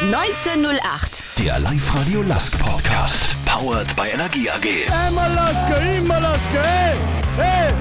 1908. 0.00 1.22
Der 1.38 1.58
Live-Radio 1.58 2.22
Lask 2.22 2.56
Podcast. 2.56 3.34
Powered 3.44 3.96
by 3.96 4.08
Energie 4.12 4.48
AG. 4.48 4.88
Einmal 4.92 5.34
Laske, 5.34 5.74
immer 5.96 6.20
Laske, 6.20 6.62
hey, 6.62 6.96
hey. 7.36 7.72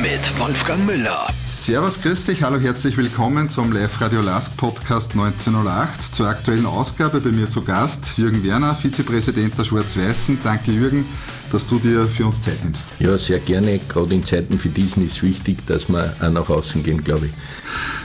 Mit 0.00 0.38
Wolfgang 0.38 0.86
Müller. 0.86 1.26
Servus, 1.62 2.02
grüß 2.02 2.26
dich, 2.26 2.42
hallo, 2.42 2.58
herzlich 2.58 2.96
willkommen 2.96 3.48
zum 3.48 3.70
Live-Radio 3.70 4.20
Lask 4.20 4.56
Podcast 4.56 5.12
1908. 5.12 6.12
Zur 6.12 6.26
aktuellen 6.26 6.66
Ausgabe 6.66 7.20
bei 7.20 7.30
mir 7.30 7.48
zu 7.48 7.62
Gast 7.62 8.18
Jürgen 8.18 8.42
Werner, 8.42 8.74
Vizepräsident 8.74 9.56
der 9.56 9.62
Schwarz-Weißen. 9.62 10.38
Danke, 10.42 10.72
Jürgen, 10.72 11.06
dass 11.52 11.68
du 11.68 11.78
dir 11.78 12.08
für 12.08 12.26
uns 12.26 12.42
Zeit 12.42 12.64
nimmst. 12.64 12.86
Ja, 12.98 13.16
sehr 13.16 13.38
gerne. 13.38 13.78
Gerade 13.88 14.12
in 14.12 14.24
Zeiten 14.24 14.58
wie 14.60 14.70
diesen 14.70 15.06
ist 15.06 15.22
wichtig, 15.22 15.64
dass 15.68 15.88
wir 15.88 16.16
auch 16.20 16.30
nach 16.30 16.50
außen 16.50 16.82
gehen, 16.82 17.04
glaube 17.04 17.26
ich. 17.26 17.32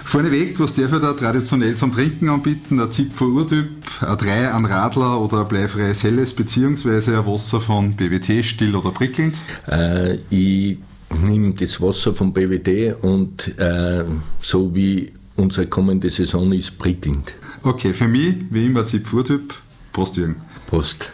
Vorneweg, 0.03 0.59
was 0.59 0.75
darf 0.75 0.93
ich 0.93 0.99
da 0.99 1.13
traditionell 1.13 1.73
zum 1.73 1.91
Trinken 1.91 2.29
anbieten? 2.29 2.79
Ein 2.79 2.91
Zipfer 2.91 3.25
Urtyp, 3.25 3.71
ein 4.01 4.17
3 4.19 4.51
an 4.51 4.65
Radler 4.65 5.19
oder 5.19 5.41
ein 5.41 5.47
bleifreies 5.47 6.03
Helles, 6.03 6.35
beziehungsweise 6.35 7.17
ein 7.17 7.25
Wasser 7.25 7.59
von 7.59 7.95
BWT, 7.95 8.45
still 8.45 8.75
oder 8.75 8.91
prickelnd? 8.91 9.35
Äh, 9.67 10.19
ich 10.29 10.77
nehme 11.23 11.53
das 11.53 11.81
Wasser 11.81 12.13
vom 12.13 12.33
BWD 12.33 12.95
und 13.01 13.57
äh, 13.59 14.05
so 14.39 14.73
wie 14.75 15.11
unsere 15.35 15.67
kommende 15.67 16.09
Saison 16.09 16.51
ist, 16.51 16.77
prickelnd. 16.77 17.33
Okay, 17.63 17.93
für 17.93 18.07
mich 18.07 18.35
wie 18.49 18.65
immer 18.65 18.81
ein 18.81 18.87
Zipfer 18.87 19.17
Urtyp. 19.17 19.53
Prost, 19.93 20.17
Jürgen. 20.17 20.35
Prost. 20.67 21.11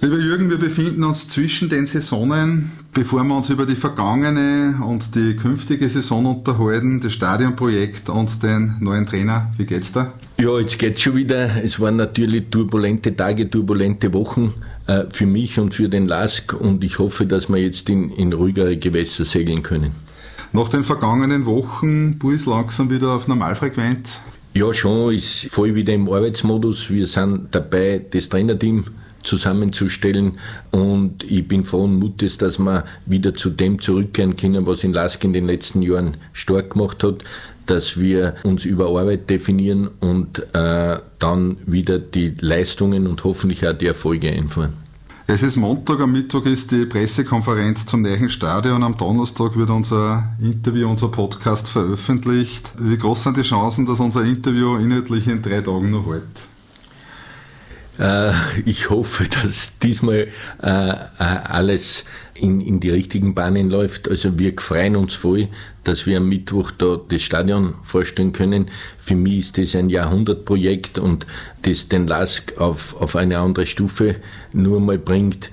Lieber 0.00 0.16
Jürgen, 0.16 0.48
wir 0.48 0.56
befinden 0.56 1.04
uns 1.04 1.28
zwischen 1.28 1.68
den 1.68 1.86
Saisonen. 1.86 2.72
Bevor 2.92 3.22
wir 3.22 3.36
uns 3.36 3.50
über 3.50 3.66
die 3.66 3.76
vergangene 3.76 4.82
und 4.84 5.14
die 5.14 5.36
künftige 5.36 5.88
Saison 5.88 6.26
unterhalten, 6.26 7.00
das 7.00 7.12
Stadionprojekt 7.12 8.08
und 8.08 8.42
den 8.42 8.76
neuen 8.80 9.06
Trainer, 9.06 9.52
wie 9.58 9.66
geht's 9.66 9.92
da? 9.92 10.12
Ja, 10.40 10.58
jetzt 10.58 10.78
geht's 10.78 11.02
schon 11.02 11.16
wieder. 11.16 11.62
Es 11.62 11.78
waren 11.78 11.96
natürlich 11.96 12.46
turbulente 12.50 13.14
Tage, 13.14 13.48
turbulente 13.48 14.12
Wochen 14.12 14.54
für 15.10 15.26
mich 15.26 15.58
und 15.58 15.74
für 15.74 15.88
den 15.88 16.06
LASK 16.06 16.52
und 16.52 16.82
ich 16.84 16.98
hoffe, 16.98 17.26
dass 17.26 17.48
wir 17.48 17.58
jetzt 17.58 17.88
in, 17.88 18.10
in 18.10 18.32
ruhigere 18.32 18.76
Gewässer 18.76 19.24
segeln 19.24 19.62
können. 19.62 19.92
Nach 20.52 20.68
den 20.68 20.82
vergangenen 20.82 21.46
Wochen, 21.46 22.18
Puls 22.18 22.46
langsam 22.46 22.90
wieder 22.90 23.10
auf 23.10 23.28
Normalfrequenz. 23.28 24.20
Ja, 24.52 24.74
schon, 24.74 25.14
ist 25.14 25.46
voll 25.50 25.76
wieder 25.76 25.92
im 25.92 26.08
Arbeitsmodus. 26.08 26.90
Wir 26.90 27.06
sind 27.06 27.48
dabei, 27.52 28.04
das 28.10 28.28
Trainerteam 28.28 28.84
zusammenzustellen 29.22 30.38
und 30.70 31.22
ich 31.24 31.46
bin 31.46 31.64
frohen 31.64 31.98
Mutes, 31.98 32.38
dass 32.38 32.58
wir 32.58 32.84
wieder 33.06 33.34
zu 33.34 33.50
dem 33.50 33.80
zurückkehren 33.80 34.36
können, 34.36 34.66
was 34.66 34.82
in 34.82 34.92
Lask 34.92 35.22
in 35.22 35.32
den 35.32 35.46
letzten 35.46 35.82
Jahren 35.82 36.16
stark 36.32 36.70
gemacht 36.70 37.04
hat, 37.04 37.22
dass 37.70 37.98
wir 37.98 38.34
uns 38.42 38.64
über 38.64 38.88
Arbeit 38.88 39.30
definieren 39.30 39.88
und 40.00 40.40
äh, 40.54 40.98
dann 41.18 41.58
wieder 41.66 41.98
die 41.98 42.34
Leistungen 42.40 43.06
und 43.06 43.22
hoffentlich 43.22 43.66
auch 43.66 43.72
die 43.72 43.86
Erfolge 43.86 44.30
einfahren. 44.30 44.72
Es 45.28 45.44
ist 45.44 45.54
Montag, 45.54 46.00
am 46.00 46.10
Mittwoch 46.10 46.44
ist 46.44 46.72
die 46.72 46.86
Pressekonferenz 46.86 47.86
zum 47.86 48.02
neuen 48.02 48.28
Stadion. 48.28 48.82
Am 48.82 48.96
Donnerstag 48.96 49.56
wird 49.56 49.70
unser 49.70 50.30
Interview, 50.42 50.90
unser 50.90 51.06
Podcast 51.06 51.68
veröffentlicht. 51.68 52.68
Wie 52.80 52.98
groß 52.98 53.22
sind 53.22 53.36
die 53.36 53.42
Chancen, 53.42 53.86
dass 53.86 54.00
unser 54.00 54.24
Interview 54.24 54.76
inhaltlich 54.76 55.28
in 55.28 55.40
drei 55.40 55.60
Tagen 55.60 55.92
noch 55.92 56.06
hält? 56.06 56.49
Äh, 58.00 58.32
ich 58.64 58.88
hoffe, 58.88 59.24
dass 59.42 59.78
diesmal 59.78 60.28
äh, 60.62 60.90
äh, 60.90 60.96
alles 61.18 62.04
in, 62.34 62.62
in 62.62 62.80
die 62.80 62.88
richtigen 62.88 63.34
Bahnen 63.34 63.68
läuft. 63.68 64.08
Also 64.08 64.38
wir 64.38 64.54
freuen 64.56 64.96
uns 64.96 65.12
voll, 65.12 65.48
dass 65.84 66.06
wir 66.06 66.16
am 66.16 66.28
Mittwoch 66.28 66.70
da 66.70 66.98
das 67.06 67.20
Stadion 67.20 67.74
vorstellen 67.82 68.32
können. 68.32 68.70
Für 68.98 69.14
mich 69.14 69.40
ist 69.40 69.58
das 69.58 69.76
ein 69.76 69.90
Jahrhundertprojekt 69.90 70.98
und 70.98 71.26
das 71.62 71.88
den 71.88 72.06
LASK 72.06 72.58
auf, 72.58 72.98
auf 72.98 73.16
eine 73.16 73.38
andere 73.38 73.66
Stufe 73.66 74.16
nur 74.52 74.80
mal 74.80 74.98
bringt 74.98 75.50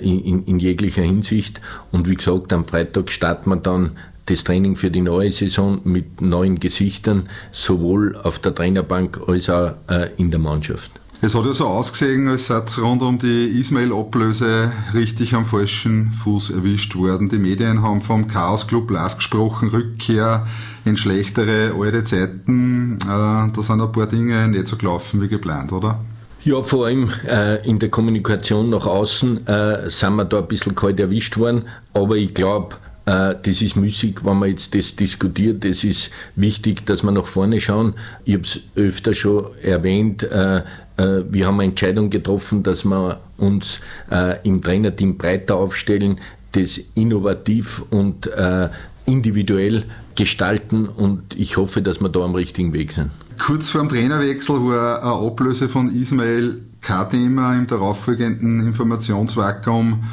in, 0.00 0.44
in 0.44 0.58
jeglicher 0.58 1.02
Hinsicht. 1.02 1.60
Und 1.90 2.08
wie 2.08 2.14
gesagt, 2.14 2.52
am 2.52 2.64
Freitag 2.64 3.10
starten 3.10 3.50
wir 3.50 3.56
dann 3.56 3.98
das 4.26 4.44
Training 4.44 4.76
für 4.76 4.90
die 4.90 5.00
neue 5.00 5.32
Saison 5.32 5.80
mit 5.84 6.20
neuen 6.20 6.60
Gesichtern, 6.60 7.28
sowohl 7.50 8.16
auf 8.16 8.38
der 8.38 8.54
Trainerbank 8.54 9.20
als 9.26 9.50
auch 9.50 9.74
in 10.16 10.30
der 10.30 10.40
Mannschaft. 10.40 11.01
Es 11.24 11.36
hat 11.36 11.46
ja 11.46 11.54
so 11.54 11.68
ausgesehen, 11.68 12.26
als 12.26 12.48
sei 12.48 12.60
rund 12.82 13.00
um 13.00 13.16
die 13.16 13.60
Ismail-Ablöse 13.60 14.72
richtig 14.92 15.36
am 15.36 15.46
falschen 15.46 16.10
Fuß 16.10 16.50
erwischt 16.50 16.96
worden. 16.96 17.28
Die 17.28 17.38
Medien 17.38 17.80
haben 17.80 18.00
vom 18.00 18.26
Chaos 18.26 18.66
Club 18.66 18.90
Last 18.90 19.18
gesprochen, 19.18 19.68
Rückkehr 19.68 20.48
in 20.84 20.96
schlechtere 20.96 21.74
alte 21.78 22.02
Zeiten. 22.02 22.98
Äh, 23.02 23.06
da 23.06 23.52
sind 23.54 23.80
ein 23.80 23.92
paar 23.92 24.08
Dinge 24.08 24.48
nicht 24.48 24.66
so 24.66 24.76
gelaufen 24.76 25.22
wie 25.22 25.28
geplant, 25.28 25.70
oder? 25.70 26.00
Ja, 26.42 26.60
vor 26.64 26.86
allem 26.86 27.12
äh, 27.24 27.64
in 27.68 27.78
der 27.78 27.88
Kommunikation 27.88 28.70
nach 28.70 28.86
außen 28.86 29.46
äh, 29.46 29.90
sind 29.90 30.16
wir 30.16 30.24
da 30.24 30.40
ein 30.40 30.48
bisschen 30.48 30.74
kalt 30.74 30.98
erwischt 30.98 31.38
worden. 31.38 31.66
Aber 31.94 32.16
ich 32.16 32.34
glaube, 32.34 32.74
das 33.04 33.62
ist 33.62 33.74
müßig, 33.74 34.24
wenn 34.24 34.38
man 34.38 34.50
jetzt 34.50 34.76
das 34.76 34.94
diskutiert. 34.94 35.64
Es 35.64 35.82
ist 35.82 36.10
wichtig, 36.36 36.86
dass 36.86 37.02
wir 37.02 37.10
nach 37.10 37.26
vorne 37.26 37.60
schauen. 37.60 37.94
Ich 38.24 38.34
habe 38.34 38.44
es 38.44 38.60
öfter 38.76 39.12
schon 39.12 39.46
erwähnt. 39.60 40.22
Äh, 40.22 40.62
äh, 40.96 41.24
wir 41.28 41.46
haben 41.46 41.60
eine 41.60 41.70
Entscheidung 41.70 42.10
getroffen, 42.10 42.62
dass 42.62 42.84
wir 42.84 43.20
uns 43.38 43.80
äh, 44.10 44.38
im 44.46 44.62
Trainerteam 44.62 45.16
breiter 45.16 45.56
aufstellen, 45.56 46.20
das 46.52 46.80
innovativ 46.94 47.82
und 47.90 48.26
äh, 48.26 48.68
individuell 49.06 49.84
gestalten 50.14 50.86
und 50.86 51.34
ich 51.36 51.56
hoffe, 51.56 51.82
dass 51.82 52.00
wir 52.00 52.08
da 52.08 52.20
am 52.20 52.34
richtigen 52.34 52.72
Weg 52.72 52.92
sind. 52.92 53.10
Kurz 53.40 53.70
vor 53.70 53.80
dem 53.80 53.88
Trainerwechsel 53.88 54.56
war 54.56 55.02
eine 55.02 55.26
Ablöse 55.26 55.68
von 55.68 55.94
Ismail 55.94 56.58
kein 56.82 57.10
Thema 57.10 57.54
im 57.54 57.66
darauffolgenden 57.66 58.66
Informationsvakuum 58.66 60.04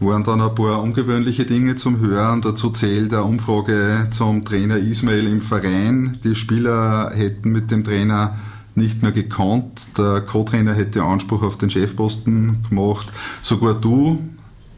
waren 0.00 0.24
dann 0.24 0.40
ein 0.40 0.54
paar 0.54 0.82
ungewöhnliche 0.82 1.44
Dinge 1.44 1.76
zum 1.76 2.00
Hören. 2.00 2.42
Dazu 2.42 2.70
zählt 2.70 3.12
eine 3.12 3.24
Umfrage 3.24 4.08
zum 4.10 4.44
Trainer 4.44 4.76
Ismail 4.76 5.26
im 5.26 5.42
Verein. 5.42 6.18
Die 6.24 6.34
Spieler 6.34 7.12
hätten 7.14 7.50
mit 7.52 7.70
dem 7.70 7.84
Trainer 7.84 8.36
nicht 8.74 9.02
mehr 9.02 9.12
gekonnt. 9.12 9.98
Der 9.98 10.20
Co-Trainer 10.20 10.74
hätte 10.74 11.02
Anspruch 11.02 11.42
auf 11.42 11.58
den 11.58 11.70
Chefposten 11.70 12.64
gemacht. 12.68 13.12
Sogar 13.42 13.74
du, 13.74 14.18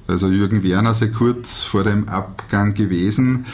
also 0.07 0.29
Jürgen 0.29 0.63
Werner, 0.63 0.95
sehr 0.95 1.13
kurz 1.13 1.63
vor 1.63 1.85
dem 1.85 2.09
Abgang 2.09 2.75
gewesen. 2.75 3.47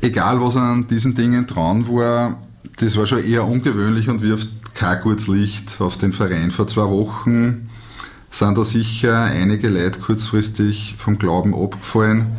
Egal, 0.00 0.40
was 0.40 0.56
an 0.56 0.86
diesen 0.86 1.14
Dingen 1.14 1.46
dran 1.46 1.88
war, 1.88 2.38
das 2.78 2.96
war 2.96 3.06
schon 3.06 3.24
eher 3.24 3.46
ungewöhnlich 3.46 4.08
und 4.08 4.22
wirft 4.22 4.48
kein 4.74 5.00
gutes 5.00 5.26
Licht 5.26 5.80
auf 5.80 5.96
den 5.96 6.12
Verein. 6.12 6.50
Vor 6.50 6.66
zwei 6.66 6.84
Wochen 6.84 7.68
sind 8.38 8.58
da 8.58 8.64
sicher 8.64 9.22
einige 9.22 9.68
Leute 9.68 9.98
kurzfristig 9.98 10.94
vom 10.98 11.18
Glauben 11.18 11.54
abgefallen. 11.54 12.36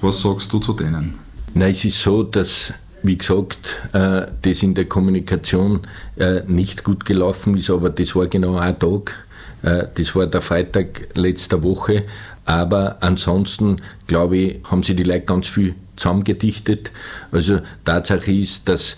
Was 0.00 0.22
sagst 0.22 0.52
du 0.52 0.60
zu 0.60 0.72
denen? 0.72 1.14
Nein, 1.54 1.72
es 1.72 1.84
ist 1.84 2.00
so, 2.00 2.22
dass 2.22 2.72
wie 3.02 3.18
gesagt, 3.18 3.80
äh, 3.92 4.26
das 4.42 4.62
in 4.62 4.74
der 4.74 4.84
Kommunikation 4.84 5.80
äh, 6.16 6.42
nicht 6.46 6.84
gut 6.84 7.04
gelaufen 7.04 7.56
ist, 7.56 7.70
aber 7.70 7.90
das 7.90 8.14
war 8.14 8.28
genau 8.28 8.56
ein 8.56 8.78
Tag. 8.78 9.14
Äh, 9.62 9.86
das 9.94 10.14
war 10.14 10.26
der 10.26 10.40
Freitag 10.40 11.08
letzter 11.14 11.64
Woche. 11.64 12.04
Aber 12.44 12.98
ansonsten, 13.00 13.76
glaube 14.06 14.36
ich, 14.36 14.60
haben 14.64 14.84
sie 14.84 14.94
die 14.94 15.02
Leute 15.02 15.26
ganz 15.26 15.48
viel 15.48 15.74
zusammengedichtet. 15.96 16.92
Also 17.32 17.60
Tatsache 17.84 18.32
ist, 18.32 18.68
dass 18.68 18.96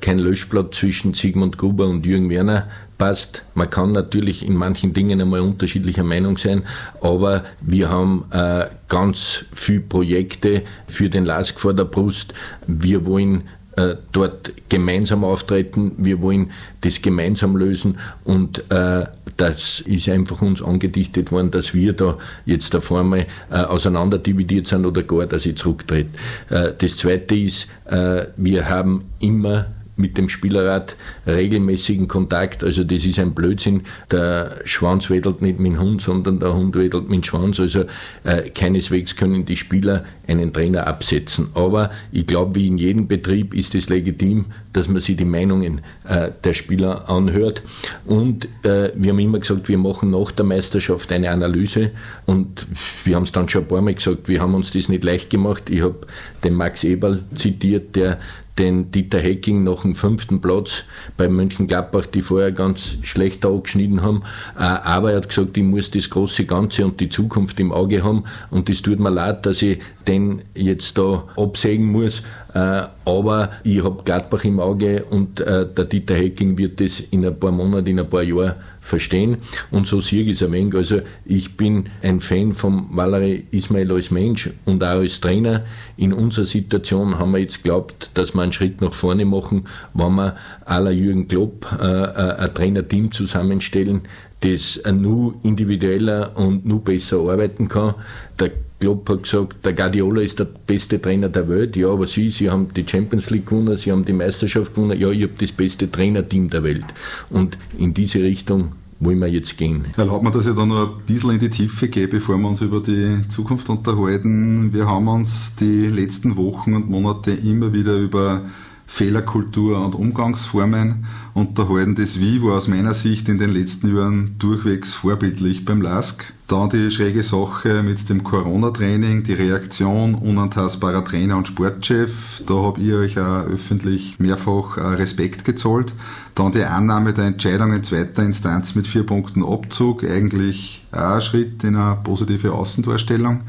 kein 0.00 0.18
Löschblatt 0.18 0.74
zwischen 0.74 1.14
Sigmund 1.14 1.56
Gruber 1.56 1.86
und 1.86 2.04
Jürgen 2.04 2.28
Werner 2.28 2.68
passt. 2.98 3.42
Man 3.54 3.70
kann 3.70 3.92
natürlich 3.92 4.46
in 4.46 4.54
manchen 4.54 4.92
Dingen 4.92 5.20
einmal 5.20 5.40
unterschiedlicher 5.40 6.04
Meinung 6.04 6.38
sein, 6.38 6.62
aber 7.00 7.44
wir 7.60 7.88
haben 7.90 8.24
äh, 8.30 8.66
ganz 8.88 9.44
viele 9.54 9.80
Projekte 9.80 10.62
für 10.86 11.10
den 11.10 11.24
LASK 11.24 11.60
vor 11.60 11.74
der 11.74 11.84
Brust. 11.84 12.34
Wir 12.66 13.04
wollen 13.06 13.44
äh, 13.76 13.96
dort 14.12 14.52
gemeinsam 14.68 15.24
auftreten, 15.24 15.92
wir 15.98 16.20
wollen 16.20 16.50
das 16.82 17.02
gemeinsam 17.02 17.56
lösen 17.56 17.98
und 18.22 18.70
äh, 18.70 19.06
das 19.36 19.80
ist 19.80 20.08
einfach 20.08 20.42
uns 20.42 20.62
angedichtet 20.62 21.32
worden, 21.32 21.50
dass 21.50 21.74
wir 21.74 21.92
da 21.92 22.18
jetzt 22.44 22.76
auf 22.76 22.92
einmal 22.92 23.26
äh, 23.50 23.56
auseinanderdividiert 23.56 24.68
sind 24.68 24.86
oder 24.86 25.02
gar, 25.02 25.26
dass 25.26 25.44
ich 25.44 25.56
zurücktrete. 25.56 26.10
Äh, 26.50 26.72
das 26.78 26.96
Zweite 26.98 27.36
ist, 27.36 27.66
äh, 27.86 28.26
wir 28.36 28.68
haben 28.68 29.06
immer 29.18 29.66
mit 29.96 30.18
dem 30.18 30.28
Spielerrat 30.28 30.96
regelmäßigen 31.26 32.08
Kontakt. 32.08 32.64
Also 32.64 32.84
das 32.84 33.04
ist 33.04 33.18
ein 33.18 33.34
Blödsinn. 33.34 33.82
Der 34.10 34.56
Schwanz 34.64 35.10
wedelt 35.10 35.42
nicht 35.42 35.60
mit 35.60 35.72
dem 35.72 35.80
Hund, 35.80 36.02
sondern 36.02 36.40
der 36.40 36.54
Hund 36.54 36.74
wedelt 36.74 37.08
mit 37.08 37.22
dem 37.22 37.24
Schwanz. 37.24 37.60
Also 37.60 37.84
äh, 38.24 38.50
keineswegs 38.50 39.16
können 39.16 39.44
die 39.44 39.56
Spieler 39.56 40.04
einen 40.26 40.52
Trainer 40.52 40.86
absetzen. 40.86 41.48
Aber 41.54 41.90
ich 42.10 42.26
glaube, 42.26 42.56
wie 42.56 42.66
in 42.66 42.78
jedem 42.78 43.06
Betrieb 43.06 43.54
ist 43.54 43.74
es 43.74 43.88
legitim, 43.88 44.46
dass 44.72 44.88
man 44.88 45.00
sich 45.00 45.16
die 45.16 45.24
Meinungen 45.24 45.82
äh, 46.08 46.30
der 46.42 46.54
Spieler 46.54 47.08
anhört. 47.08 47.62
Und 48.04 48.46
äh, 48.64 48.90
wir 48.94 49.12
haben 49.12 49.18
immer 49.18 49.38
gesagt, 49.38 49.68
wir 49.68 49.78
machen 49.78 50.10
nach 50.10 50.32
der 50.32 50.44
Meisterschaft 50.44 51.12
eine 51.12 51.30
Analyse. 51.30 51.92
Und 52.26 52.66
wir 53.04 53.16
haben 53.16 53.24
es 53.24 53.32
dann 53.32 53.48
schon 53.48 53.62
ein 53.62 53.68
paar 53.68 53.82
Mal 53.82 53.94
gesagt, 53.94 54.28
wir 54.28 54.40
haben 54.40 54.54
uns 54.54 54.72
das 54.72 54.88
nicht 54.88 55.04
leicht 55.04 55.30
gemacht. 55.30 55.70
Ich 55.70 55.82
habe 55.82 56.00
den 56.42 56.54
Max 56.54 56.82
Eberl 56.82 57.22
zitiert, 57.34 57.94
der 57.94 58.18
den 58.58 58.92
Dieter 58.92 59.18
Hecking 59.18 59.64
nach 59.64 59.82
dem 59.82 59.94
fünften 59.94 60.40
Platz 60.40 60.84
bei 61.16 61.28
Mönchengladbach, 61.28 62.06
die 62.06 62.22
vorher 62.22 62.52
ganz 62.52 62.96
schlecht 63.02 63.44
angeschnitten 63.44 64.02
haben. 64.02 64.22
Äh, 64.56 64.62
aber 64.62 65.10
er 65.10 65.16
hat 65.16 65.28
gesagt, 65.28 65.56
ich 65.56 65.64
muss 65.64 65.90
das 65.90 66.10
große 66.10 66.44
Ganze 66.44 66.84
und 66.84 67.00
die 67.00 67.08
Zukunft 67.08 67.58
im 67.58 67.72
Auge 67.72 68.04
haben. 68.04 68.24
Und 68.50 68.70
es 68.70 68.82
tut 68.82 69.00
mir 69.00 69.10
leid, 69.10 69.44
dass 69.46 69.62
ich 69.62 69.78
den 70.06 70.42
jetzt 70.54 70.96
da 70.98 71.24
absägen 71.36 71.90
muss. 71.90 72.22
Äh, 72.54 72.82
aber 73.04 73.50
ich 73.64 73.82
habe 73.82 74.02
Gladbach 74.04 74.44
im 74.44 74.60
Auge 74.60 75.04
und 75.10 75.40
äh, 75.40 75.66
der 75.66 75.84
Dieter 75.86 76.14
Hecking 76.14 76.56
wird 76.56 76.80
das 76.80 77.00
in 77.00 77.26
ein 77.26 77.38
paar 77.38 77.50
Monaten, 77.50 77.88
in 77.88 77.98
ein 77.98 78.08
paar 78.08 78.22
Jahren 78.22 78.54
verstehen. 78.80 79.38
Und 79.72 79.88
so 79.88 80.00
sehe 80.00 80.22
ich 80.22 80.30
es 80.30 80.42
ein 80.42 80.52
wenig. 80.52 80.74
Also 80.76 81.00
ich 81.24 81.56
bin 81.56 81.86
ein 82.00 82.20
Fan 82.20 82.54
von 82.54 82.86
Valery 82.92 83.46
Ismail 83.50 83.90
als 83.90 84.12
Mensch 84.12 84.50
und 84.66 84.84
auch 84.84 85.00
als 85.00 85.20
Trainer. 85.20 85.64
In 85.96 86.12
unserer 86.12 86.46
Situation 86.46 87.18
haben 87.18 87.32
wir 87.32 87.38
jetzt 87.38 87.64
geglaubt, 87.64 88.10
dass 88.14 88.34
wir 88.34 88.42
einen 88.42 88.52
Schritt 88.52 88.80
nach 88.80 88.94
vorne 88.94 89.24
machen, 89.24 89.66
wenn 89.92 90.14
wir 90.14 90.36
à 90.64 90.78
la 90.78 90.90
Jürgen 90.90 91.26
Klopp 91.26 91.66
äh, 91.80 91.84
äh 91.84 92.36
ein 92.36 92.54
Trainerteam 92.54 93.10
zusammenstellen, 93.10 94.02
das 94.40 94.80
nur 94.92 95.34
individueller 95.42 96.36
und 96.36 96.66
nur 96.66 96.84
besser 96.84 97.18
arbeiten 97.18 97.68
kann. 97.68 97.94
Der 98.38 98.50
Klopp 98.84 99.08
hat 99.08 99.22
gesagt, 99.22 99.64
der 99.64 99.72
Guardiola 99.72 100.20
ist 100.20 100.38
der 100.38 100.44
beste 100.44 101.00
Trainer 101.00 101.30
der 101.30 101.48
Welt. 101.48 101.74
Ja, 101.74 101.88
aber 101.88 102.06
Sie, 102.06 102.28
Sie 102.28 102.50
haben 102.50 102.68
die 102.76 102.86
Champions 102.86 103.30
League 103.30 103.46
gewonnen, 103.46 103.78
Sie 103.78 103.90
haben 103.90 104.04
die 104.04 104.12
Meisterschaft 104.12 104.74
gewonnen. 104.74 105.00
Ja, 105.00 105.10
ich 105.10 105.22
habe 105.22 105.32
das 105.38 105.52
beste 105.52 105.90
Trainerteam 105.90 106.50
der 106.50 106.62
Welt. 106.64 106.84
Und 107.30 107.56
in 107.78 107.94
diese 107.94 108.20
Richtung 108.20 108.72
wollen 109.00 109.20
wir 109.20 109.28
jetzt 109.28 109.56
gehen. 109.56 109.86
Erlaubt 109.96 110.22
mir, 110.22 110.30
dass 110.32 110.46
ich 110.46 110.54
da 110.54 110.66
noch 110.66 110.98
ein 110.98 111.06
bisschen 111.06 111.30
in 111.30 111.38
die 111.38 111.48
Tiefe 111.48 111.88
gehe, 111.88 112.08
bevor 112.08 112.36
wir 112.36 112.46
uns 112.46 112.60
über 112.60 112.80
die 112.80 113.26
Zukunft 113.28 113.70
unterhalten. 113.70 114.74
Wir 114.74 114.86
haben 114.86 115.08
uns 115.08 115.56
die 115.56 115.86
letzten 115.86 116.36
Wochen 116.36 116.74
und 116.74 116.90
Monate 116.90 117.30
immer 117.30 117.72
wieder 117.72 117.96
über 117.96 118.42
Fehlerkultur 118.86 119.84
und 119.84 119.94
Umgangsformen 119.94 121.06
unterhalten. 121.34 121.96
Das 121.96 122.20
Wie 122.20 122.42
war 122.42 122.56
aus 122.56 122.68
meiner 122.68 122.94
Sicht 122.94 123.28
in 123.28 123.38
den 123.38 123.50
letzten 123.50 123.94
Jahren 123.94 124.36
durchwegs 124.38 124.94
vorbildlich 124.94 125.64
beim 125.64 125.82
LASK. 125.82 126.32
Dann 126.46 126.68
die 126.68 126.90
schräge 126.90 127.22
Sache 127.22 127.82
mit 127.82 128.08
dem 128.08 128.22
Corona-Training, 128.22 129.24
die 129.24 129.32
Reaktion 129.32 130.14
unantastbarer 130.14 131.04
Trainer 131.04 131.38
und 131.38 131.48
Sportchef. 131.48 132.42
Da 132.46 132.54
habe 132.54 132.80
ich 132.80 132.92
euch 132.92 133.18
auch 133.18 133.46
öffentlich 133.46 134.20
mehrfach 134.20 134.76
äh, 134.76 134.80
Respekt 134.82 135.44
gezollt. 135.44 135.92
Dann 136.34 136.52
die 136.52 136.64
Annahme 136.64 137.14
der 137.14 137.24
Entscheidung 137.24 137.72
in 137.72 137.82
zweiter 137.82 138.22
Instanz 138.22 138.74
mit 138.74 138.86
vier 138.86 139.04
Punkten 139.04 139.42
Abzug. 139.42 140.04
Eigentlich 140.04 140.84
auch 140.92 141.14
ein 141.14 141.20
Schritt 141.20 141.64
in 141.64 141.76
eine 141.76 141.96
positive 142.04 142.52
Außendarstellung. 142.52 143.40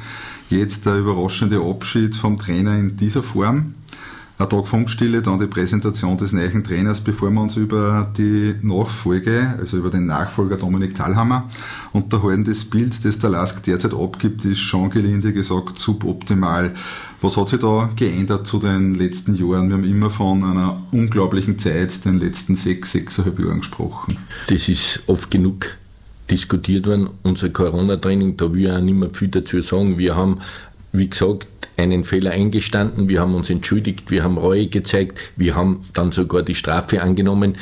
Jetzt 0.50 0.86
der 0.86 0.98
überraschende 0.98 1.60
Abschied 1.60 2.16
vom 2.16 2.40
Trainer 2.40 2.78
in 2.78 2.98
dieser 2.98 3.24
Form 3.24 3.75
ein 4.38 4.50
Tag 4.50 4.68
Funkstille, 4.68 5.22
dann 5.22 5.40
die 5.40 5.48
Präsentation 5.48 6.18
des 6.18 6.34
neuen 6.34 6.64
Trainers, 6.64 7.00
bevor 7.00 7.32
wir 7.32 7.42
uns 7.42 7.56
über 7.56 8.12
die 8.18 8.56
Nachfolge, 8.62 9.56
also 9.58 9.78
über 9.78 9.90
den 9.90 10.08
Nachfolger 10.08 10.58
Dominik 10.58 10.96
Thalhammer 10.96 11.50
unterhalten. 11.94 12.44
Das 12.44 12.66
Bild, 12.66 13.06
das 13.06 13.20
der 13.20 13.30
Lask 13.30 13.64
derzeit 13.64 13.94
abgibt, 13.94 14.44
ist 14.44 14.60
schon 14.60 14.90
gelinde 14.90 15.32
gesagt 15.32 15.80
suboptimal. 15.80 16.76
Was 17.22 17.38
hat 17.38 17.50
sich 17.50 17.62
da 17.62 17.90
geändert 17.96 18.46
zu 18.46 18.60
den 18.60 18.96
letzten 18.96 19.36
Jahren? 19.36 19.70
Wir 19.70 19.78
haben 19.78 19.86
immer 19.86 20.10
von 20.10 20.44
einer 20.44 20.84
unglaublichen 20.92 21.58
Zeit, 21.58 22.04
den 22.04 22.20
letzten 22.20 22.58
sechs, 22.58 22.92
sechseinhalb 22.92 23.40
Jahren 23.40 23.60
gesprochen. 23.60 24.18
Das 24.48 24.68
ist 24.68 25.02
oft 25.08 25.32
genug 25.32 25.68
diskutiert 26.30 26.88
worden. 26.88 27.10
Unser 27.24 27.50
Corona-Training, 27.50 28.36
da 28.36 28.52
will 28.52 28.66
ich 28.66 28.72
auch 28.72 28.82
nicht 28.82 28.96
mehr 28.96 29.10
viel 29.14 29.30
dazu 29.30 29.62
sagen. 29.62 29.98
Wir 29.98 30.16
haben, 30.16 30.42
wie 30.92 31.10
gesagt, 31.10 31.48
einen 31.78 32.04
Fehler 32.04 32.32
eingestanden, 32.32 33.10
wir 33.10 33.22
haben 33.22 33.36
uns 33.36 33.50
entschuldigt, 33.50 34.12
wir 34.12 34.24
haben 34.24 34.38
Reue 34.38 34.68
gezeigt, 34.68 35.20
wir 35.36 35.56
haben 35.56 35.82
dann 35.94 36.12
sogar 36.12 36.44
die 36.44 36.56
Strafe 36.56 37.02
angenommen 37.02 37.56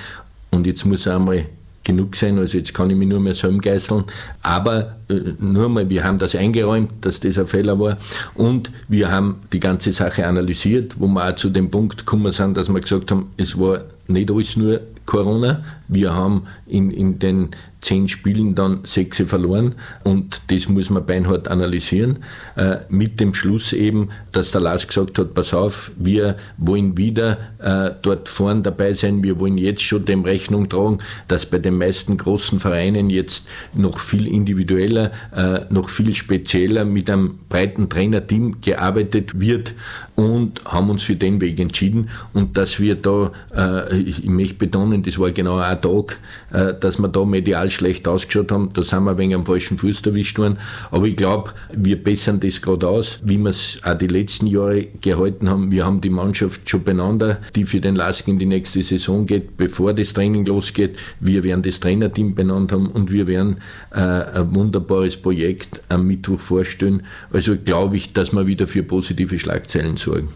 und 0.52 0.68
jetzt 0.68 0.86
muss 0.86 1.06
er 1.06 1.16
einmal 1.16 1.46
genug 1.84 2.16
sein, 2.16 2.38
also 2.38 2.58
jetzt 2.58 2.74
kann 2.74 2.90
ich 2.90 2.96
mich 2.96 3.08
nur 3.08 3.20
mehr 3.20 3.36
selber 3.36 3.60
geißeln, 3.60 4.06
aber 4.42 4.96
äh, 5.10 5.34
nur 5.40 5.68
mal, 5.68 5.90
wir 5.90 6.04
haben 6.04 6.18
das 6.18 6.36
eingeräumt, 6.36 6.92
dass 7.02 7.20
das 7.20 7.38
ein 7.38 7.48
Fehler 7.48 7.78
war 7.78 7.98
und 8.36 8.72
wir 8.88 9.12
haben 9.12 9.42
die 9.52 9.60
ganze 9.60 9.92
Sache 9.92 10.26
analysiert, 10.26 10.96
wo 10.98 11.08
wir 11.08 11.28
auch 11.28 11.36
zu 11.36 11.50
dem 11.50 11.70
Punkt 11.70 12.00
gekommen 12.00 12.32
sind, 12.32 12.56
dass 12.56 12.70
wir 12.70 12.80
gesagt 12.80 13.12
haben, 13.12 13.32
es 13.38 13.60
war 13.60 13.84
nicht 14.08 14.32
alles 14.32 14.56
nur 14.56 14.82
Corona, 15.06 15.64
wir 15.88 16.14
haben 16.14 16.44
in, 16.66 16.92
in 16.92 17.20
den 17.20 17.50
zehn 17.84 18.08
Spielen 18.08 18.56
dann 18.56 18.82
sechs 18.86 19.22
verloren 19.22 19.76
und 20.04 20.42
das 20.48 20.70
muss 20.70 20.90
man 20.90 21.06
beinhart 21.06 21.50
analysieren. 21.50 22.20
Äh, 22.56 22.78
mit 22.90 23.20
dem 23.20 23.34
Schluss 23.34 23.74
eben, 23.74 24.10
dass 24.32 24.52
der 24.52 24.62
Lars 24.62 24.88
gesagt 24.88 25.20
hat, 25.20 25.34
pass 25.34 25.54
auf, 25.54 25.92
wir 25.98 26.38
wollen 26.58 26.98
wieder 26.98 27.38
äh, 27.60 27.92
dort 28.02 28.30
vorn 28.30 28.64
dabei 28.64 28.94
sein, 28.94 29.22
wir 29.22 29.40
wollen 29.40 29.58
jetzt 29.58 29.84
schon 29.84 30.06
dem 30.06 30.24
Rechnung 30.24 30.70
tragen, 30.70 31.00
dass 31.28 31.46
bei 31.46 31.60
den 31.60 31.78
meisten 31.78 32.18
großen 32.18 32.60
Vereinen 32.60 33.10
jetzt 33.10 33.48
noch 33.74 34.00
viel 34.00 34.28
individueller, 34.28 35.12
äh, 35.36 35.62
noch 35.70 35.90
viel 35.90 36.16
spezieller 36.16 36.86
mit 36.86 37.10
einem 37.10 37.40
breiten 37.50 37.90
Trainerteam 37.90 38.62
gearbeitet 38.62 39.40
wird 39.42 39.74
und 40.16 40.64
haben 40.66 40.90
uns 40.90 41.04
für 41.04 41.16
den 41.16 41.42
Weg 41.42 41.60
entschieden 41.60 42.10
und 42.34 42.58
dass 42.58 42.80
wir 42.80 42.96
da, 42.96 43.32
äh, 43.56 43.98
ich 43.98 44.26
möchte 44.26 44.56
betonen, 44.56 45.04
das 45.04 45.18
war 45.20 45.32
genau 45.32 45.58
ein 45.58 45.82
Tag, 45.82 46.18
äh, 46.52 46.74
dass 46.80 47.00
wir 47.00 47.08
da 47.08 47.26
medial 47.26 47.70
schlecht 47.70 48.08
ausgeschaut 48.08 48.52
haben, 48.52 48.72
da 48.74 48.84
sind 48.84 49.04
wir 49.04 49.18
wenig 49.18 49.36
am 49.36 49.46
falschen 49.46 49.78
Fuß 49.78 50.06
erwischt 50.06 50.38
worden, 50.38 50.58
aber 50.92 51.08
ich 51.08 51.16
glaube, 51.16 51.52
wir 51.72 52.02
bessern 52.02 52.40
das 52.40 52.62
gerade 52.62 52.88
aus, 52.88 53.20
wie 53.24 53.38
wir 53.38 53.50
es 53.50 53.80
auch 53.84 53.98
die 53.98 54.08
letzten 54.08 54.48
Jahre 54.48 54.88
gehalten 55.02 55.50
haben. 55.50 55.72
Wir 55.72 55.86
haben 55.86 56.02
die 56.02 56.10
Mannschaft 56.10 56.70
schon 56.70 56.84
beieinander, 56.84 57.40
die 57.56 57.66
für 57.66 57.80
den 57.80 57.96
Lask 57.96 58.28
in 58.28 58.40
die 58.40 58.46
nächste 58.46 58.84
Saison 58.84 59.26
geht, 59.26 59.58
bevor 59.58 59.94
das 59.94 60.14
Training 60.14 60.46
losgeht. 60.46 60.98
Wir 61.20 61.44
werden 61.44 61.64
das 61.64 61.80
Trainerteam 61.80 62.36
benannt 62.36 62.72
haben 62.72 62.88
und 62.88 63.12
wir 63.12 63.28
werden 63.28 63.58
äh, 63.92 64.00
ein 64.00 64.54
wunderbares 64.56 65.18
Projekt 65.18 65.82
am 65.90 66.08
Mittwoch 66.08 66.40
vorstellen. 66.40 67.04
Also 67.32 67.58
glaube 67.58 67.98
ich, 67.98 68.14
dass 68.14 68.34
wir 68.34 68.48
wieder 68.48 68.68
für 68.68 68.84
positive 68.84 69.40
Schlagzeilen 69.40 69.98
sorgen. 70.04 70.30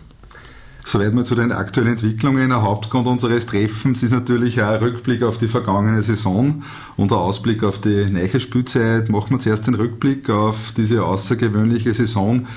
Soweit 0.83 1.13
mal 1.13 1.25
zu 1.25 1.35
den 1.35 1.51
aktuellen 1.51 1.91
Entwicklungen. 1.91 2.49
Ein 2.49 2.61
Hauptgrund 2.61 3.07
unseres 3.07 3.45
Treffens 3.45 4.03
ist 4.03 4.13
natürlich 4.13 4.61
auch 4.61 4.69
ein 4.69 4.79
Rückblick 4.79 5.21
auf 5.21 5.37
die 5.37 5.49
vergangene 5.49 6.01
Saison 6.01 6.63
und 6.95 7.11
ein 7.11 7.17
Ausblick 7.17 7.63
auf 7.63 7.81
die 7.81 8.05
neue 8.05 8.39
Spielzeit. 8.39 9.09
Machen 9.09 9.31
wir 9.31 9.39
zuerst 9.39 9.67
den 9.67 9.75
Rückblick 9.75 10.29
auf 10.29 10.71
diese 10.77 11.03
außergewöhnliche 11.03 11.93
Saison. 11.93 12.47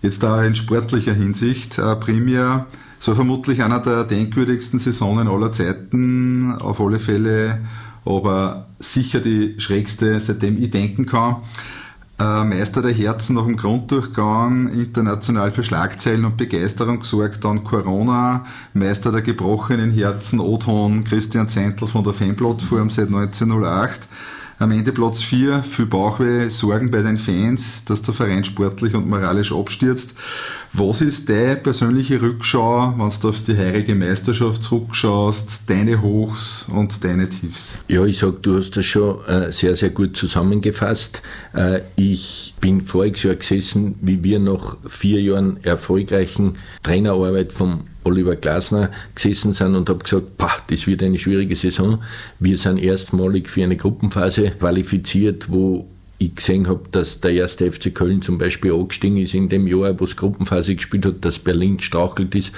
Jetzt 0.00 0.22
da 0.22 0.42
in 0.44 0.54
sportlicher 0.54 1.12
Hinsicht. 1.12 1.76
Primär 2.00 2.66
soll 2.98 3.16
vermutlich 3.16 3.62
einer 3.62 3.80
der 3.80 4.04
denkwürdigsten 4.04 4.78
Saisonen 4.78 5.28
aller 5.28 5.52
Zeiten, 5.52 6.54
auf 6.58 6.80
alle 6.80 6.98
Fälle 6.98 7.60
aber 8.04 8.66
sicher 8.78 9.20
die 9.20 9.54
schrägste, 9.58 10.20
seitdem 10.20 10.62
ich 10.62 10.70
denken 10.70 11.06
kann. 11.06 11.36
Äh, 12.20 12.44
Meister 12.44 12.80
der 12.80 12.92
Herzen 12.92 13.34
nach 13.34 13.44
dem 13.44 13.56
Grunddurchgang, 13.56 14.68
international 14.68 15.50
für 15.50 15.64
Schlagzeilen 15.64 16.24
und 16.24 16.36
Begeisterung 16.36 17.00
gesorgt, 17.00 17.42
dann 17.42 17.64
Corona, 17.64 18.46
Meister 18.72 19.10
der 19.10 19.22
gebrochenen 19.22 19.90
Herzen, 19.90 20.38
Oton, 20.38 21.02
Christian 21.02 21.48
Zeintl 21.48 21.88
von 21.88 22.04
der 22.04 22.12
Fanplattform 22.12 22.90
seit 22.90 23.08
1908. 23.08 24.02
Am 24.58 24.70
Ende 24.70 24.92
Platz 24.92 25.20
4, 25.20 25.64
viel 25.64 25.86
Bauchweh, 25.86 26.48
Sorgen 26.48 26.90
bei 26.90 27.02
den 27.02 27.18
Fans, 27.18 27.84
dass 27.84 28.02
der 28.02 28.14
Verein 28.14 28.44
sportlich 28.44 28.94
und 28.94 29.08
moralisch 29.08 29.52
abstürzt. 29.52 30.14
Was 30.72 31.00
ist 31.00 31.28
deine 31.28 31.56
persönliche 31.56 32.20
Rückschau, 32.22 32.94
wenn 32.96 33.12
du 33.20 33.28
auf 33.28 33.44
die 33.44 33.56
heurige 33.56 33.94
Meisterschaft 33.94 34.62
zurückschaust, 34.62 35.62
deine 35.68 36.02
Hochs 36.02 36.66
und 36.68 37.02
deine 37.04 37.28
Tiefs? 37.28 37.78
Ja, 37.88 38.04
ich 38.04 38.18
sag, 38.18 38.42
du 38.42 38.56
hast 38.56 38.76
das 38.76 38.84
schon 38.84 39.24
äh, 39.26 39.52
sehr, 39.52 39.74
sehr 39.76 39.90
gut 39.90 40.16
zusammengefasst. 40.16 41.22
Äh, 41.52 41.80
ich 41.96 42.54
bin 42.60 42.86
voriges 42.86 43.24
Jahr 43.24 43.34
gesessen, 43.34 43.96
wie 44.00 44.22
wir 44.22 44.38
nach 44.38 44.76
vier 44.88 45.20
Jahren 45.20 45.62
erfolgreichen 45.62 46.58
Trainerarbeit 46.82 47.52
vom 47.52 47.84
Oliver 48.04 48.36
Glasner 48.36 48.90
gesessen 49.14 49.54
sind 49.54 49.74
und 49.74 49.88
habe 49.88 50.04
gesagt, 50.04 50.38
pah, 50.38 50.52
das 50.68 50.86
wird 50.86 51.02
eine 51.02 51.18
schwierige 51.18 51.56
Saison. 51.56 52.02
Wir 52.38 52.56
sind 52.58 52.78
erstmalig 52.78 53.48
für 53.48 53.64
eine 53.64 53.76
Gruppenphase 53.76 54.50
qualifiziert, 54.52 55.50
wo 55.50 55.88
ich 56.18 56.34
gesehen 56.36 56.68
habe, 56.68 56.82
dass 56.92 57.20
der 57.20 57.32
erste 57.32 57.70
FC 57.70 57.94
Köln 57.94 58.22
zum 58.22 58.38
Beispiel 58.38 58.72
angestiegen 58.72 59.18
ist 59.18 59.34
in 59.34 59.48
dem 59.48 59.66
Jahr, 59.66 59.98
wo 59.98 60.04
es 60.04 60.16
Gruppenphase 60.16 60.76
gespielt 60.76 61.06
hat, 61.06 61.24
dass 61.24 61.38
Berlin 61.38 61.80
strauchelt 61.80 62.34
ist. 62.34 62.52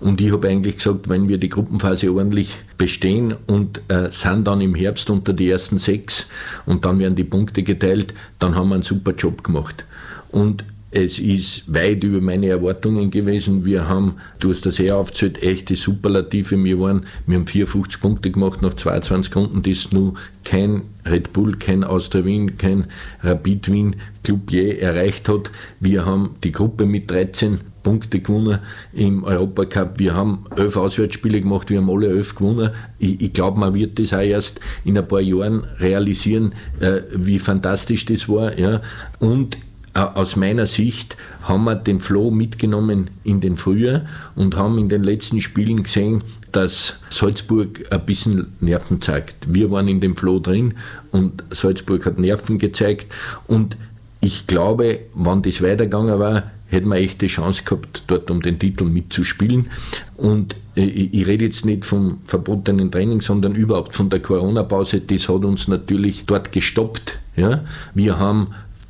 Und 0.00 0.20
ich 0.20 0.30
habe 0.32 0.48
eigentlich 0.48 0.76
gesagt, 0.76 1.08
wenn 1.08 1.28
wir 1.28 1.38
die 1.38 1.48
Gruppenphase 1.48 2.12
ordentlich 2.12 2.54
bestehen 2.76 3.34
und 3.46 3.80
äh, 3.88 4.12
sind 4.12 4.46
dann 4.46 4.60
im 4.60 4.74
Herbst 4.74 5.10
unter 5.10 5.32
die 5.32 5.50
ersten 5.50 5.78
sechs 5.78 6.26
und 6.66 6.84
dann 6.84 6.98
werden 6.98 7.16
die 7.16 7.24
Punkte 7.24 7.62
geteilt, 7.62 8.14
dann 8.38 8.54
haben 8.54 8.68
wir 8.68 8.74
einen 8.74 8.84
super 8.84 9.12
Job 9.12 9.42
gemacht. 9.42 9.84
Und 10.30 10.64
es 10.90 11.18
ist 11.18 11.72
weit 11.72 12.02
über 12.02 12.20
meine 12.20 12.46
Erwartungen 12.46 13.10
gewesen. 13.10 13.64
Wir 13.66 13.88
haben, 13.88 14.14
du 14.38 14.50
hast 14.50 14.64
das 14.64 14.78
eh 14.78 14.90
aufgezählt, 14.90 15.42
echte 15.42 15.76
Superlative. 15.76 16.62
Wir 16.64 16.80
waren, 16.80 17.04
wir 17.26 17.36
haben 17.36 17.46
54 17.46 18.00
Punkte 18.00 18.30
gemacht 18.30 18.62
nach 18.62 18.72
22 18.72 19.36
Runden. 19.36 19.62
Das 19.62 19.72
ist 19.72 19.92
nur 19.92 20.14
kein 20.44 20.84
Red 21.04 21.34
Bull, 21.34 21.56
kein 21.56 21.84
Austria 21.84 22.24
Wien, 22.24 22.56
kein 22.56 22.86
Rapid 23.22 23.70
Wien 23.70 23.96
Club 24.24 24.50
je 24.50 24.76
erreicht 24.76 25.28
hat. 25.28 25.50
Wir 25.78 26.06
haben 26.06 26.36
die 26.42 26.52
Gruppe 26.52 26.86
mit 26.86 27.10
13 27.10 27.60
Punkte 27.82 28.20
gewonnen 28.20 28.58
im 28.92 29.24
Europacup. 29.24 29.98
Wir 29.98 30.14
haben 30.14 30.44
elf 30.56 30.76
Auswärtsspiele 30.76 31.40
gemacht, 31.40 31.70
wir 31.70 31.78
haben 31.78 31.90
alle 31.90 32.08
elf 32.08 32.34
gewonnen. 32.34 32.70
Ich, 32.98 33.20
ich 33.20 33.32
glaube, 33.32 33.60
man 33.60 33.74
wird 33.74 33.98
das 33.98 34.12
auch 34.12 34.20
erst 34.20 34.60
in 34.84 34.98
ein 34.98 35.06
paar 35.06 35.20
Jahren 35.20 35.64
realisieren, 35.78 36.52
äh, 36.80 37.02
wie 37.14 37.38
fantastisch 37.38 38.04
das 38.06 38.28
war. 38.28 38.58
Ja. 38.58 38.82
Und 39.18 39.56
aus 39.94 40.36
meiner 40.36 40.66
Sicht 40.66 41.16
haben 41.42 41.64
wir 41.64 41.74
den 41.74 42.00
Flow 42.00 42.30
mitgenommen 42.30 43.10
in 43.24 43.40
den 43.40 43.56
Frühjahr 43.56 44.02
und 44.36 44.56
haben 44.56 44.78
in 44.78 44.88
den 44.88 45.02
letzten 45.02 45.40
Spielen 45.40 45.82
gesehen, 45.82 46.22
dass 46.52 47.00
Salzburg 47.10 47.84
ein 47.90 48.06
bisschen 48.06 48.52
Nerven 48.60 49.02
zeigt. 49.02 49.52
Wir 49.52 49.70
waren 49.70 49.88
in 49.88 50.00
dem 50.00 50.16
Flow 50.16 50.38
drin 50.38 50.74
und 51.10 51.42
Salzburg 51.50 52.06
hat 52.06 52.18
Nerven 52.18 52.58
gezeigt 52.58 53.14
und 53.46 53.76
ich 54.20 54.46
glaube, 54.46 55.00
wenn 55.14 55.42
das 55.42 55.62
weitergegangen 55.62 56.18
war, 56.18 56.50
hätten 56.68 56.88
wir 56.88 56.96
echt 56.96 57.22
die 57.22 57.28
Chance 57.28 57.62
gehabt, 57.64 58.04
dort 58.06 58.30
um 58.30 58.42
den 58.42 58.58
Titel 58.58 58.84
mitzuspielen. 58.84 59.70
Und 60.16 60.56
ich, 60.74 61.14
ich 61.14 61.26
rede 61.26 61.46
jetzt 61.46 61.64
nicht 61.64 61.84
vom 61.84 62.18
verbotenen 62.26 62.90
Training, 62.90 63.20
sondern 63.20 63.54
überhaupt 63.54 63.94
von 63.94 64.10
der 64.10 64.20
Corona-Pause. 64.20 65.00
Das 65.00 65.28
hat 65.28 65.44
uns 65.44 65.68
natürlich 65.68 66.24
dort 66.26 66.52
gestoppt. 66.52 67.18
Ja? 67.36 67.64
Wir 67.94 68.18
haben 68.18 68.48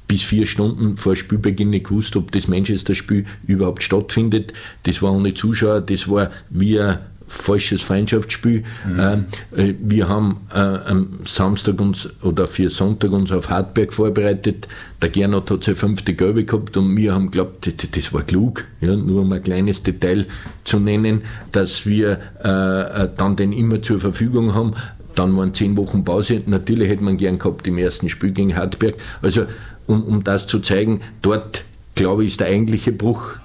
bis 0.08 0.22
vier 0.22 0.46
Stunden 0.46 0.96
vor 0.96 1.14
Spielbeginn 1.14 1.70
nicht 1.70 1.88
gewusst, 1.88 2.16
ob 2.16 2.32
das 2.32 2.48
Manchester-Spiel 2.48 3.26
überhaupt 3.46 3.82
stattfindet. 3.82 4.54
Das 4.84 5.02
war 5.02 5.12
ohne 5.12 5.34
Zuschauer, 5.34 5.82
das 5.82 6.08
war 6.08 6.30
wie 6.50 6.80
ein 6.80 6.98
falsches 7.28 7.82
Freundschaftsspiel. 7.82 8.64
Mhm. 8.86 9.00
Ähm, 9.00 9.24
äh, 9.54 9.74
wir 9.80 10.08
haben 10.08 10.40
äh, 10.52 10.58
am 10.58 11.20
Samstag 11.26 11.78
uns 11.80 12.08
oder 12.22 12.46
für 12.46 12.70
Sonntag 12.70 13.12
uns 13.12 13.30
auf 13.30 13.50
Hartberg 13.50 13.92
vorbereitet. 13.92 14.66
Der 15.02 15.10
Gernot 15.10 15.50
hat 15.50 15.64
seine 15.64 15.76
fünfte 15.76 16.14
Gelbe 16.14 16.44
gehabt 16.44 16.76
und 16.76 16.96
wir 16.96 17.14
haben 17.14 17.26
geglaubt, 17.26 17.70
das, 17.94 18.12
war 18.12 18.22
klug, 18.22 18.64
ja, 18.80 18.96
nur 18.96 19.22
um 19.22 19.32
ein 19.32 19.42
kleines 19.42 19.82
Detail 19.82 20.26
zu 20.64 20.80
nennen, 20.80 21.22
dass 21.52 21.86
wir 21.86 22.12
äh, 22.40 23.08
dann 23.14 23.36
den 23.36 23.52
immer 23.52 23.82
zur 23.82 24.00
Verfügung 24.00 24.54
haben. 24.54 24.74
Dann 25.14 25.36
waren 25.36 25.52
zehn 25.52 25.76
Wochen 25.76 26.04
Pause. 26.04 26.42
Natürlich 26.46 26.88
hätte 26.88 27.02
man 27.02 27.16
gern 27.16 27.38
gehabt 27.38 27.66
im 27.66 27.76
ersten 27.76 28.08
Spiel 28.08 28.30
gegen 28.30 28.56
Hartberg. 28.56 28.94
Also, 29.20 29.46
um, 29.88 30.04
um 30.04 30.23
das 30.23 30.47
zu 30.47 30.61
zeigen, 30.61 31.00
dort, 31.23 31.64
glaube 31.97 32.23
ich, 32.25 32.30
ist 32.33 32.40
der 32.40 32.47
eigentliche 32.47 32.92
Bruch 32.92 33.37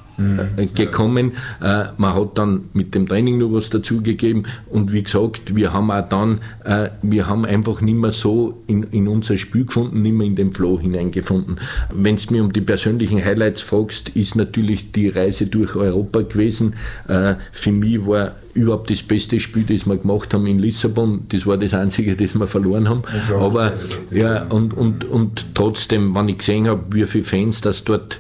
gekommen. 0.75 1.33
Äh, 1.61 1.85
man 1.97 2.13
hat 2.13 2.37
dann 2.37 2.65
mit 2.73 2.93
dem 2.95 3.07
Training 3.07 3.37
noch 3.37 3.51
was 3.51 3.69
dazugegeben 3.69 4.47
und 4.69 4.93
wie 4.93 5.03
gesagt, 5.03 5.55
wir 5.55 5.73
haben 5.73 5.91
auch 5.91 6.07
dann, 6.07 6.39
äh, 6.65 6.89
wir 7.01 7.27
haben 7.27 7.45
einfach 7.45 7.81
nicht 7.81 7.97
mehr 7.97 8.11
so 8.11 8.61
in, 8.67 8.83
in 8.91 9.07
unser 9.07 9.37
Spiel 9.37 9.65
gefunden, 9.65 10.01
nicht 10.01 10.13
mehr 10.13 10.27
in 10.27 10.35
den 10.35 10.51
Flow 10.51 10.79
hineingefunden. 10.79 11.59
Wenn 11.93 12.17
du 12.17 12.33
mir 12.33 12.43
um 12.43 12.53
die 12.53 12.61
persönlichen 12.61 13.23
Highlights 13.23 13.61
fragst, 13.61 14.09
ist 14.09 14.35
natürlich 14.35 14.91
die 14.91 15.09
Reise 15.09 15.47
durch 15.47 15.75
Europa 15.75 16.21
gewesen. 16.21 16.73
Für 17.51 17.71
mich 17.71 18.05
war 18.05 18.33
überhaupt 18.53 18.89
das 18.89 19.01
beste 19.01 19.39
Spiel, 19.39 19.63
das 19.63 19.85
wir 19.85 19.97
gemacht 19.97 20.33
haben 20.33 20.45
in 20.47 20.59
Lissabon. 20.59 21.25
Das 21.29 21.45
war 21.45 21.57
das 21.57 21.73
einzige, 21.73 22.15
das 22.15 22.37
wir 22.37 22.47
verloren 22.47 22.89
haben. 22.89 23.03
Aber 23.39 23.73
ja, 24.11 24.43
und, 24.43 24.73
und, 24.73 25.05
und 25.05 25.45
trotzdem, 25.53 26.13
wenn 26.15 26.29
ich 26.29 26.37
gesehen 26.37 26.67
habe, 26.67 26.83
wie 26.91 27.05
viele 27.05 27.23
Fans 27.23 27.61
das 27.61 27.83
dort 27.83 28.19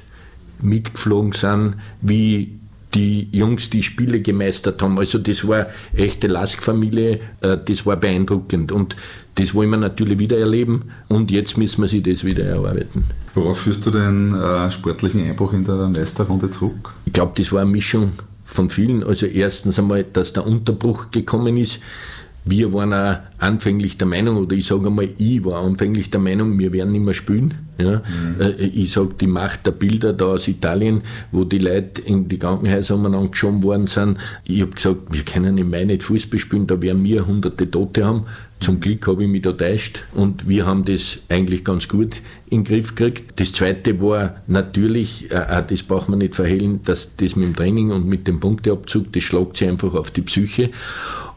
mitgeflogen 0.63 1.33
sind, 1.33 1.75
wie 2.01 2.59
die 2.93 3.27
Jungs 3.31 3.69
die 3.69 3.83
Spiele 3.83 4.21
gemeistert 4.21 4.81
haben. 4.81 4.99
Also 4.99 5.17
das 5.17 5.47
war 5.47 5.67
echte 5.95 6.27
Lask-Familie, 6.27 7.19
äh, 7.41 7.57
das 7.65 7.85
war 7.85 7.97
beeindruckend 7.97 8.71
und 8.71 8.95
das 9.35 9.53
wollen 9.55 9.71
wir 9.71 9.77
natürlich 9.77 10.19
wieder 10.19 10.37
erleben 10.37 10.91
und 11.09 11.31
jetzt 11.31 11.57
müssen 11.57 11.81
wir 11.81 11.87
sich 11.87 12.03
das 12.03 12.23
wieder 12.23 12.43
erarbeiten. 12.43 13.05
Worauf 13.33 13.61
führst 13.61 13.85
du 13.85 13.91
den 13.91 14.35
äh, 14.35 14.69
sportlichen 14.69 15.27
Einbruch 15.27 15.53
in 15.53 15.65
der 15.65 15.87
Meisterrunde 15.87 16.51
zurück? 16.51 16.93
Ich 17.05 17.13
glaube, 17.13 17.33
das 17.35 17.51
war 17.51 17.61
eine 17.61 17.71
Mischung 17.71 18.13
von 18.45 18.69
vielen. 18.69 19.03
Also 19.03 19.25
erstens 19.25 19.79
einmal, 19.79 20.03
dass 20.03 20.33
der 20.33 20.45
Unterbruch 20.45 21.09
gekommen 21.09 21.57
ist. 21.57 21.79
Wir 22.45 22.73
waren 22.73 22.93
auch 22.93 23.19
anfänglich 23.39 23.97
der 23.97 24.07
Meinung, 24.07 24.37
oder 24.37 24.55
ich 24.55 24.67
sage 24.67 24.87
einmal, 24.87 25.09
ich 25.17 25.45
war 25.45 25.63
anfänglich 25.63 26.09
der 26.09 26.19
Meinung, 26.19 26.59
wir 26.59 26.73
werden 26.73 26.91
nicht 26.91 27.05
mehr 27.05 27.13
spielen. 27.13 27.53
Ja? 27.77 28.01
Mhm. 28.01 28.41
Äh, 28.41 28.51
ich 28.65 28.91
sage, 28.91 29.15
die 29.19 29.27
Macht 29.27 29.65
der 29.65 29.71
Bilder 29.71 30.13
da 30.13 30.25
aus 30.25 30.47
Italien, 30.47 31.01
wo 31.31 31.43
die 31.43 31.57
Leute 31.57 32.01
in 32.01 32.27
die 32.27 32.37
Krankenhäuser 32.37 32.95
umeinander 32.95 33.29
geschoben 33.29 33.63
worden 33.63 33.87
sind. 33.87 34.17
Ich 34.43 34.61
habe 34.61 34.71
gesagt, 34.71 35.11
wir 35.11 35.23
können 35.23 35.57
im 35.57 35.69
Mai 35.69 35.85
nicht 35.85 36.03
Fußball 36.03 36.39
spielen, 36.39 36.67
da 36.67 36.81
werden 36.81 37.03
wir 37.03 37.25
hunderte 37.25 37.69
Tote 37.69 38.05
haben. 38.05 38.25
Zum 38.59 38.79
Glück 38.79 39.07
habe 39.07 39.23
ich 39.23 39.29
mich 39.29 39.41
da 39.41 39.51
täuscht 39.51 40.05
und 40.13 40.47
wir 40.47 40.65
haben 40.65 40.85
das 40.85 41.19
eigentlich 41.27 41.65
ganz 41.65 41.89
gut 41.89 42.21
in 42.49 42.63
den 42.63 42.63
Griff 42.63 42.95
gekriegt. 42.95 43.37
Das 43.37 43.51
zweite 43.51 43.99
war 44.01 44.37
natürlich, 44.47 45.29
äh, 45.31 45.63
das 45.67 45.83
braucht 45.83 46.07
man 46.07 46.19
nicht 46.19 46.35
verhehlen, 46.35 46.79
dass 46.85 47.15
das 47.17 47.35
mit 47.35 47.45
dem 47.45 47.55
Training 47.55 47.91
und 47.91 48.07
mit 48.07 48.25
dem 48.25 48.39
Punkteabzug, 48.39 49.11
das 49.11 49.23
schlagt 49.23 49.57
sich 49.57 49.67
einfach 49.67 49.93
auf 49.95 50.11
die 50.11 50.21
Psyche. 50.21 50.69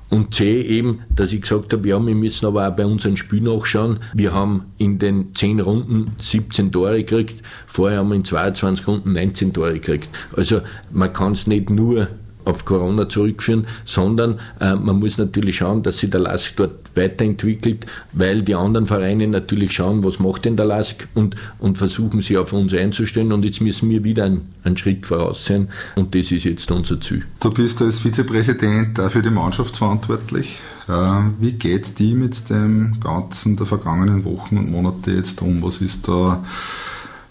Und 0.08 0.34
C 0.34 0.60
eben, 0.60 1.00
dass 1.14 1.32
ich 1.32 1.42
gesagt 1.42 1.72
habe, 1.72 1.88
ja, 1.88 2.04
wir 2.04 2.14
müssen 2.14 2.46
aber 2.46 2.68
auch 2.68 2.76
bei 2.76 2.86
unseren 2.86 3.16
Spiel 3.16 3.40
nachschauen. 3.40 3.98
Wir 4.14 4.32
haben 4.32 4.66
in 4.78 4.98
den 4.98 5.34
10 5.34 5.60
Runden 5.60 6.12
17 6.18 6.70
Tore 6.70 6.98
gekriegt, 6.98 7.42
vorher 7.66 7.98
haben 7.98 8.08
wir 8.08 8.16
in 8.16 8.24
22 8.24 8.86
Runden 8.86 9.12
19 9.12 9.52
Tore 9.52 9.74
gekriegt. 9.74 10.08
Also 10.36 10.60
man 10.92 11.12
kann 11.12 11.32
es 11.32 11.46
nicht 11.46 11.70
nur 11.70 12.08
auf 12.46 12.64
Corona 12.64 13.08
zurückführen, 13.08 13.66
sondern 13.84 14.40
äh, 14.60 14.74
man 14.74 14.98
muss 14.98 15.18
natürlich 15.18 15.56
schauen, 15.56 15.82
dass 15.82 15.98
sich 15.98 16.10
der 16.10 16.20
LASK 16.20 16.56
dort 16.56 16.72
weiterentwickelt, 16.94 17.86
weil 18.12 18.42
die 18.42 18.54
anderen 18.54 18.86
Vereine 18.86 19.26
natürlich 19.26 19.72
schauen, 19.72 20.02
was 20.04 20.18
macht 20.18 20.44
denn 20.44 20.56
der 20.56 20.66
LASK 20.66 21.08
und, 21.14 21.36
und 21.58 21.76
versuchen 21.76 22.20
sich 22.20 22.38
auf 22.38 22.52
uns 22.52 22.72
einzustellen 22.72 23.32
und 23.32 23.44
jetzt 23.44 23.60
müssen 23.60 23.90
wir 23.90 24.04
wieder 24.04 24.24
einen, 24.24 24.48
einen 24.64 24.76
Schritt 24.76 25.06
voraus 25.06 25.44
sein 25.44 25.68
und 25.96 26.14
das 26.14 26.30
ist 26.30 26.44
jetzt 26.44 26.70
unser 26.70 27.00
Ziel. 27.00 27.24
Du 27.40 27.50
bist 27.50 27.82
als 27.82 28.00
Vizepräsident 28.00 28.98
für 29.10 29.22
die 29.22 29.30
Mannschaft 29.30 29.76
verantwortlich. 29.76 30.58
Äh, 30.88 30.92
wie 31.40 31.52
geht 31.52 31.98
die 31.98 32.14
mit 32.14 32.48
dem 32.48 33.00
Ganzen 33.00 33.56
der 33.56 33.66
vergangenen 33.66 34.24
Wochen 34.24 34.56
und 34.56 34.70
Monate 34.70 35.12
jetzt 35.12 35.42
um? 35.42 35.62
Was 35.62 35.80
ist 35.80 36.06
da 36.06 36.44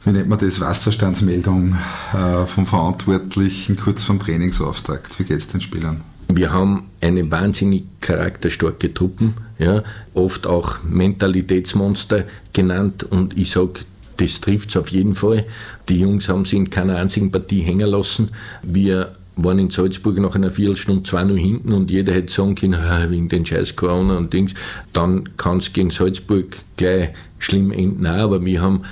wie 0.05 0.11
nennt 0.11 0.29
man 0.29 0.39
das, 0.39 0.61
Wasserstandsmeldung 0.61 1.75
äh, 2.13 2.45
vom 2.45 2.65
Verantwortlichen 2.65 3.75
kurz 3.75 4.03
vom 4.03 4.19
Trainingsauftakt. 4.19 5.19
Wie 5.19 5.23
geht 5.23 5.37
es 5.37 5.47
den 5.47 5.61
Spielern? 5.61 6.01
Wir 6.27 6.51
haben 6.51 6.89
eine 7.01 7.29
wahnsinnig 7.31 7.83
charakterstarke 8.01 8.93
Truppen, 8.93 9.35
ja, 9.59 9.83
oft 10.13 10.47
auch 10.47 10.83
Mentalitätsmonster 10.83 12.25
genannt 12.53 13.03
und 13.03 13.37
ich 13.37 13.51
sage, 13.51 13.81
das 14.17 14.41
trifft 14.41 14.69
es 14.69 14.77
auf 14.77 14.89
jeden 14.89 15.15
Fall. 15.15 15.45
Die 15.89 15.99
Jungs 15.99 16.29
haben 16.29 16.45
sie 16.45 16.57
in 16.57 16.69
keiner 16.69 16.97
einzigen 16.97 17.31
Partie 17.31 17.61
hängen 17.61 17.87
lassen. 17.89 18.29
Wir 18.63 19.13
waren 19.35 19.59
in 19.59 19.69
Salzburg 19.69 20.17
nach 20.19 20.35
einer 20.35 20.51
Viertelstunde 20.51 21.09
2-0 21.09 21.37
hinten 21.37 21.73
und 21.73 21.91
jeder 21.91 22.13
hätte 22.13 22.31
sagen 22.31 22.55
können, 22.55 22.79
wegen 23.09 23.27
den 23.27 23.45
scheiß 23.45 23.75
Corona 23.75 24.17
und 24.17 24.31
Dings, 24.31 24.53
dann 24.93 25.37
kann 25.37 25.57
es 25.57 25.73
gegen 25.73 25.89
Salzburg 25.89 26.55
gleich 26.77 27.09
schlimm 27.39 27.71
enden. 27.71 28.03
Nein, 28.03 28.19
aber 28.19 28.43
wir 28.43 28.61
haben 28.61 28.83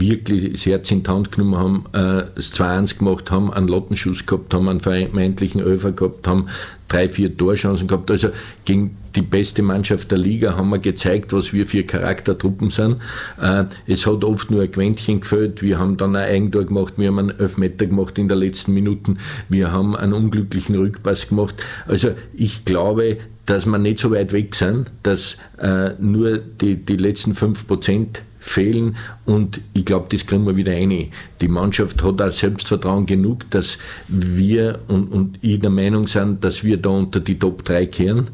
wirklich 0.00 0.52
das 0.52 0.66
Herz 0.66 0.90
in 0.90 1.02
die 1.02 1.10
Hand 1.10 1.32
genommen 1.32 1.56
haben, 1.56 1.84
äh, 1.92 2.24
das 2.34 2.52
2-1 2.52 2.98
gemacht 2.98 3.30
haben, 3.30 3.52
einen 3.52 3.68
Lottenschuss 3.68 4.26
gehabt 4.26 4.52
haben, 4.54 4.68
einen 4.68 4.80
vermeintlichen 4.80 5.60
Öfer 5.60 5.92
gehabt 5.92 6.26
haben, 6.26 6.48
drei, 6.88 7.08
vier 7.08 7.36
Torchancen 7.36 7.86
gehabt. 7.86 8.10
Also 8.10 8.28
gegen 8.64 8.96
die 9.14 9.22
beste 9.22 9.62
Mannschaft 9.62 10.10
der 10.10 10.18
Liga 10.18 10.56
haben 10.56 10.68
wir 10.70 10.78
gezeigt, 10.78 11.32
was 11.32 11.52
wir 11.52 11.66
für 11.66 11.84
Charaktertruppen 11.84 12.70
sind. 12.70 13.00
Äh, 13.40 13.64
es 13.86 14.06
hat 14.06 14.24
oft 14.24 14.50
nur 14.50 14.62
ein 14.62 14.70
Quäntchen 14.70 15.20
gefällt. 15.20 15.62
Wir 15.62 15.78
haben 15.78 15.96
dann 15.96 16.14
ein 16.16 16.28
Eigentor 16.28 16.64
gemacht, 16.64 16.94
wir 16.96 17.08
haben 17.08 17.18
einen 17.18 17.38
Elfmeter 17.38 17.86
gemacht 17.86 18.18
in 18.18 18.28
der 18.28 18.36
letzten 18.36 18.74
Minuten, 18.74 19.18
wir 19.48 19.72
haben 19.72 19.96
einen 19.96 20.12
unglücklichen 20.12 20.76
Rückpass 20.76 21.28
gemacht. 21.28 21.54
Also 21.86 22.10
ich 22.34 22.64
glaube, 22.64 23.18
dass 23.46 23.64
wir 23.64 23.78
nicht 23.78 24.00
so 24.00 24.10
weit 24.10 24.32
weg 24.32 24.54
sind, 24.54 24.90
dass 25.02 25.38
äh, 25.58 25.90
nur 26.00 26.38
die, 26.38 26.76
die 26.76 26.96
letzten 26.96 27.34
fünf 27.34 27.66
Prozent 27.66 28.20
fehlen 28.46 28.96
und 29.24 29.60
ich 29.74 29.84
glaube, 29.84 30.06
das 30.10 30.26
kriegen 30.26 30.46
wir 30.46 30.56
wieder 30.56 30.72
rein. 30.72 31.08
Die 31.40 31.48
Mannschaft 31.48 32.02
hat 32.04 32.22
auch 32.22 32.30
Selbstvertrauen 32.30 33.04
genug, 33.04 33.50
dass 33.50 33.76
wir 34.08 34.78
und, 34.86 35.12
und 35.12 35.38
ich 35.42 35.58
der 35.58 35.70
Meinung 35.70 36.06
sind, 36.06 36.44
dass 36.44 36.62
wir 36.62 36.76
da 36.76 36.90
unter 36.90 37.18
die 37.18 37.38
Top 37.38 37.64
3 37.64 37.86
kehren. 37.86 38.28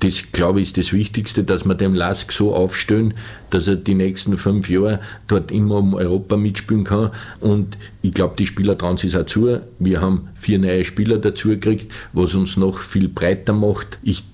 Das, 0.00 0.32
glaube 0.32 0.60
ich, 0.60 0.68
ist 0.68 0.78
das 0.78 0.92
Wichtigste, 0.92 1.44
dass 1.44 1.64
wir 1.64 1.74
dem 1.74 1.94
Lask 1.94 2.32
so 2.32 2.54
aufstellen, 2.54 3.14
dass 3.50 3.66
er 3.66 3.76
die 3.76 3.94
nächsten 3.94 4.38
fünf 4.38 4.70
Jahre 4.70 5.00
dort 5.26 5.50
immer 5.50 5.76
um 5.76 5.94
Europa 5.94 6.36
mitspielen 6.36 6.84
kann. 6.84 7.10
Und 7.40 7.76
ich 8.00 8.14
glaube, 8.14 8.36
die 8.38 8.46
Spieler 8.46 8.78
trauen 8.78 8.96
sich 8.96 9.16
auch 9.16 9.26
zu. 9.26 9.60
Wir 9.78 10.00
haben 10.00 10.28
vier 10.36 10.58
neue 10.58 10.84
Spieler 10.84 11.18
dazu 11.18 11.48
gekriegt, 11.48 11.92
was 12.12 12.34
uns 12.34 12.56
noch 12.56 12.78
viel 12.78 13.08
breiter 13.08 13.52
macht. 13.52 13.98
Ich 14.02 14.24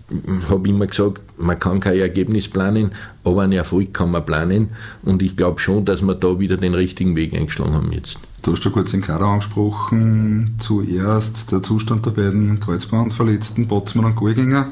habe 0.48 0.68
immer 0.68 0.86
gesagt, 0.86 1.22
man 1.36 1.58
kann 1.58 1.80
kein 1.80 1.98
Ergebnis 1.98 2.48
planen, 2.48 2.92
aber 3.24 3.42
einen 3.42 3.52
Erfolg 3.52 3.92
kann 3.92 4.10
man 4.10 4.24
planen. 4.24 4.70
Und 5.02 5.22
ich 5.22 5.36
glaube 5.36 5.60
schon, 5.60 5.84
dass 5.84 6.02
wir 6.02 6.14
da 6.14 6.38
wieder 6.38 6.56
den 6.56 6.74
richtigen 6.74 7.16
Weg 7.16 7.34
eingeschlagen 7.34 7.74
haben 7.74 7.92
jetzt. 7.92 8.18
Du 8.42 8.52
hast 8.52 8.64
ja 8.64 8.70
kurz 8.70 8.90
den 8.90 9.00
Kader 9.00 9.24
angesprochen. 9.26 10.56
Zuerst 10.58 11.50
der 11.50 11.62
Zustand 11.62 12.04
der 12.04 12.10
beiden 12.10 12.60
Kreuzbandverletzten, 12.60 13.66
Botzmann 13.66 14.04
und 14.04 14.16
Goalgänger. 14.16 14.66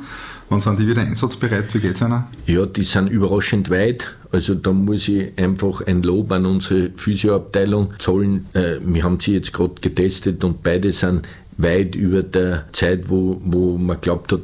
Wann 0.50 0.60
sind 0.60 0.78
die 0.78 0.86
wieder 0.86 1.00
einsatzbereit? 1.00 1.74
Wie 1.74 1.78
geht 1.78 1.94
es 1.94 2.02
einer? 2.02 2.28
Ja, 2.44 2.66
die 2.66 2.84
sind 2.84 3.08
überraschend 3.08 3.70
weit. 3.70 4.14
Also 4.30 4.54
da 4.54 4.72
muss 4.72 5.08
ich 5.08 5.32
einfach 5.38 5.80
ein 5.86 6.02
Lob 6.02 6.30
an 6.32 6.44
unsere 6.44 6.90
Physioabteilung 6.94 7.94
zollen. 7.98 8.46
Äh, 8.52 8.76
wir 8.82 9.02
haben 9.02 9.18
sie 9.18 9.32
jetzt 9.32 9.54
gerade 9.54 9.74
getestet 9.80 10.44
und 10.44 10.62
beide 10.62 10.92
sind 10.92 11.26
weit 11.56 11.94
über 11.94 12.22
der 12.22 12.64
Zeit, 12.72 13.08
wo, 13.08 13.40
wo 13.42 13.78
man 13.78 14.00
glaubt 14.02 14.32
hat, 14.32 14.40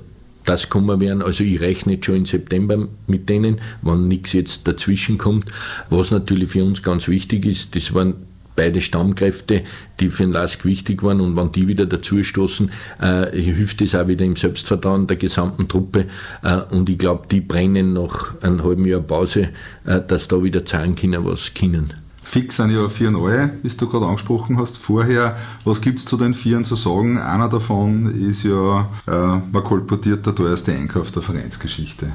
das 0.48 0.70
kommen 0.70 1.00
werden. 1.00 1.22
Also 1.22 1.44
ich 1.44 1.60
rechne 1.60 1.94
jetzt 1.94 2.06
schon 2.06 2.16
im 2.16 2.26
September 2.26 2.88
mit 3.06 3.28
denen, 3.28 3.60
wenn 3.82 4.08
nichts 4.08 4.32
jetzt 4.32 4.66
dazwischen 4.66 5.18
kommt. 5.18 5.46
Was 5.90 6.10
natürlich 6.10 6.50
für 6.50 6.64
uns 6.64 6.82
ganz 6.82 7.08
wichtig 7.08 7.44
ist, 7.44 7.76
das 7.76 7.94
waren 7.94 8.14
beide 8.56 8.80
Stammkräfte, 8.80 9.62
die 10.00 10.08
für 10.08 10.24
den 10.24 10.32
LASK 10.32 10.64
wichtig 10.64 11.04
waren 11.04 11.20
und 11.20 11.36
wenn 11.36 11.52
die 11.52 11.68
wieder 11.68 11.86
dazustoßen, 11.86 12.72
äh, 13.00 13.40
hilft 13.40 13.80
es 13.82 13.94
auch 13.94 14.08
wieder 14.08 14.24
im 14.24 14.34
Selbstvertrauen 14.34 15.06
der 15.06 15.16
gesamten 15.16 15.68
Truppe 15.68 16.06
äh, 16.42 16.62
und 16.74 16.88
ich 16.90 16.98
glaube, 16.98 17.28
die 17.30 17.40
brennen 17.40 17.92
nach 17.92 18.42
einem 18.42 18.64
halben 18.64 18.84
Jahr 18.84 19.00
Pause, 19.00 19.50
äh, 19.86 20.00
dass 20.00 20.26
da 20.26 20.42
wieder 20.42 20.66
zeigen 20.66 20.96
können, 20.96 21.24
was 21.24 21.54
können. 21.54 21.92
Fix 22.28 22.58
sind 22.58 22.70
ja 22.73 22.90
vier 22.90 23.11
neue, 23.11 23.52
wie 23.62 23.70
du 23.70 23.88
gerade 23.88 24.04
angesprochen 24.04 24.58
hast. 24.58 24.76
Vorher, 24.76 25.38
was 25.64 25.80
gibt 25.80 25.99
es 25.99 26.04
zu 26.04 26.18
den 26.18 26.35
Vieren 26.35 26.66
zu 26.66 26.76
sagen? 26.76 27.16
Einer 27.16 27.49
davon 27.49 28.28
ist 28.28 28.42
ja, 28.42 28.90
äh, 29.06 29.40
man 29.50 29.64
kolportiert 29.64 30.26
der 30.26 30.35
teuerste 30.35 30.73
Einkauf 30.73 31.11
der 31.11 31.23
Vereinsgeschichte. 31.23 32.08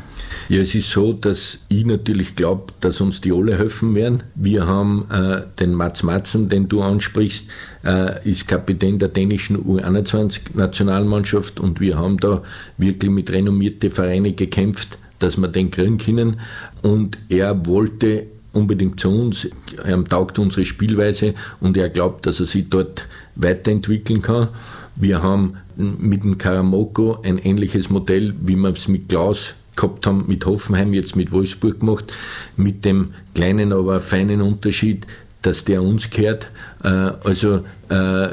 Ja, 0.49 0.59
es 0.59 0.75
ist 0.75 0.91
so, 0.91 1.13
dass 1.13 1.57
ich 1.67 1.83
natürlich 1.87 2.35
glaube, 2.35 2.73
dass 2.79 3.01
uns 3.01 3.21
die 3.21 3.31
alle 3.31 3.57
helfen 3.57 3.95
werden. 3.95 4.21
Wir 4.35 4.67
haben 4.67 5.09
äh, 5.09 5.47
den 5.59 5.73
Mats 5.73 6.03
Matzen, 6.03 6.47
den 6.47 6.69
du 6.69 6.83
ansprichst, 6.83 7.47
äh, 7.83 8.29
ist 8.29 8.47
Kapitän 8.47 8.99
der 8.99 9.09
dänischen 9.09 9.57
U21-Nationalmannschaft 9.65 11.59
und 11.59 11.79
wir 11.79 11.97
haben 11.97 12.19
da 12.19 12.43
wirklich 12.77 13.09
mit 13.09 13.31
renommierten 13.31 13.89
Vereinen 13.89 14.35
gekämpft, 14.35 14.99
dass 15.17 15.37
wir 15.37 15.47
den 15.47 15.71
kriegen 15.71 15.97
können. 15.97 16.39
Und 16.83 17.17
er 17.29 17.65
wollte 17.65 18.27
unbedingt 18.53 18.99
zu 18.99 19.09
uns. 19.09 19.49
Er 19.83 20.03
taugt 20.05 20.39
unsere 20.39 20.65
Spielweise 20.65 21.33
und 21.59 21.75
er 21.75 21.89
glaubt, 21.89 22.25
dass 22.25 22.39
er 22.39 22.45
sich 22.45 22.69
dort 22.69 23.07
weiterentwickeln 23.35 24.21
kann. 24.21 24.49
Wir 24.95 25.21
haben 25.21 25.57
mit 25.75 26.23
dem 26.23 26.37
Karamoko 26.37 27.19
ein 27.23 27.39
ähnliches 27.39 27.89
Modell, 27.89 28.33
wie 28.41 28.55
wir 28.55 28.69
es 28.69 28.87
mit 28.87 29.09
Klaus 29.09 29.55
gehabt 29.75 30.05
haben, 30.05 30.25
mit 30.27 30.45
Hoffenheim, 30.45 30.93
jetzt 30.93 31.15
mit 31.15 31.31
Wolfsburg 31.31 31.79
gemacht, 31.79 32.13
mit 32.55 32.85
dem 32.85 33.13
kleinen, 33.33 33.73
aber 33.73 33.99
feinen 33.99 34.41
Unterschied, 34.41 35.07
dass 35.41 35.65
der 35.65 35.81
uns 35.81 36.09
gehört. 36.09 36.49
Äh, 36.83 36.87
also 36.87 37.61
äh, 37.89 38.27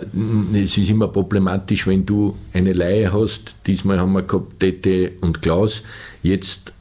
es 0.54 0.76
ist 0.76 0.90
immer 0.90 1.08
problematisch, 1.08 1.86
wenn 1.86 2.04
du 2.06 2.36
eine 2.52 2.72
Laie 2.72 3.12
hast. 3.12 3.54
Diesmal 3.66 3.98
haben 3.98 4.12
wir 4.12 4.22
gehabt 4.22 4.60
Tete 4.60 5.12
und 5.20 5.42
Klaus. 5.42 5.82
Jetzt 6.22 6.72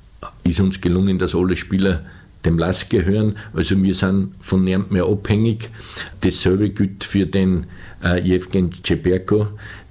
ist 0.43 0.60
uns 0.60 0.81
gelungen, 0.81 1.17
dass 1.19 1.36
alle 1.36 1.55
Spieler 1.55 2.03
dem 2.46 2.58
LAS 2.58 2.89
gehören. 2.89 3.36
Also 3.53 3.81
wir 3.81 3.93
sind 3.93 4.34
von 4.39 4.63
niemandem 4.63 4.93
mehr 4.93 5.05
abhängig. 5.05 5.69
Dasselbe 6.22 6.69
gilt 6.69 7.03
für 7.03 7.25
den 7.25 7.65
äh, 8.03 8.22
Jevgen 8.22 8.72
Ceperko, 8.86 9.48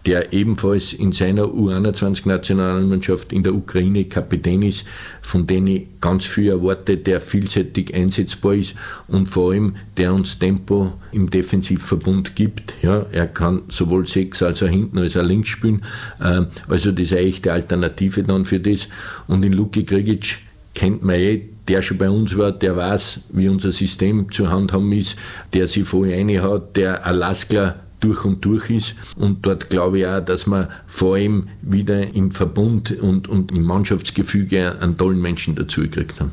der 0.07 0.33
ebenfalls 0.33 0.95
in 0.95 1.13
seiner 1.13 1.45
U21-Nationalmannschaft 1.45 3.33
in 3.33 3.43
der 3.43 3.55
Ukraine 3.55 4.07
Kapitän 4.07 4.63
ist, 4.63 4.87
von 5.21 5.47
dem 5.47 5.67
ich 5.67 5.87
ganz 6.01 6.25
viel 6.25 6.49
erwarte, 6.49 6.97
der 6.97 7.21
vielseitig 7.21 7.95
einsetzbar 7.95 8.55
ist 8.55 8.75
und 9.09 9.29
vor 9.29 9.53
allem 9.53 9.77
der 9.99 10.15
uns 10.15 10.39
Tempo 10.39 10.95
im 11.13 11.29
Defensivverbund 11.29 12.35
gibt. 12.37 12.75
Ja, 12.81 13.05
er 13.13 13.27
kann 13.27 13.65
sowohl 13.69 14.07
sechs 14.07 14.43
als 14.43 14.63
auch 14.63 14.69
hinten 14.69 14.99
als 14.99 15.17
auch 15.19 15.25
links 15.25 15.51
spielen. 15.51 15.83
Äh, 16.21 16.43
also 16.69 16.93
das 16.93 17.07
ist 17.07 17.13
eigentlich 17.13 17.43
die 17.43 17.51
Alternative 17.51 18.23
dann 18.23 18.47
für 18.47 18.61
das. 18.61 18.89
Und 19.27 19.45
in 19.45 19.53
Luki 19.53 19.85
Krigic 19.85 20.39
kennt 20.75 21.03
man 21.03 21.17
eh, 21.17 21.43
der 21.69 21.83
schon 21.83 21.99
bei 21.99 22.11
uns 22.11 22.37
war, 22.37 22.53
der 22.53 22.77
weiß, 22.77 23.21
wie 23.31 23.49
unser 23.49 23.73
System 23.73 24.33
zu 24.33 24.51
handhaben 24.51 24.93
ist, 24.93 25.17
der 25.53 25.67
sich 25.67 25.87
voll 25.87 26.11
hat, 26.11 26.77
der 26.77 27.07
Alaska 27.07 27.77
durch 28.01 28.25
und 28.25 28.45
durch 28.45 28.71
ist. 28.71 28.95
Und 29.17 29.45
dort 29.45 29.71
glaube 29.71 30.01
ich 30.01 30.07
auch, 30.07 30.21
dass 30.25 30.47
man 30.47 30.69
vor 30.87 31.17
allem 31.17 31.49
wieder 31.63 32.15
im 32.15 32.31
Verbund 32.31 32.93
und, 32.93 33.29
und 33.29 33.53
im 33.53 33.63
Mannschaftsgefüge 33.63 34.81
einen 34.81 34.97
tollen 34.97 35.21
Menschen 35.21 35.55
dazu 35.55 35.83
gekriegt 35.83 36.21
haben. 36.21 36.33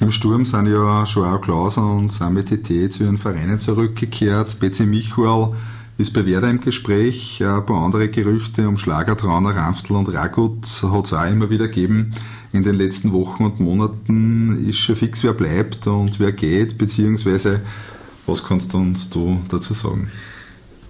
Im 0.00 0.10
Sturm 0.10 0.44
sind 0.44 0.66
ja 0.66 1.04
Joao 1.04 1.38
Klaus 1.38 1.76
und 1.76 2.12
Sami 2.12 2.44
Tete 2.44 2.88
zu 2.88 3.04
ihren 3.04 3.18
Vereinen 3.18 3.58
zurückgekehrt. 3.58 4.58
Betsy 4.58 4.86
Michuel 4.86 5.54
ist 5.96 6.12
bei 6.12 6.26
Werder 6.26 6.50
im 6.50 6.60
Gespräch. 6.60 7.42
Ein 7.42 7.64
paar 7.66 7.84
andere 7.84 8.08
Gerüchte 8.08 8.68
um 8.68 8.76
Schlagertrauner 8.76 9.54
Ramstl 9.54 9.92
und 9.94 10.12
Ragut 10.12 10.66
hat 10.82 11.04
es 11.06 11.12
auch 11.12 11.30
immer 11.30 11.50
wieder 11.50 11.68
gegeben 11.68 12.10
in 12.52 12.62
den 12.62 12.76
letzten 12.76 13.12
Wochen 13.12 13.44
und 13.44 13.60
Monaten 13.60 14.68
ist 14.68 14.78
schon 14.78 14.96
fix, 14.96 15.24
wer 15.24 15.32
bleibt 15.32 15.86
und 15.86 16.20
wer 16.20 16.32
geht, 16.32 16.78
beziehungsweise 16.78 17.60
was 18.26 18.44
kannst 18.44 18.72
du 18.72 18.78
uns 18.78 19.10
du 19.10 19.40
dazu 19.48 19.74
sagen? 19.74 20.10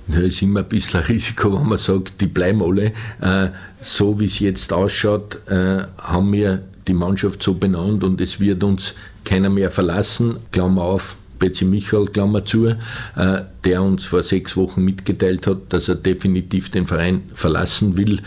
Da 0.07 0.21
ist 0.21 0.43
immer 0.43 0.61
ein 0.61 0.69
bisschen 0.69 1.01
ein 1.01 1.07
Risiko, 1.07 1.59
wenn 1.59 1.67
man 1.67 1.79
sagt, 1.79 2.21
die 2.21 2.27
bleiben 2.27 2.63
alle. 2.63 2.93
Äh, 3.21 3.51
so 3.81 4.21
wie 4.21 4.27
es 4.27 4.39
jetzt 4.39 4.73
ausschaut, 4.73 5.41
äh, 5.49 5.85
haben 5.99 6.33
wir 6.33 6.63
die 6.87 6.93
Mannschaft 6.93 7.43
so 7.43 7.55
benannt 7.55 8.05
und 8.05 8.21
es 8.21 8.39
wird 8.39 8.63
uns 8.63 8.95
keiner 9.25 9.49
mehr 9.49 9.71
verlassen. 9.71 10.37
Klammer 10.53 10.83
auf, 10.83 11.17
Betsy 11.45 11.65
Michael, 11.65 12.07
Klammer 12.07 12.45
zu, 12.45 12.67
äh, 12.67 12.77
der 13.65 13.83
uns 13.83 14.05
vor 14.05 14.23
sechs 14.23 14.57
Wochen 14.57 14.83
mitgeteilt 14.85 15.47
hat, 15.47 15.59
dass 15.73 15.89
er 15.89 15.97
definitiv 15.97 16.71
den 16.71 16.87
Verein 16.87 17.25
verlassen 17.35 17.97
will. 17.97 18.21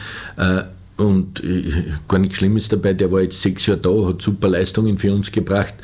Und 0.97 1.43
äh, 1.43 1.93
gar 2.07 2.17
nichts 2.17 2.37
Schlimmes 2.37 2.69
dabei, 2.69 2.93
der 2.93 3.11
war 3.11 3.21
jetzt 3.21 3.41
sechs 3.41 3.67
Jahre 3.67 3.79
da, 3.79 4.07
hat 4.07 4.21
super 4.21 4.49
Leistungen 4.49 4.97
für 4.97 5.13
uns 5.13 5.31
gebracht. 5.31 5.75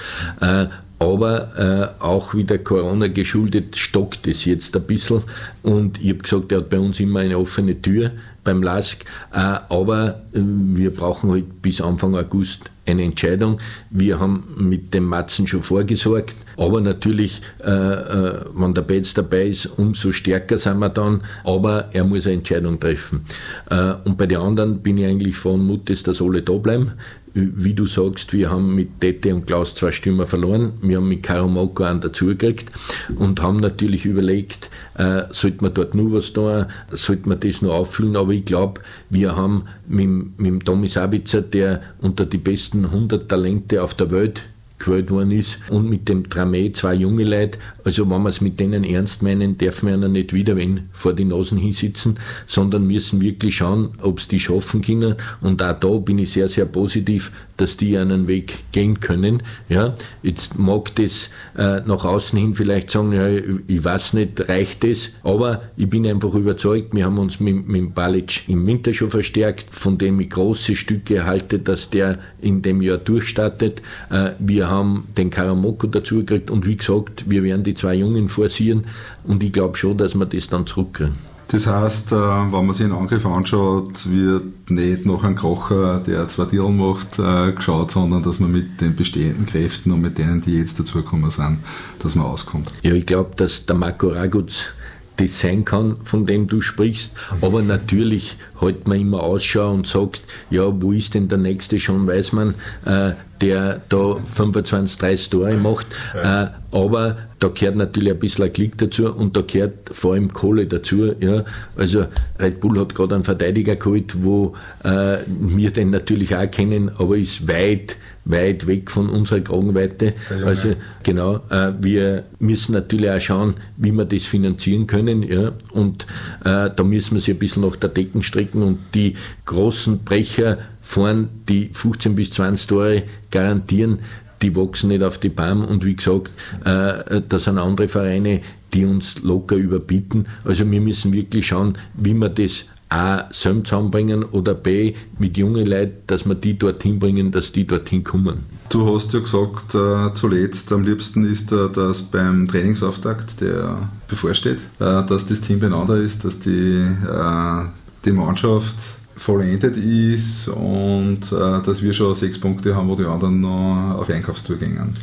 Äh, 0.42 0.66
aber 1.00 1.94
äh, 2.00 2.04
auch 2.04 2.34
wieder 2.34 2.58
Corona 2.58 3.08
geschuldet 3.08 3.76
stockt 3.76 4.26
es 4.26 4.46
jetzt 4.46 4.76
ein 4.76 4.84
bisschen. 4.84 5.22
Und 5.62 6.02
ich 6.02 6.10
habe 6.10 6.20
gesagt, 6.20 6.52
er 6.52 6.60
hat 6.60 6.70
bei 6.70 6.80
uns 6.80 7.00
immer 7.00 7.20
eine 7.20 7.38
offene 7.38 7.80
Tür 7.80 8.12
beim 8.44 8.64
LASK. 8.64 9.06
Äh, 9.34 9.38
aber 9.38 10.22
äh, 10.34 10.40
wir 10.40 10.92
brauchen 10.92 11.32
halt 11.32 11.62
bis 11.62 11.82
Anfang 11.82 12.16
August 12.16 12.72
eine 12.86 13.04
Entscheidung. 13.04 13.60
Wir 13.90 14.20
haben 14.20 14.56
mit 14.58 14.94
dem 14.94 15.06
Matzen 15.06 15.48
schon 15.48 15.64
vorgesorgt. 15.64 16.36
Aber 16.58 16.82
natürlich, 16.82 17.42
äh, 17.64 17.72
äh, 17.72 18.42
wenn 18.54 18.74
der 18.74 18.84
Betz 18.84 19.14
dabei 19.14 19.48
ist, 19.48 19.66
umso 19.66 20.12
stärker 20.12 20.58
sind 20.58 20.80
wir 20.80 20.90
dann. 20.90 21.22
Aber 21.44 21.90
er 21.94 22.04
muss 22.04 22.26
eine 22.26 22.36
Entscheidung 22.36 22.80
treffen. 22.80 23.26
Äh, 23.70 23.94
und 24.04 24.18
bei 24.18 24.28
den 24.28 24.40
anderen 24.40 24.80
bin 24.80 24.98
ich 24.98 25.06
eigentlich 25.06 25.38
von 25.38 25.66
Mutes, 25.66 26.04
dass 26.04 26.22
alle 26.22 26.42
da 26.42 26.54
bleiben 26.54 26.94
wie 27.34 27.74
du 27.74 27.88
sagst, 27.88 28.32
wir 28.34 28.52
haben 28.52 28.76
mit 28.76 29.02
Tete 29.02 29.34
und 29.34 29.48
Klaus 29.48 29.74
zwei 29.74 29.92
Stürmer 29.92 30.28
verloren. 30.28 30.74
Wir 30.82 30.98
haben 30.98 31.10
mit 31.10 31.24
Karomoko 31.24 31.84
einen 31.84 32.02
dazugekriegt 32.02 32.72
und 33.16 33.42
haben 33.42 33.58
natürlich 33.58 34.06
überlegt, 34.06 34.70
äh, 34.96 35.24
sollte 35.32 35.64
man 35.64 35.74
dort 35.74 35.96
nur 35.96 36.14
was 36.14 36.34
tun, 36.34 36.66
sollte 36.90 37.28
man 37.28 37.40
das 37.40 37.62
nur 37.62 37.74
auffüllen. 37.74 38.16
Aber 38.16 38.32
ich 38.32 38.46
glaube, 38.46 38.82
wir 39.10 39.36
haben 39.36 39.66
mit, 39.88 40.40
mit 40.40 40.66
Tommy 40.66 40.90
Sabitzer, 40.90 41.42
der 41.42 41.82
unter 42.00 42.26
die 42.26 42.38
besten 42.38 42.86
100 42.86 43.28
Talente 43.28 43.82
auf 43.82 43.96
der 43.96 44.12
Welt 44.12 44.44
gewählt 44.86 45.12
worden 45.12 45.32
ist. 45.32 45.60
Und 45.70 45.90
mit 45.90 46.08
dem 46.10 46.24
Tramé 46.30 46.74
zwei 46.74 46.94
junge 46.94 47.24
Leute. 47.24 47.60
Also 47.84 48.10
wenn 48.10 48.24
wir 48.24 48.30
es 48.30 48.42
mit 48.42 48.60
denen 48.60 48.84
ernst 48.84 49.24
meinen, 49.24 49.58
dürfen 49.58 49.88
wir 49.88 49.96
ihnen 49.96 50.12
nicht 50.12 50.34
wieder 50.34 50.56
wenn 50.56 50.90
vor 50.94 51.14
die 51.14 51.26
Nasen 51.26 51.58
hinsitzen, 51.58 52.20
sondern 52.48 52.88
müssen 52.88 53.22
wirklich 53.22 53.56
schauen, 53.56 53.92
ob 54.02 54.20
es 54.20 54.28
die 54.28 54.40
schaffen 54.40 54.82
können. 54.82 55.16
Und 55.42 55.62
auch 55.62 55.80
da 55.80 55.90
bin 55.98 56.20
ich 56.20 56.32
sehr, 56.32 56.50
sehr 56.50 56.66
positiv, 56.66 57.32
dass 57.58 57.78
die 57.78 57.98
einen 57.98 58.28
Weg 58.28 58.72
gehen 58.72 59.00
können. 59.00 59.44
Ja, 59.70 59.96
jetzt 60.22 60.58
mag 60.58 60.96
das 60.96 61.30
äh, 61.58 61.82
nach 61.82 62.04
außen 62.04 62.38
hin 62.38 62.56
vielleicht 62.56 62.92
sagen, 62.92 63.14
ja, 63.14 63.28
ich 63.28 63.84
weiß 63.84 64.14
nicht, 64.14 64.48
reicht 64.48 64.84
das, 64.84 65.12
aber 65.24 65.64
ich 65.78 65.90
bin 65.90 66.08
einfach 66.08 66.34
überzeugt, 66.34 66.94
wir 66.94 67.06
haben 67.06 67.20
uns 67.20 67.40
mit, 67.40 67.68
mit 67.68 67.94
Balic 67.94 68.48
im 68.48 68.66
Winter 68.66 68.94
schon 68.94 69.10
verstärkt, 69.10 69.68
von 69.72 69.98
dem 69.98 70.20
ich 70.20 70.30
große 70.30 70.76
Stücke 70.76 71.18
erhalte, 71.18 71.60
dass 71.60 71.90
der 71.90 72.20
in 72.42 72.62
dem 72.62 72.82
Jahr 72.82 72.98
durchstartet. 72.98 73.82
Äh, 74.10 74.32
wir 74.40 74.70
haben 74.70 75.08
den 75.18 75.30
Karamoko 75.30 75.88
dazu 75.88 76.20
gekriegt 76.20 76.50
und 76.50 76.66
wie 76.66 76.78
gesagt, 76.78 77.30
wir 77.30 77.44
werden 77.44 77.64
die 77.64 77.76
zwei 77.76 77.96
Jungen 77.96 78.30
forcieren 78.30 78.86
und 79.24 79.44
ich 79.44 79.52
glaube 79.52 79.78
schon, 79.78 79.98
dass 79.98 80.16
wir 80.16 80.26
das 80.26 80.48
dann 80.48 80.66
zurückkriegen. 80.66 81.33
Das 81.54 81.68
heißt, 81.68 82.14
äh, 82.14 82.16
wenn 82.16 82.66
man 82.66 82.74
sich 82.74 82.84
einen 82.84 82.96
Angriff 82.96 83.28
anschaut, 83.28 84.10
wird 84.10 84.72
nicht 84.72 85.06
noch 85.06 85.24
ein 85.24 85.36
Krocher, 85.36 86.00
der 86.00 86.28
zwei 86.28 86.46
Deal 86.46 86.72
macht, 86.72 87.20
äh, 87.20 87.52
geschaut, 87.52 87.92
sondern 87.92 88.24
dass 88.24 88.40
man 88.40 88.52
mit 88.52 88.82
den 88.82 88.96
bestehenden 88.96 89.46
Kräften 89.46 89.92
und 89.92 90.02
mit 90.02 90.18
denen, 90.18 90.42
die 90.42 90.58
jetzt 90.58 90.80
dazugekommen 90.80 91.30
sind, 91.30 91.60
dass 92.00 92.16
man 92.16 92.26
auskommt. 92.26 92.74
Ja, 92.82 92.94
ich 92.94 93.06
glaube, 93.06 93.36
dass 93.36 93.68
der 93.68 93.76
Marco 93.76 94.08
Raguz 94.08 94.70
das 95.18 95.40
sein 95.40 95.66
kann, 95.66 95.98
von 96.04 96.26
dem 96.26 96.48
du 96.48 96.62
sprichst. 96.62 97.12
Aber 97.42 97.62
natürlich 97.62 98.38
hält 98.60 98.88
man 98.88 99.00
immer 99.00 99.24
Ausschau 99.24 99.72
und 99.72 99.88
sagt, 99.88 100.22
ja, 100.50 100.64
wo 100.82 100.92
ist 100.92 101.14
denn 101.14 101.28
der 101.28 101.38
nächste 101.38 101.80
schon, 101.80 102.08
weiß 102.08 102.34
man, 102.34 102.56
äh, 102.86 103.12
der 103.42 103.82
da 103.90 104.16
25, 104.16 104.98
30 105.00 105.30
Tore 105.30 105.54
macht. 105.56 105.88
Äh, 106.16 106.48
aber 106.72 107.18
da 107.40 107.50
gehört 107.50 107.76
natürlich 107.76 108.14
ein 108.14 108.20
bisschen 108.20 108.46
ein 108.46 108.54
Klick 108.54 108.78
dazu 108.78 109.14
und 109.14 109.36
da 109.36 109.42
gehört 109.42 109.90
vor 109.92 110.14
allem 110.14 110.34
Kohle 110.34 110.66
dazu. 110.66 111.14
Ja. 111.20 111.44
Also 111.76 112.06
Red 112.40 112.62
Bull 112.62 112.80
hat 112.80 112.96
gerade 112.96 113.16
einen 113.16 113.24
Verteidiger 113.26 113.76
geholt, 113.76 114.24
wo 114.24 114.56
äh, 114.84 115.18
wir 115.28 115.72
den 115.72 115.90
natürlich 115.90 116.36
auch 116.36 116.50
kennen, 116.50 116.92
aber 116.98 117.18
ist 117.18 117.48
weit 117.48 117.98
weit 118.26 118.68
weg 118.68 118.90
von 118.90 119.10
unserer 119.10 119.42
Kragenweite. 119.42 120.14
Also 120.46 120.76
genau, 121.04 121.42
äh, 121.50 121.74
wir 121.80 122.24
müssen 122.40 122.74
natürlich 122.74 123.10
auch 123.10 123.20
schauen, 123.20 123.56
wie 123.78 123.92
wir 123.92 124.06
das 124.06 124.26
finanzieren 124.26 124.88
können. 124.88 125.24
Ja? 125.24 125.52
Und 125.72 126.06
äh, 126.46 126.70
da 126.76 126.84
müssen 126.84 127.16
wir 127.16 127.22
sich 127.22 127.36
ein 127.36 127.40
bisschen 127.40 127.64
nach 127.64 127.76
der 127.76 127.90
Decken 127.90 128.24
strecken 128.24 128.64
und 128.64 128.80
die 128.94 129.16
großen 129.46 130.04
Brecher 130.04 130.60
vorn, 130.82 131.30
die 131.50 131.70
15 131.74 132.16
bis 132.16 132.32
20 132.32 132.68
Tore 132.68 133.04
garantieren, 133.32 134.00
die 134.42 134.56
wachsen 134.56 134.90
nicht 134.90 135.04
auf 135.04 135.18
die 135.18 135.30
Baum 135.30 135.64
und 135.64 135.86
wie 135.86 135.96
gesagt, 135.96 136.30
äh, 136.66 137.22
da 137.28 137.40
sind 137.40 137.58
andere 137.58 137.88
Vereine, 137.88 138.42
die 138.74 138.86
uns 138.86 139.22
locker 139.22 139.56
überbieten. 139.56 140.28
Also 140.44 140.70
wir 140.70 140.82
müssen 140.82 141.14
wirklich 141.14 141.48
schauen, 141.48 141.78
wie 141.94 142.14
wir 142.14 142.30
das 142.30 142.66
A, 142.94 143.28
selber 143.32 143.64
zusammenbringen 143.64 144.24
oder 144.24 144.54
B, 144.54 144.94
mit 145.18 145.36
jungen 145.36 145.66
Leuten, 145.66 146.04
dass 146.06 146.26
wir 146.26 146.36
die 146.36 146.60
dorthin 146.60 147.00
bringen, 147.00 147.32
dass 147.32 147.52
die 147.52 147.66
dorthin 147.66 148.04
kommen. 148.04 148.46
Du 148.70 148.94
hast 148.94 149.14
ja 149.14 149.20
gesagt, 149.20 149.74
äh, 149.74 150.14
zuletzt 150.14 150.72
am 150.72 150.84
liebsten 150.84 151.30
ist 151.30 151.52
da, 151.52 151.68
dass 151.70 152.04
beim 152.04 152.48
Trainingsauftakt, 152.48 153.42
der 153.42 153.78
bevorsteht, 154.08 154.60
äh, 154.80 155.04
dass 155.08 155.26
das 155.26 155.42
Team 155.42 155.60
beieinander 155.60 155.98
ist, 155.98 156.24
dass 156.24 156.40
die, 156.40 156.82
äh, 156.82 157.66
die 158.06 158.12
Mannschaft 158.12 158.76
vollendet 159.16 159.76
ist 159.78 160.50
und 160.50 161.32
äh, 161.32 161.66
dass 161.66 161.82
wir 161.82 161.94
schon 161.94 162.14
sechs 162.14 162.40
Punkte 162.40 162.76
haben, 162.76 162.90
wo 162.90 162.96
die 162.96 163.06
anderen 163.06 163.42
noch 163.42 163.98
auf 163.98 164.10
Einkaufstour 164.10 164.58
gehen. 164.58 164.94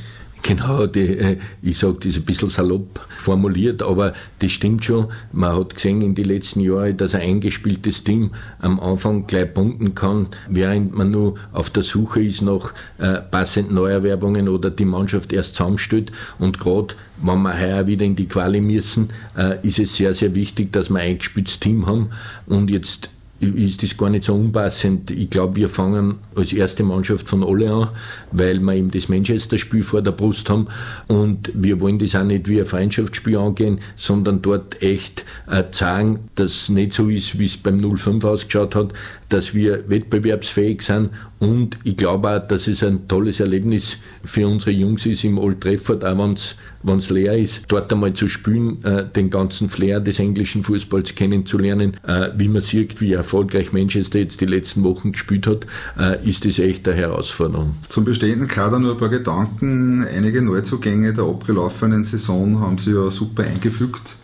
Genau, 0.43 0.87
die, 0.87 1.01
äh, 1.01 1.39
ich 1.63 1.79
sage 1.79 1.99
das 2.05 2.17
ein 2.17 2.23
bisschen 2.23 2.49
salopp 2.49 3.01
formuliert, 3.19 3.83
aber 3.83 4.15
das 4.39 4.53
stimmt 4.53 4.85
schon. 4.85 5.09
Man 5.33 5.55
hat 5.55 5.75
gesehen 5.75 6.01
in 6.03 6.15
den 6.15 6.25
letzten 6.25 6.61
Jahren, 6.61 6.97
dass 6.97 7.15
ein 7.15 7.21
eingespieltes 7.21 8.05
Team 8.05 8.31
am 8.61 8.81
Anfang 8.81 9.27
gleich 9.27 9.53
punkten 9.53 9.95
kann, 9.95 10.29
während 10.49 10.97
man 10.97 11.11
nur 11.11 11.35
auf 11.53 11.71
der 11.71 11.83
Suche 11.83 12.23
ist 12.23 12.43
nach 12.43 12.73
äh, 12.99 13.21
passenden 13.21 13.75
Neuerwerbungen 13.75 14.49
oder 14.49 14.71
die 14.71 14.85
Mannschaft 14.87 15.33
erst 15.33 15.57
zusammenstellt. 15.57 16.11
Und 16.39 16.59
gerade 16.59 16.95
wenn 17.23 17.43
wir 17.43 17.59
heuer 17.59 17.87
wieder 17.87 18.07
in 18.07 18.17
die 18.17 18.27
Quali 18.27 18.61
müssen, 18.61 19.09
äh, 19.37 19.59
ist 19.67 19.79
es 19.79 19.97
sehr, 19.97 20.15
sehr 20.15 20.35
wichtig, 20.35 20.73
dass 20.73 20.89
wir 20.89 21.01
ein 21.01 21.11
eingespieltes 21.11 21.61
Team 21.61 21.87
haben. 21.87 22.11
Und 22.47 22.71
jetzt 22.71 23.11
ist 23.41 23.83
das 23.83 23.97
gar 23.97 24.11
nicht 24.11 24.25
so 24.25 24.35
unpassend. 24.35 25.11
Ich 25.11 25.31
glaube, 25.31 25.57
wir 25.57 25.69
fangen 25.69 26.19
als 26.37 26.53
erste 26.53 26.83
Mannschaft 26.83 27.29
von 27.29 27.43
alle 27.43 27.73
an, 27.73 27.89
weil 28.33 28.61
wir 28.61 28.75
eben 28.75 28.91
das 28.91 29.09
Manchester-Spiel 29.09 29.83
vor 29.83 30.03
der 30.03 30.13
Brust 30.13 30.51
haben 30.51 30.69
und 31.09 31.51
wir 31.55 31.81
wollen 31.81 31.99
das 31.99 32.15
auch 32.15 32.25
nicht 32.25 32.49
wie 32.49 32.61
ein 32.61 32.67
Freundschaftsspiel 32.67 33.39
angehen, 33.39 33.81
sondern 33.97 34.43
dort 34.43 34.83
echt 34.83 35.25
äh, 35.51 35.65
zeigen, 35.71 36.29
dass 36.35 36.51
es 36.53 36.69
nicht 36.69 36.93
so 36.93 37.09
ist, 37.09 37.39
wie 37.39 37.47
es 37.47 37.57
beim 37.57 37.81
05 37.81 38.25
ausgeschaut 38.25 38.75
hat, 38.75 38.93
dass 39.31 39.55
wir 39.55 39.89
wettbewerbsfähig 39.89 40.83
sind 40.83 41.11
und 41.41 41.79
ich 41.85 41.97
glaube 41.97 42.29
auch, 42.29 42.47
dass 42.47 42.69
es 42.69 42.83
ein 42.83 43.09
tolles 43.09 43.41
Erlebnis 43.41 43.97
für 44.23 44.47
unsere 44.47 44.73
Jungs 44.73 45.07
ist 45.07 45.25
im 45.25 45.39
Old 45.39 45.63
Trafford, 45.63 46.05
auch 46.05 46.37
wenn 46.83 46.99
es 46.99 47.09
leer 47.09 47.37
ist, 47.37 47.65
dort 47.69 47.91
einmal 47.93 48.13
zu 48.13 48.29
spielen, 48.29 48.85
äh, 48.85 49.07
den 49.07 49.31
ganzen 49.31 49.71
Flair 49.71 50.01
des 50.01 50.19
englischen 50.19 50.65
Fußballs 50.65 51.15
kennenzulernen, 51.15 51.97
äh, 52.07 52.29
wie 52.37 52.49
man 52.49 52.61
sieht, 52.61 53.01
wie 53.01 53.15
erfolgreich 53.15 53.73
Manchester 53.73 54.19
jetzt 54.19 54.43
die 54.43 54.47
letzten 54.47 54.83
Wochen 54.83 55.13
gespielt 55.13 55.47
hat, 55.47 55.67
äh, 55.99 56.29
ist 56.29 56.45
das 56.45 56.59
echt 56.59 56.87
eine 56.87 56.97
Herausforderung. 56.97 57.75
Zum 57.89 58.05
bestehenden 58.05 58.49
Kader 58.49 58.79
nur 58.79 58.93
ein 58.93 58.99
paar 58.99 59.09
Gedanken. 59.09 60.05
Einige 60.05 60.43
Neuzugänge 60.43 61.15
der 61.15 61.25
abgelaufenen 61.25 62.05
Saison 62.05 62.61
haben 62.61 62.77
sie 62.77 62.93
ja 62.93 63.11
super 63.11 63.45
eingefügt 63.45 64.20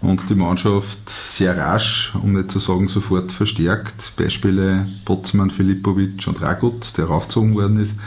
und 0.00 0.30
die 0.30 0.34
Mannschaft 0.34 1.08
sehr 1.08 1.56
rasch, 1.56 2.12
um 2.22 2.32
nicht 2.32 2.50
zu 2.50 2.58
sagen 2.58 2.88
sofort 2.88 3.32
verstärkt. 3.32 4.12
Beispiele 4.16 4.88
Botzmann, 5.04 5.50
Filipovic 5.50 6.26
und 6.26 6.40
Ragut, 6.40 6.96
der 6.96 7.06
raufgezogen 7.06 7.54
worden 7.54 7.80
ist 7.80 7.98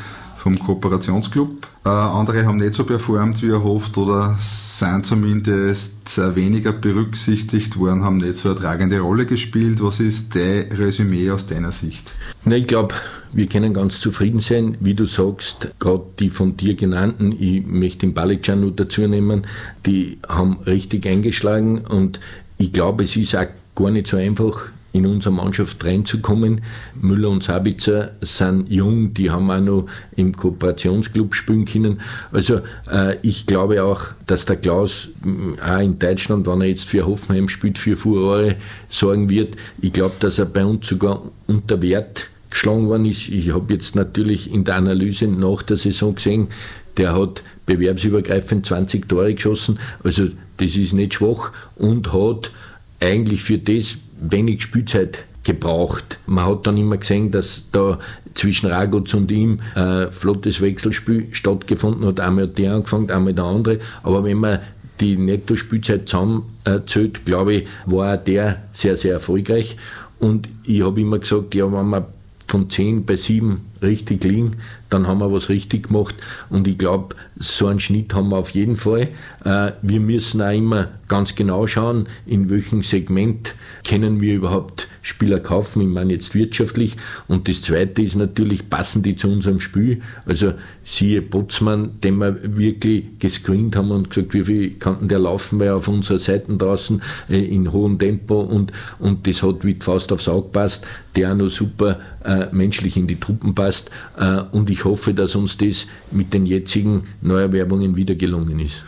vom 0.42 0.58
Kooperationsclub. 0.58 1.68
Äh, 1.86 1.90
andere 1.90 2.46
haben 2.46 2.58
nicht 2.58 2.74
so 2.74 2.84
performt 2.84 3.44
wie 3.44 3.50
erhofft 3.50 3.98
oder 3.98 4.36
sind 4.40 5.06
zumindest 5.06 6.18
weniger 6.36 6.72
berücksichtigt 6.72 7.78
worden, 7.78 8.04
haben 8.04 8.18
nicht 8.18 8.38
so 8.38 8.50
eine 8.50 8.60
tragende 8.60 9.00
Rolle 9.00 9.26
gespielt. 9.26 9.84
Was 9.84 10.00
ist 10.00 10.36
dein 10.36 10.72
Resümee 10.72 11.30
aus 11.30 11.48
deiner 11.48 11.72
Sicht? 11.72 12.12
Na, 12.44 12.56
ich 12.56 12.68
glaube, 12.68 12.96
wir 13.34 13.46
können 13.46 13.74
ganz 13.74 14.00
zufrieden 14.00 14.40
sein. 14.40 14.78
Wie 14.80 14.96
du 14.96 15.06
sagst, 15.06 15.74
gerade 15.80 16.04
die 16.20 16.30
von 16.30 16.58
dir 16.58 16.76
genannten, 16.76 17.36
ich 17.40 17.66
möchte 17.66 18.00
den 18.00 18.14
Balican 18.14 18.62
nur 18.62 18.72
dazu 18.72 19.02
nehmen, 19.02 19.46
die 19.86 20.18
haben 20.28 20.60
richtig 20.66 21.06
eingeschlagen 21.06 21.86
und 21.86 22.20
ich 22.58 22.74
glaube, 22.74 23.04
es 23.04 23.16
ist 23.16 23.36
auch 23.36 23.48
gar 23.76 23.92
nicht 23.92 24.08
so 24.08 24.18
einfach, 24.18 24.70
in 24.94 25.06
unsere 25.06 25.34
Mannschaft 25.34 25.84
reinzukommen. 25.86 26.62
Müller 27.00 27.30
und 27.30 27.44
Sabitzer 27.44 28.12
sind 28.22 28.70
jung, 28.70 29.14
die 29.14 29.32
haben 29.32 29.50
auch 29.50 29.60
noch 29.60 29.86
im 30.16 30.36
Kooperationsclub 30.36 31.34
spielen 31.34 31.66
können. 31.66 32.02
Also 32.32 32.62
äh, 32.92 33.18
ich 33.22 33.46
glaube 33.46 33.84
auch, 33.84 34.08
dass 34.28 34.46
der 34.46 34.58
Klaus 34.58 35.10
äh, 35.26 35.62
auch 35.62 35.80
in 35.80 35.98
Deutschland, 36.00 36.48
wenn 36.48 36.62
er 36.62 36.68
jetzt 36.68 36.86
für 36.86 37.06
Hoffenheim 37.06 37.48
spielt, 37.48 37.78
für 37.78 37.96
Furore 37.96 38.56
sorgen 38.90 39.30
wird. 39.30 39.56
Ich 39.82 39.94
glaube, 39.94 40.16
dass 40.20 40.40
er 40.40 40.46
bei 40.46 40.66
uns 40.66 40.88
sogar 40.88 41.22
unter 41.48 41.82
Wert 41.82 42.28
geschlagen 42.50 42.88
worden 42.88 43.06
ist. 43.06 43.30
Ich 43.30 43.54
habe 43.54 43.74
jetzt 43.74 43.96
natürlich 43.96 44.52
in 44.52 44.66
der 44.66 44.76
Analyse 44.76 45.28
nach 45.28 45.64
der 45.64 45.78
Saison 45.78 46.16
gesehen, 46.16 46.50
der 46.98 47.16
hat 47.18 47.44
bewerbsübergreifend 47.66 48.66
20 48.66 49.08
Tore 49.08 49.34
geschossen. 49.34 49.80
Also 50.04 50.28
das 50.58 50.76
ist 50.76 50.92
nicht 50.92 51.14
schwach 51.14 51.52
und 51.76 52.12
hat 52.12 52.52
eigentlich 53.00 53.42
für 53.44 53.58
das 53.58 53.98
wenig 54.22 54.62
Spielzeit 54.62 55.26
gebraucht. 55.44 56.20
Man 56.28 56.46
hat 56.46 56.68
dann 56.68 56.78
immer 56.78 56.98
gesehen, 56.98 57.32
dass 57.32 57.64
da 57.72 58.00
zwischen 58.36 58.70
Raguz 58.70 59.14
und 59.14 59.32
ihm 59.32 59.60
ein 59.76 59.84
äh, 59.84 60.12
flottes 60.12 60.62
Wechselspiel 60.62 61.28
stattgefunden 61.32 62.06
hat. 62.06 62.20
Einmal 62.20 62.46
hat 62.46 62.58
der 62.58 62.76
angefangen, 62.76 63.10
einmal 63.10 63.34
der 63.34 63.46
andere. 63.46 63.80
Aber 64.04 64.24
wenn 64.24 64.38
man 64.38 64.60
die 65.00 65.18
Netto-Spielzeit 65.18 66.08
zusammenzählt, 66.08 67.26
glaube 67.26 67.54
ich, 67.56 67.68
war 67.86 68.18
der 68.18 68.64
sehr, 68.72 68.98
sehr 68.98 69.14
erfolgreich. 69.14 69.78
Und 70.20 70.48
ich 70.64 70.84
habe 70.84 71.02
immer 71.02 71.18
gesagt, 71.18 71.56
ja, 71.56 71.72
wenn 71.72 71.88
man 71.88 72.06
von 72.48 72.70
10 72.70 73.06
bei 73.06 73.16
7 73.16 73.62
richtig 73.82 74.24
liegen, 74.24 74.58
dann 74.92 75.08
haben 75.08 75.20
wir 75.20 75.32
was 75.32 75.50
richtig 75.50 75.88
gemacht. 75.88 76.16
Und 76.50 76.68
ich 76.68 76.78
glaube, 76.78 77.16
so 77.38 77.68
einen 77.68 77.80
Schnitt 77.80 78.14
haben 78.14 78.30
wir 78.30 78.38
auf 78.38 78.52
jeden 78.52 78.78
Fall. 78.78 79.10
Äh, 79.44 79.72
wir 79.82 80.00
müssen 80.00 80.42
auch 80.42 80.52
immer 80.52 80.90
ganz 81.08 81.36
genau 81.36 81.66
schauen, 81.68 82.08
in 82.26 82.50
welchem 82.50 82.84
Segment 82.84 83.56
können 83.88 84.22
wir 84.22 84.36
überhaupt 84.36 84.88
Spieler 85.02 85.40
kaufen, 85.40 85.82
ich 85.82 85.88
meine 85.88 86.14
jetzt 86.14 86.36
wirtschaftlich. 86.36 86.96
Und 87.28 87.50
das 87.50 87.62
Zweite 87.64 88.02
ist 88.02 88.16
natürlich, 88.16 88.70
passen 88.70 89.02
die 89.02 89.16
zu 89.16 89.28
unserem 89.28 89.60
Spiel? 89.60 90.02
Also 90.26 90.54
siehe 90.84 91.22
Botzmann, 91.22 92.00
den 92.02 92.18
wir 92.18 92.58
wirklich 92.58 93.06
gescreent 93.20 93.76
haben 93.76 93.92
und 93.92 94.10
gesagt, 94.10 94.34
wie 94.34 94.44
viel 94.44 94.72
kann 94.76 95.08
der 95.08 95.20
laufen, 95.20 95.60
weil 95.60 95.72
auf 95.72 95.88
unserer 95.88 96.20
Seite 96.20 96.56
draußen 96.56 97.02
äh, 97.30 97.44
in 97.44 97.72
hohem 97.72 97.98
Tempo 97.98 98.40
und, 98.40 98.72
und 99.00 99.28
das 99.28 99.42
hat 99.44 99.66
wie 99.66 99.76
Faust 99.80 100.12
aufs 100.12 100.30
Auge 100.30 100.50
passt, 100.50 100.86
der 101.16 101.32
auch 101.32 101.36
noch 101.36 101.50
super 101.50 102.00
äh, 102.24 102.46
menschlich 102.52 102.96
in 102.98 103.08
die 103.08 103.20
Truppen 103.20 103.56
passt. 103.56 103.90
Äh, 104.18 104.44
und 104.52 104.70
ich 104.70 104.81
hoffe, 104.86 105.14
dass 105.14 105.36
uns 105.36 105.58
das 105.58 105.86
mit 106.12 106.34
den 106.34 106.46
jetzigen 106.46 107.04
Neuerwerbungen 107.22 107.96
wieder 107.96 108.16
gelungen 108.16 108.60
ist. 108.60 108.82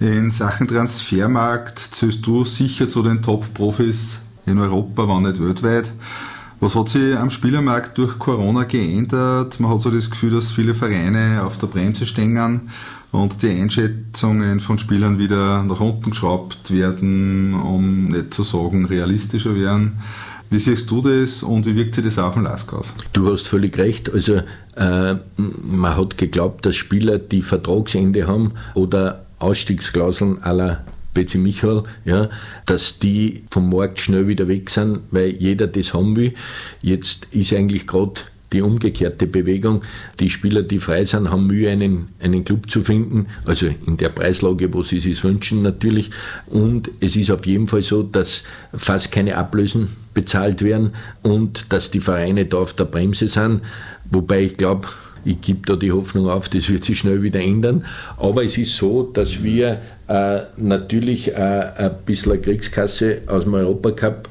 In 0.00 0.30
Sachen 0.30 0.66
Transfermarkt 0.66 1.78
zählst 1.78 2.26
du 2.26 2.44
sicher 2.44 2.88
zu 2.88 3.02
den 3.02 3.22
Top-Profis 3.22 4.20
in 4.46 4.58
Europa, 4.58 5.06
wenn 5.08 5.22
nicht 5.22 5.42
weltweit. 5.42 5.92
Was 6.58 6.74
hat 6.74 6.90
sich 6.90 7.16
am 7.16 7.30
Spielermarkt 7.30 7.98
durch 7.98 8.18
Corona 8.18 8.64
geändert? 8.64 9.58
Man 9.58 9.70
hat 9.72 9.82
so 9.82 9.90
das 9.90 10.10
Gefühl, 10.10 10.30
dass 10.30 10.52
viele 10.52 10.74
Vereine 10.74 11.42
auf 11.44 11.58
der 11.58 11.66
Bremse 11.66 12.06
stehen 12.06 12.60
und 13.10 13.42
die 13.42 13.50
Einschätzungen 13.50 14.60
von 14.60 14.78
Spielern 14.78 15.18
wieder 15.18 15.62
nach 15.64 15.80
unten 15.80 16.10
geschraubt 16.10 16.70
werden, 16.70 17.54
um 17.54 18.08
nicht 18.08 18.32
zu 18.32 18.42
sagen 18.42 18.86
realistischer 18.86 19.54
werden. 19.54 19.98
Wie 20.52 20.58
siehst 20.58 20.90
du 20.90 21.00
das 21.00 21.42
und 21.42 21.64
wie 21.64 21.74
wirkt 21.74 21.94
sich 21.94 22.04
das 22.04 22.18
auf 22.18 22.34
den 22.34 22.42
Lask 22.42 22.74
aus? 22.74 22.94
Du 23.14 23.32
hast 23.32 23.48
völlig 23.48 23.78
recht. 23.78 24.12
Also 24.12 24.42
äh, 24.76 25.14
man 25.36 25.96
hat 25.96 26.18
geglaubt, 26.18 26.66
dass 26.66 26.76
Spieler, 26.76 27.18
die 27.18 27.40
Vertragsende 27.40 28.26
haben 28.26 28.52
oder 28.74 29.24
Ausstiegsklauseln 29.38 30.42
aller 30.42 30.84
BC 31.14 31.36
Michael, 31.36 31.84
ja, 32.04 32.28
dass 32.66 32.98
die 32.98 33.44
vom 33.48 33.70
Markt 33.70 34.00
schnell 34.00 34.28
wieder 34.28 34.46
weg 34.46 34.68
sind, 34.68 35.00
weil 35.10 35.30
jeder 35.30 35.68
das 35.68 35.94
haben 35.94 36.16
will. 36.16 36.34
Jetzt 36.82 37.28
ist 37.30 37.54
eigentlich 37.54 37.86
gerade 37.86 38.20
die 38.52 38.62
umgekehrte 38.62 39.26
Bewegung. 39.26 39.82
Die 40.20 40.30
Spieler, 40.30 40.62
die 40.62 40.78
frei 40.78 41.04
sind, 41.04 41.30
haben 41.30 41.46
Mühe, 41.46 41.70
einen, 41.70 42.08
einen 42.20 42.44
Club 42.44 42.70
zu 42.70 42.82
finden, 42.82 43.26
also 43.44 43.68
in 43.86 43.96
der 43.96 44.10
Preislage, 44.10 44.72
wo 44.72 44.82
sie 44.82 45.00
sich 45.00 45.22
wünschen 45.24 45.62
natürlich. 45.62 46.10
Und 46.46 46.90
es 47.00 47.16
ist 47.16 47.30
auf 47.30 47.46
jeden 47.46 47.66
Fall 47.66 47.82
so, 47.82 48.02
dass 48.02 48.44
fast 48.74 49.12
keine 49.12 49.36
Ablösen 49.36 49.88
bezahlt 50.14 50.62
werden 50.62 50.92
und 51.22 51.66
dass 51.70 51.90
die 51.90 52.00
Vereine 52.00 52.44
da 52.44 52.58
auf 52.58 52.74
der 52.74 52.84
Bremse 52.84 53.28
sind. 53.28 53.62
Wobei 54.10 54.44
ich 54.44 54.56
glaube, 54.56 54.88
Ich 55.24 55.40
gebe 55.40 55.60
da 55.66 55.76
die 55.76 55.92
Hoffnung 55.92 56.28
auf, 56.28 56.48
das 56.48 56.68
wird 56.68 56.84
sich 56.84 56.98
schnell 56.98 57.22
wieder 57.22 57.40
ändern. 57.40 57.84
Aber 58.16 58.44
es 58.44 58.58
ist 58.58 58.76
so, 58.76 59.04
dass 59.04 59.42
wir 59.42 59.80
äh, 60.08 60.40
natürlich 60.56 61.32
äh, 61.32 61.34
ein 61.76 61.92
bisschen 62.04 62.32
eine 62.32 62.40
Kriegskasse 62.40 63.22
aus 63.26 63.44
dem 63.44 63.54
Europacup 63.54 64.28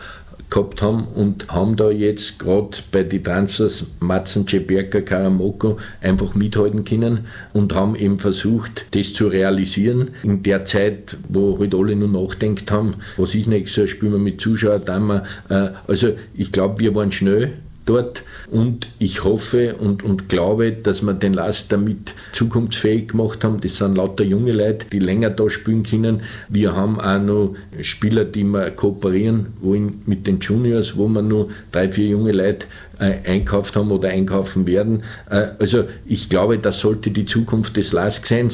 gehabt 0.51 0.81
haben 0.81 1.07
und 1.07 1.47
haben 1.47 1.75
da 1.77 1.89
jetzt 1.89 2.37
gerade 2.37 2.77
bei 2.91 3.03
den 3.03 3.23
Transfers 3.23 3.85
Matzen, 3.99 4.47
Ceberka, 4.47 5.01
Karamoko 5.01 5.77
einfach 6.01 6.35
mithalten 6.35 6.83
können 6.83 7.25
und 7.53 7.73
haben 7.73 7.95
eben 7.95 8.19
versucht, 8.19 8.85
das 8.91 9.13
zu 9.13 9.27
realisieren. 9.27 10.11
In 10.21 10.43
der 10.43 10.65
Zeit, 10.65 11.17
wo 11.29 11.57
halt 11.57 11.73
alle 11.73 11.95
nur 11.95 12.09
nachdenkt 12.09 12.69
haben, 12.69 12.95
was 13.17 13.33
ist 13.33 13.47
nächstes 13.47 13.77
Jahr, 13.77 13.87
spielen 13.87 14.11
wir 14.11 14.19
mit 14.19 14.41
Zuschauern, 14.41 14.83
dann 14.85 15.07
wir, 15.07 15.23
äh, 15.49 15.69
also 15.87 16.09
ich 16.35 16.51
glaube, 16.51 16.79
wir 16.79 16.93
waren 16.93 17.11
schnell 17.11 17.53
dort 17.85 18.23
und 18.49 18.87
ich 18.99 19.23
hoffe 19.23 19.75
und, 19.75 20.03
und 20.03 20.29
glaube, 20.29 20.71
dass 20.71 21.01
wir 21.01 21.13
den 21.13 21.33
Last 21.33 21.71
damit 21.71 22.13
zukunftsfähig 22.33 23.09
gemacht 23.09 23.43
haben. 23.43 23.59
Das 23.61 23.77
sind 23.77 23.95
lauter 23.95 24.23
junge 24.23 24.51
Leute, 24.51 24.85
die 24.91 24.99
länger 24.99 25.29
da 25.29 25.49
spielen 25.49 25.83
können. 25.83 26.21
Wir 26.49 26.75
haben 26.75 26.99
auch 26.99 27.19
noch 27.19 27.55
Spieler, 27.81 28.25
die 28.25 28.43
wir 28.43 28.71
kooperieren 28.71 29.47
wollen 29.61 30.01
mit 30.05 30.27
den 30.27 30.39
Juniors, 30.39 30.97
wo 30.97 31.07
wir 31.07 31.21
nur 31.21 31.49
drei, 31.71 31.89
vier 31.89 32.07
junge 32.07 32.31
Leute 32.31 32.67
einkauft 33.05 33.75
haben 33.75 33.91
oder 33.91 34.09
einkaufen 34.09 34.67
werden. 34.67 35.03
Äh, 35.29 35.47
also 35.59 35.85
ich 36.05 36.29
glaube, 36.29 36.57
das 36.57 36.79
sollte 36.79 37.11
die 37.11 37.25
Zukunft 37.25 37.77
des 37.77 37.91
LASK 37.91 38.27
sein, 38.27 38.51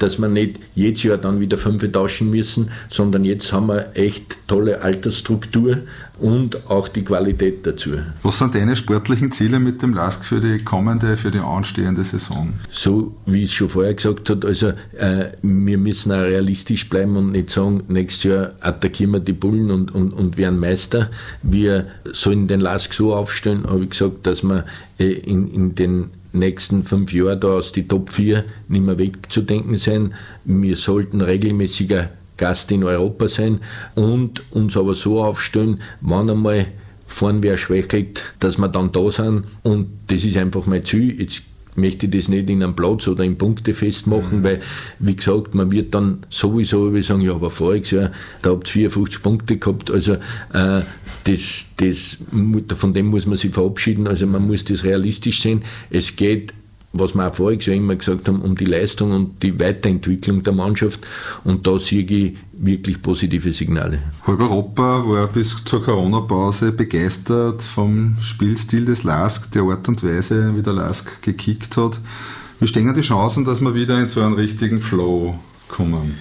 dass 0.00 0.18
wir 0.18 0.28
nicht 0.28 0.58
jedes 0.74 1.02
Jahr 1.02 1.18
dann 1.18 1.40
wieder 1.40 1.58
fünf 1.58 1.90
tauschen 1.92 2.30
müssen, 2.30 2.70
sondern 2.88 3.24
jetzt 3.24 3.52
haben 3.52 3.66
wir 3.66 3.90
echt 3.94 4.38
tolle 4.48 4.80
Altersstruktur 4.80 5.78
und 6.18 6.68
auch 6.70 6.88
die 6.88 7.02
Qualität 7.02 7.66
dazu. 7.66 7.90
Was 8.22 8.38
sind 8.38 8.54
deine 8.54 8.76
sportlichen 8.76 9.32
Ziele 9.32 9.58
mit 9.58 9.82
dem 9.82 9.94
LASK 9.94 10.24
für 10.24 10.40
die 10.40 10.62
kommende, 10.62 11.16
für 11.16 11.30
die 11.30 11.38
anstehende 11.38 12.04
Saison? 12.04 12.52
So 12.70 13.16
wie 13.26 13.44
ich 13.44 13.50
es 13.50 13.54
schon 13.54 13.68
vorher 13.68 13.94
gesagt 13.94 14.28
habe, 14.30 14.46
also 14.46 14.68
äh, 14.98 15.30
wir 15.42 15.78
müssen 15.78 16.12
auch 16.12 16.22
realistisch 16.22 16.88
bleiben 16.88 17.16
und 17.16 17.32
nicht 17.32 17.50
sagen, 17.50 17.84
nächstes 17.88 18.24
Jahr 18.24 18.52
attackieren 18.60 19.12
wir 19.12 19.20
die 19.20 19.32
Bullen 19.32 19.70
und, 19.70 19.94
und, 19.94 20.12
und 20.12 20.36
werden 20.36 20.58
Meister. 20.58 21.10
Wir 21.42 21.86
sollen 22.04 22.48
den 22.48 22.60
LASK 22.60 22.94
so 22.94 23.14
aufstellen, 23.14 23.64
habe 23.66 23.84
ich 23.84 23.89
gesagt, 23.90 24.26
dass 24.26 24.42
wir 24.42 24.64
äh, 24.98 25.12
in, 25.12 25.52
in 25.52 25.74
den 25.74 26.10
nächsten 26.32 26.84
fünf 26.84 27.12
Jahren 27.12 27.40
da 27.40 27.48
aus 27.48 27.72
die 27.72 27.88
Top 27.88 28.10
4 28.10 28.44
nicht 28.68 28.84
mehr 28.84 28.98
wegzudenken 28.98 29.76
sein. 29.76 30.14
Wir 30.44 30.76
sollten 30.76 31.20
regelmäßiger 31.20 32.10
Gast 32.36 32.70
in 32.72 32.84
Europa 32.84 33.28
sein 33.28 33.60
und 33.94 34.42
uns 34.52 34.76
aber 34.76 34.94
so 34.94 35.22
aufstellen, 35.22 35.82
wann 36.00 36.30
einmal 36.30 36.66
vorn 37.06 37.42
wer 37.42 37.58
schwächelt, 37.58 38.22
dass 38.38 38.56
wir 38.56 38.68
dann 38.68 38.92
da 38.92 39.10
sind. 39.10 39.44
Und 39.62 39.88
das 40.06 40.24
ist 40.24 40.36
einfach 40.36 40.66
mein 40.66 40.84
Ziel. 40.84 41.20
Jetzt 41.20 41.42
möchte 41.80 42.06
ich 42.06 42.12
das 42.12 42.28
nicht 42.28 42.48
in 42.50 42.62
einem 42.62 42.76
Platz 42.76 43.08
oder 43.08 43.24
in 43.24 43.38
Punkte 43.38 43.74
festmachen, 43.74 44.38
mhm. 44.38 44.44
weil, 44.44 44.60
wie 44.98 45.16
gesagt, 45.16 45.54
man 45.54 45.70
wird 45.70 45.94
dann 45.94 46.20
sowieso 46.28 46.94
sagen, 47.00 47.22
ja, 47.22 47.34
aber 47.34 47.50
voriges 47.50 47.90
Jahr, 47.90 48.12
da 48.42 48.50
habt 48.50 48.66
ihr 48.76 48.90
54 48.90 49.22
Punkte 49.22 49.56
gehabt, 49.56 49.90
also 49.90 50.14
äh, 50.52 50.82
das, 51.24 51.66
das, 51.76 52.18
von 52.76 52.94
dem 52.94 53.06
muss 53.06 53.26
man 53.26 53.36
sich 53.36 53.52
verabschieden, 53.52 54.06
also 54.06 54.26
man 54.26 54.46
muss 54.46 54.64
das 54.64 54.84
realistisch 54.84 55.42
sehen. 55.42 55.62
Es 55.90 56.16
geht 56.16 56.54
was 56.92 57.14
wir 57.14 57.28
auch 57.28 57.34
voriges 57.34 57.66
Jahr 57.66 57.76
immer 57.76 57.94
gesagt 57.94 58.26
haben, 58.26 58.42
um 58.42 58.56
die 58.56 58.64
Leistung 58.64 59.12
und 59.12 59.42
die 59.42 59.60
Weiterentwicklung 59.60 60.42
der 60.42 60.52
Mannschaft. 60.52 61.06
Und 61.44 61.66
da 61.66 61.78
sehe 61.78 62.02
ich 62.02 62.36
wirklich 62.60 63.00
positive 63.00 63.52
Signale. 63.52 64.00
Halb 64.26 64.40
Europa 64.40 65.02
war 65.06 65.26
bis 65.28 65.64
zur 65.64 65.82
Corona-Pause 65.82 66.72
begeistert 66.72 67.62
vom 67.62 68.16
Spielstil 68.20 68.84
des 68.84 69.02
LASK, 69.02 69.50
der 69.52 69.62
Art 69.62 69.88
und 69.88 70.04
Weise, 70.04 70.54
wie 70.54 70.62
der 70.62 70.74
LASK 70.74 71.22
gekickt 71.22 71.76
hat. 71.76 71.98
Wie 72.60 72.66
stehen 72.66 72.94
die 72.94 73.00
Chancen, 73.00 73.46
dass 73.46 73.62
wir 73.62 73.74
wieder 73.74 73.98
in 73.98 74.08
so 74.08 74.20
einen 74.20 74.34
richtigen 74.34 74.82
Flow 74.82 75.38
kommen? 75.68 76.14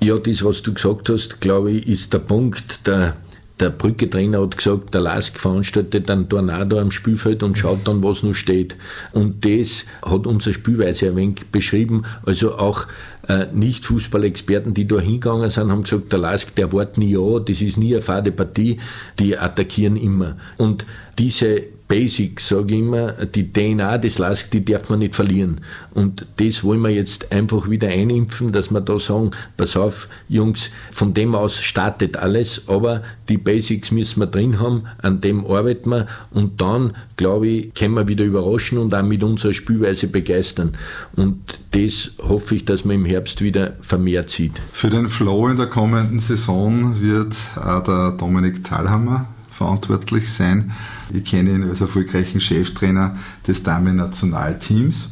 Ja, 0.00 0.18
das, 0.18 0.44
was 0.44 0.62
du 0.62 0.74
gesagt 0.74 1.08
hast, 1.08 1.40
glaube 1.40 1.72
ich, 1.72 1.88
ist 1.88 2.12
der 2.12 2.18
Punkt. 2.18 2.86
Der, 2.86 3.16
der 3.58 3.70
Brücke-Trainer 3.70 4.42
hat 4.42 4.58
gesagt, 4.58 4.92
der 4.92 5.00
LASK 5.00 5.40
veranstaltet 5.40 6.10
einen 6.10 6.28
Tornado 6.28 6.78
am 6.78 6.90
Spielfeld 6.90 7.42
und 7.42 7.56
schaut 7.56 7.80
dann, 7.88 8.02
was 8.02 8.22
noch 8.22 8.34
steht. 8.34 8.76
Und 9.12 9.44
das 9.44 9.86
hat 10.02 10.26
unsere 10.26 10.54
Spielweise 10.54 11.08
ein 11.08 11.16
wenig 11.16 11.46
beschrieben. 11.50 12.04
Also 12.24 12.56
auch 12.56 12.86
äh, 13.28 13.46
Nicht-Fußballexperten, 13.52 14.74
die 14.74 14.86
da 14.86 14.98
hingegangen 14.98 15.50
sind, 15.50 15.70
haben 15.70 15.84
gesagt, 15.84 16.12
der 16.12 16.18
Lask, 16.18 16.54
der 16.54 16.72
wart 16.72 16.98
nie 16.98 17.12
ja, 17.12 17.38
das 17.38 17.60
ist 17.60 17.76
nie 17.76 17.94
eine 17.94 18.02
fade 18.02 18.32
Partie, 18.32 18.78
die 19.18 19.36
attackieren 19.38 19.96
immer. 19.96 20.36
Und 20.56 20.86
diese 21.18 21.62
Basics, 21.88 22.48
sage 22.48 22.74
ich 22.74 22.80
immer, 22.80 23.12
die 23.12 23.50
DNA 23.50 23.96
des 23.98 24.18
LASK, 24.18 24.50
die 24.50 24.64
darf 24.64 24.90
man 24.90 24.98
nicht 24.98 25.14
verlieren. 25.14 25.62
Und 25.94 26.26
das 26.36 26.62
wollen 26.62 26.82
wir 26.82 26.90
jetzt 26.90 27.32
einfach 27.32 27.70
wieder 27.70 27.88
einimpfen, 27.88 28.52
dass 28.52 28.70
wir 28.70 28.82
da 28.82 28.98
sagen, 28.98 29.30
pass 29.56 29.74
auf, 29.74 30.08
Jungs, 30.28 30.70
von 30.92 31.14
dem 31.14 31.34
aus 31.34 31.58
startet 31.58 32.18
alles, 32.18 32.68
aber 32.68 33.02
die 33.30 33.38
Basics 33.38 33.90
müssen 33.90 34.20
wir 34.20 34.26
drin 34.26 34.60
haben, 34.60 34.84
an 34.98 35.22
dem 35.22 35.46
arbeiten 35.46 35.90
wir 35.90 36.06
und 36.30 36.60
dann, 36.60 36.94
glaube 37.16 37.48
ich, 37.48 37.74
können 37.74 37.94
wir 37.94 38.06
wieder 38.06 38.24
überraschen 38.24 38.76
und 38.76 38.94
auch 38.94 39.02
mit 39.02 39.24
unserer 39.24 39.54
Spielweise 39.54 40.08
begeistern. 40.08 40.76
Und 41.16 41.40
das 41.70 42.10
hoffe 42.22 42.56
ich, 42.56 42.66
dass 42.66 42.84
man 42.84 42.96
im 42.96 43.04
Herbst 43.06 43.40
wieder 43.40 43.72
vermehrt 43.80 44.28
sieht. 44.28 44.52
Für 44.72 44.90
den 44.90 45.08
Flow 45.08 45.48
in 45.48 45.56
der 45.56 45.66
kommenden 45.66 46.20
Saison 46.20 47.00
wird 47.00 47.34
auch 47.56 47.82
der 47.82 48.12
Dominik 48.12 48.62
Thalhammer 48.62 49.26
verantwortlich 49.58 50.32
sein. 50.32 50.72
Ich 51.12 51.24
kenne 51.24 51.50
ihn 51.50 51.68
als 51.68 51.80
erfolgreichen 51.80 52.40
Cheftrainer 52.40 53.16
des 53.46 53.62
Damen-Nationalteams, 53.62 55.10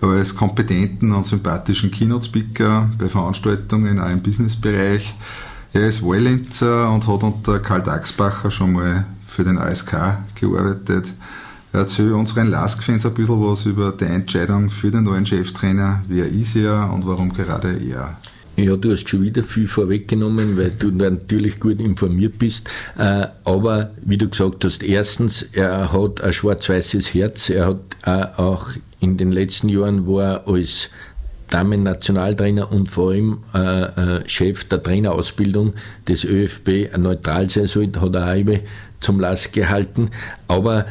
als 0.00 0.36
kompetenten 0.36 1.12
und 1.12 1.26
sympathischen 1.26 1.90
Keynote-Speaker 1.90 2.90
bei 2.98 3.08
Veranstaltungen 3.08 3.98
auch 3.98 4.10
im 4.10 4.22
Businessbereich. 4.22 5.14
Er 5.72 5.88
ist 5.88 6.02
Wallinzer 6.02 6.90
und 6.92 7.06
hat 7.06 7.22
unter 7.22 7.58
Karl 7.58 7.82
Daxbacher 7.82 8.50
schon 8.50 8.72
mal 8.72 9.04
für 9.26 9.44
den 9.44 9.58
ASK 9.58 9.96
gearbeitet. 10.34 11.12
Erzähl 11.72 12.12
unseren 12.12 12.48
Lask-Fans 12.48 13.04
ein 13.04 13.14
bisschen 13.14 13.42
was 13.42 13.66
über 13.66 13.92
die 13.92 14.04
Entscheidung 14.04 14.70
für 14.70 14.90
den 14.90 15.04
neuen 15.04 15.26
Cheftrainer. 15.26 16.02
Wer 16.08 16.26
ist 16.26 16.56
er 16.56 16.90
und 16.92 17.06
warum 17.06 17.32
gerade 17.32 17.76
er? 17.76 18.16
Ja, 18.58 18.74
du 18.74 18.90
hast 18.90 19.08
schon 19.08 19.22
wieder 19.22 19.44
viel 19.44 19.68
vorweggenommen, 19.68 20.58
weil 20.58 20.70
du 20.70 20.90
natürlich 20.90 21.60
gut 21.60 21.80
informiert 21.80 22.40
bist. 22.40 22.68
Äh, 22.98 23.28
aber 23.44 23.92
wie 24.04 24.18
du 24.18 24.28
gesagt 24.28 24.64
hast, 24.64 24.82
erstens, 24.82 25.42
er 25.52 25.92
hat 25.92 26.20
ein 26.20 26.32
schwarz-weißes 26.32 27.14
Herz. 27.14 27.50
Er 27.50 27.66
hat 27.66 28.36
auch 28.36 28.70
in 28.98 29.16
den 29.16 29.30
letzten 29.30 29.68
Jahren 29.68 30.08
war 30.08 30.48
als 30.48 30.90
Damen-Nationaltrainer 31.50 32.72
und 32.72 32.90
vor 32.90 33.12
allem 33.12 33.44
äh, 33.54 33.58
äh, 33.58 34.28
Chef 34.28 34.64
der 34.64 34.82
Trainerausbildung 34.82 35.74
des 36.08 36.24
ÖFB 36.24 36.98
neutral 36.98 37.48
sein 37.48 37.66
sollte, 37.66 38.00
hat 38.00 38.16
er 38.16 38.34
auch 38.34 38.58
zum 38.98 39.20
Lass 39.20 39.52
gehalten. 39.52 40.10
Aber 40.48 40.84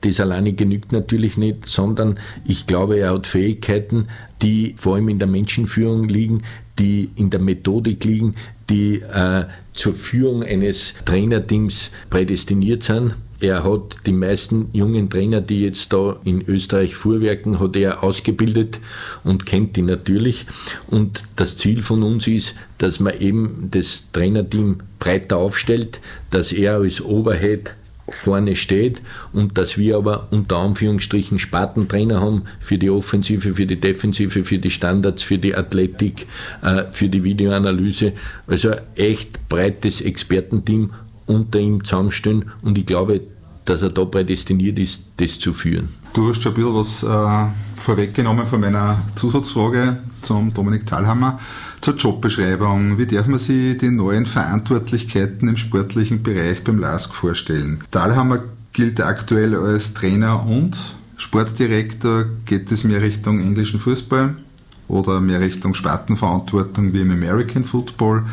das 0.00 0.18
alleine 0.18 0.52
genügt 0.54 0.90
natürlich 0.90 1.36
nicht, 1.36 1.66
sondern 1.66 2.18
ich 2.44 2.66
glaube, 2.66 2.98
er 2.98 3.14
hat 3.14 3.28
Fähigkeiten, 3.28 4.08
die 4.42 4.74
vor 4.76 4.96
allem 4.96 5.08
in 5.08 5.20
der 5.20 5.28
Menschenführung 5.28 6.08
liegen, 6.08 6.42
die 6.78 7.10
in 7.16 7.30
der 7.30 7.40
Methodik 7.40 8.04
liegen, 8.04 8.34
die 8.70 8.96
äh, 8.96 9.44
zur 9.72 9.94
Führung 9.94 10.42
eines 10.42 10.94
Trainerteams 11.04 11.90
prädestiniert 12.10 12.82
sind. 12.82 13.14
Er 13.40 13.62
hat 13.62 13.98
die 14.04 14.12
meisten 14.12 14.68
jungen 14.72 15.10
Trainer, 15.10 15.40
die 15.40 15.62
jetzt 15.62 15.92
da 15.92 16.18
in 16.24 16.42
Österreich 16.48 16.96
vorwerken, 16.96 17.60
hat 17.60 17.76
er 17.76 18.02
ausgebildet 18.02 18.80
und 19.22 19.46
kennt 19.46 19.76
die 19.76 19.82
natürlich. 19.82 20.46
Und 20.88 21.22
das 21.36 21.56
Ziel 21.56 21.82
von 21.82 22.02
uns 22.02 22.26
ist, 22.26 22.54
dass 22.78 22.98
man 22.98 23.18
eben 23.20 23.68
das 23.70 24.02
Trainerteam 24.12 24.80
breiter 24.98 25.36
aufstellt, 25.36 26.00
dass 26.32 26.50
er 26.50 26.78
als 26.78 27.00
Oberhead 27.00 27.70
vorne 28.10 28.56
steht 28.56 29.00
und 29.32 29.58
dass 29.58 29.78
wir 29.78 29.96
aber 29.96 30.28
unter 30.30 30.58
Anführungsstrichen 30.58 31.38
Spartentrainer 31.38 32.20
haben 32.20 32.44
für 32.60 32.78
die 32.78 32.90
Offensive, 32.90 33.54
für 33.54 33.66
die 33.66 33.80
Defensive, 33.80 34.44
für 34.44 34.58
die 34.58 34.70
Standards, 34.70 35.22
für 35.22 35.38
die 35.38 35.54
Athletik, 35.54 36.26
äh, 36.62 36.84
für 36.90 37.08
die 37.08 37.24
Videoanalyse. 37.24 38.12
Also 38.46 38.72
echt 38.94 39.48
breites 39.48 40.00
Expertenteam 40.00 40.92
unter 41.26 41.58
ihm 41.58 41.84
zusammenstellen 41.84 42.50
und 42.62 42.78
ich 42.78 42.86
glaube, 42.86 43.20
dass 43.64 43.82
er 43.82 43.90
da 43.90 44.04
prädestiniert 44.04 44.78
ist, 44.78 45.02
das 45.18 45.38
zu 45.38 45.52
führen. 45.52 45.90
Du 46.14 46.28
hast 46.28 46.42
schon 46.42 46.52
ein 46.52 46.56
bisschen 46.56 46.74
was 46.74 47.02
äh, 47.02 47.80
vorweggenommen 47.80 48.46
von 48.46 48.60
meiner 48.60 49.02
Zusatzfrage 49.14 49.98
zum 50.22 50.52
Dominik 50.54 50.86
Thalhammer 50.86 51.38
zur 51.80 51.96
Jobbeschreibung. 51.96 52.98
Wie 52.98 53.06
darf 53.06 53.26
man 53.26 53.38
sich 53.38 53.78
die 53.78 53.90
neuen 53.90 54.26
Verantwortlichkeiten 54.26 55.48
im 55.48 55.56
sportlichen 55.56 56.22
Bereich 56.22 56.64
beim 56.64 56.78
LASK 56.78 57.14
vorstellen? 57.14 57.80
Dahlhammer 57.90 58.40
gilt 58.72 59.00
aktuell 59.00 59.54
als 59.54 59.94
Trainer 59.94 60.46
und 60.46 60.76
Sportdirektor. 61.16 62.26
Geht 62.44 62.70
es 62.70 62.84
mehr 62.84 63.02
Richtung 63.02 63.40
englischen 63.40 63.80
Fußball 63.80 64.36
oder 64.86 65.20
mehr 65.20 65.40
Richtung 65.40 65.74
Spartenverantwortung 65.74 66.92
wie 66.92 67.00
im 67.00 67.10
American 67.10 67.64
Football? 67.64 68.24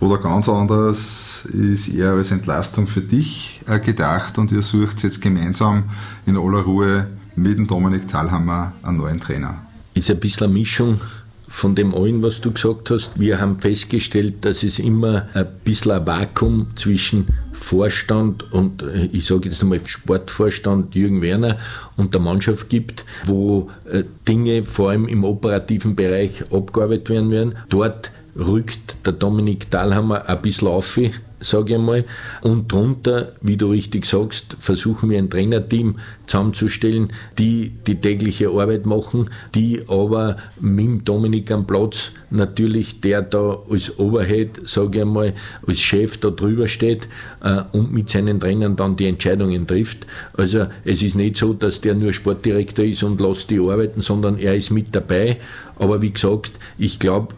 Oder 0.00 0.18
ganz 0.18 0.48
anders 0.48 1.46
ist 1.46 1.88
eher 1.88 2.12
als 2.12 2.30
Entlastung 2.30 2.86
für 2.86 3.00
dich 3.00 3.60
äh, 3.66 3.78
gedacht 3.78 4.36
und 4.38 4.52
ihr 4.52 4.60
sucht 4.60 5.02
jetzt 5.02 5.22
gemeinsam 5.22 5.84
in 6.26 6.36
aller 6.36 6.60
Ruhe 6.60 7.06
mit 7.36 7.56
dem 7.56 7.66
Dominik 7.66 8.08
Thalhammer 8.08 8.72
einen 8.82 8.98
neuen 8.98 9.20
Trainer? 9.20 9.56
Ist 9.94 10.10
ein 10.10 10.20
bisschen 10.20 10.48
eine 10.48 10.52
Mischung 10.52 11.00
von 11.48 11.74
dem 11.74 11.94
allen, 11.94 12.22
was 12.22 12.40
du 12.40 12.52
gesagt 12.52 12.90
hast. 12.90 13.18
Wir 13.18 13.40
haben 13.40 13.58
festgestellt, 13.58 14.44
dass 14.44 14.62
es 14.62 14.78
immer 14.78 15.28
ein 15.34 15.46
bisschen 15.64 15.92
ein 15.92 16.06
Vakuum 16.06 16.68
zwischen 16.76 17.26
Vorstand 17.52 18.52
und 18.52 18.82
äh, 18.82 19.06
ich 19.12 19.26
sage 19.26 19.48
jetzt 19.48 19.62
einmal 19.62 19.80
Sportvorstand 19.84 20.94
Jürgen 20.94 21.22
Werner 21.22 21.58
und 21.96 22.12
der 22.12 22.20
Mannschaft 22.20 22.68
gibt, 22.68 23.04
wo 23.24 23.70
äh, 23.90 24.04
Dinge 24.28 24.64
vor 24.64 24.90
allem 24.90 25.08
im 25.08 25.24
operativen 25.24 25.96
Bereich 25.96 26.44
abgearbeitet 26.52 27.08
werden 27.08 27.30
werden. 27.30 27.56
Dort 27.70 28.10
rückt 28.36 29.06
der 29.06 29.14
Dominik 29.14 29.70
Dahlhammer 29.70 30.28
ein 30.28 30.42
bisschen 30.42 30.68
auf, 30.68 30.98
sage 31.44 31.72
ich 31.72 31.78
einmal. 31.78 32.04
Und 32.42 32.72
drunter, 32.72 33.32
wie 33.40 33.56
du 33.56 33.70
richtig 33.70 34.06
sagst, 34.06 34.56
versuchen 34.58 35.10
wir 35.10 35.18
ein 35.18 35.30
Trainerteam 35.30 35.96
zusammenzustellen, 36.26 37.12
die 37.38 37.72
die 37.86 38.00
tägliche 38.00 38.48
Arbeit 38.48 38.86
machen, 38.86 39.30
die 39.54 39.82
aber 39.88 40.38
mit 40.60 41.08
Dominik 41.08 41.50
am 41.50 41.66
Platz 41.66 42.12
natürlich, 42.34 43.00
der 43.00 43.22
da 43.22 43.58
als 43.70 43.98
Oberhead, 43.98 44.60
sage 44.68 44.98
ich 44.98 45.02
einmal, 45.02 45.34
als 45.66 45.80
Chef 45.80 46.18
da 46.18 46.30
drüber 46.30 46.68
steht 46.68 47.08
äh, 47.42 47.62
und 47.72 47.92
mit 47.92 48.10
seinen 48.10 48.40
Trainern 48.40 48.76
dann 48.76 48.96
die 48.96 49.06
Entscheidungen 49.06 49.66
trifft. 49.66 50.06
Also 50.36 50.66
es 50.84 51.02
ist 51.02 51.14
nicht 51.14 51.36
so, 51.36 51.54
dass 51.54 51.80
der 51.80 51.94
nur 51.94 52.12
Sportdirektor 52.12 52.84
ist 52.84 53.02
und 53.02 53.20
lässt 53.20 53.50
die 53.50 53.60
arbeiten, 53.60 54.00
sondern 54.00 54.38
er 54.38 54.54
ist 54.54 54.70
mit 54.70 54.94
dabei 54.94 55.38
aber 55.76 56.02
wie 56.02 56.12
gesagt, 56.12 56.52
ich 56.78 56.98
glaube, 56.98 57.34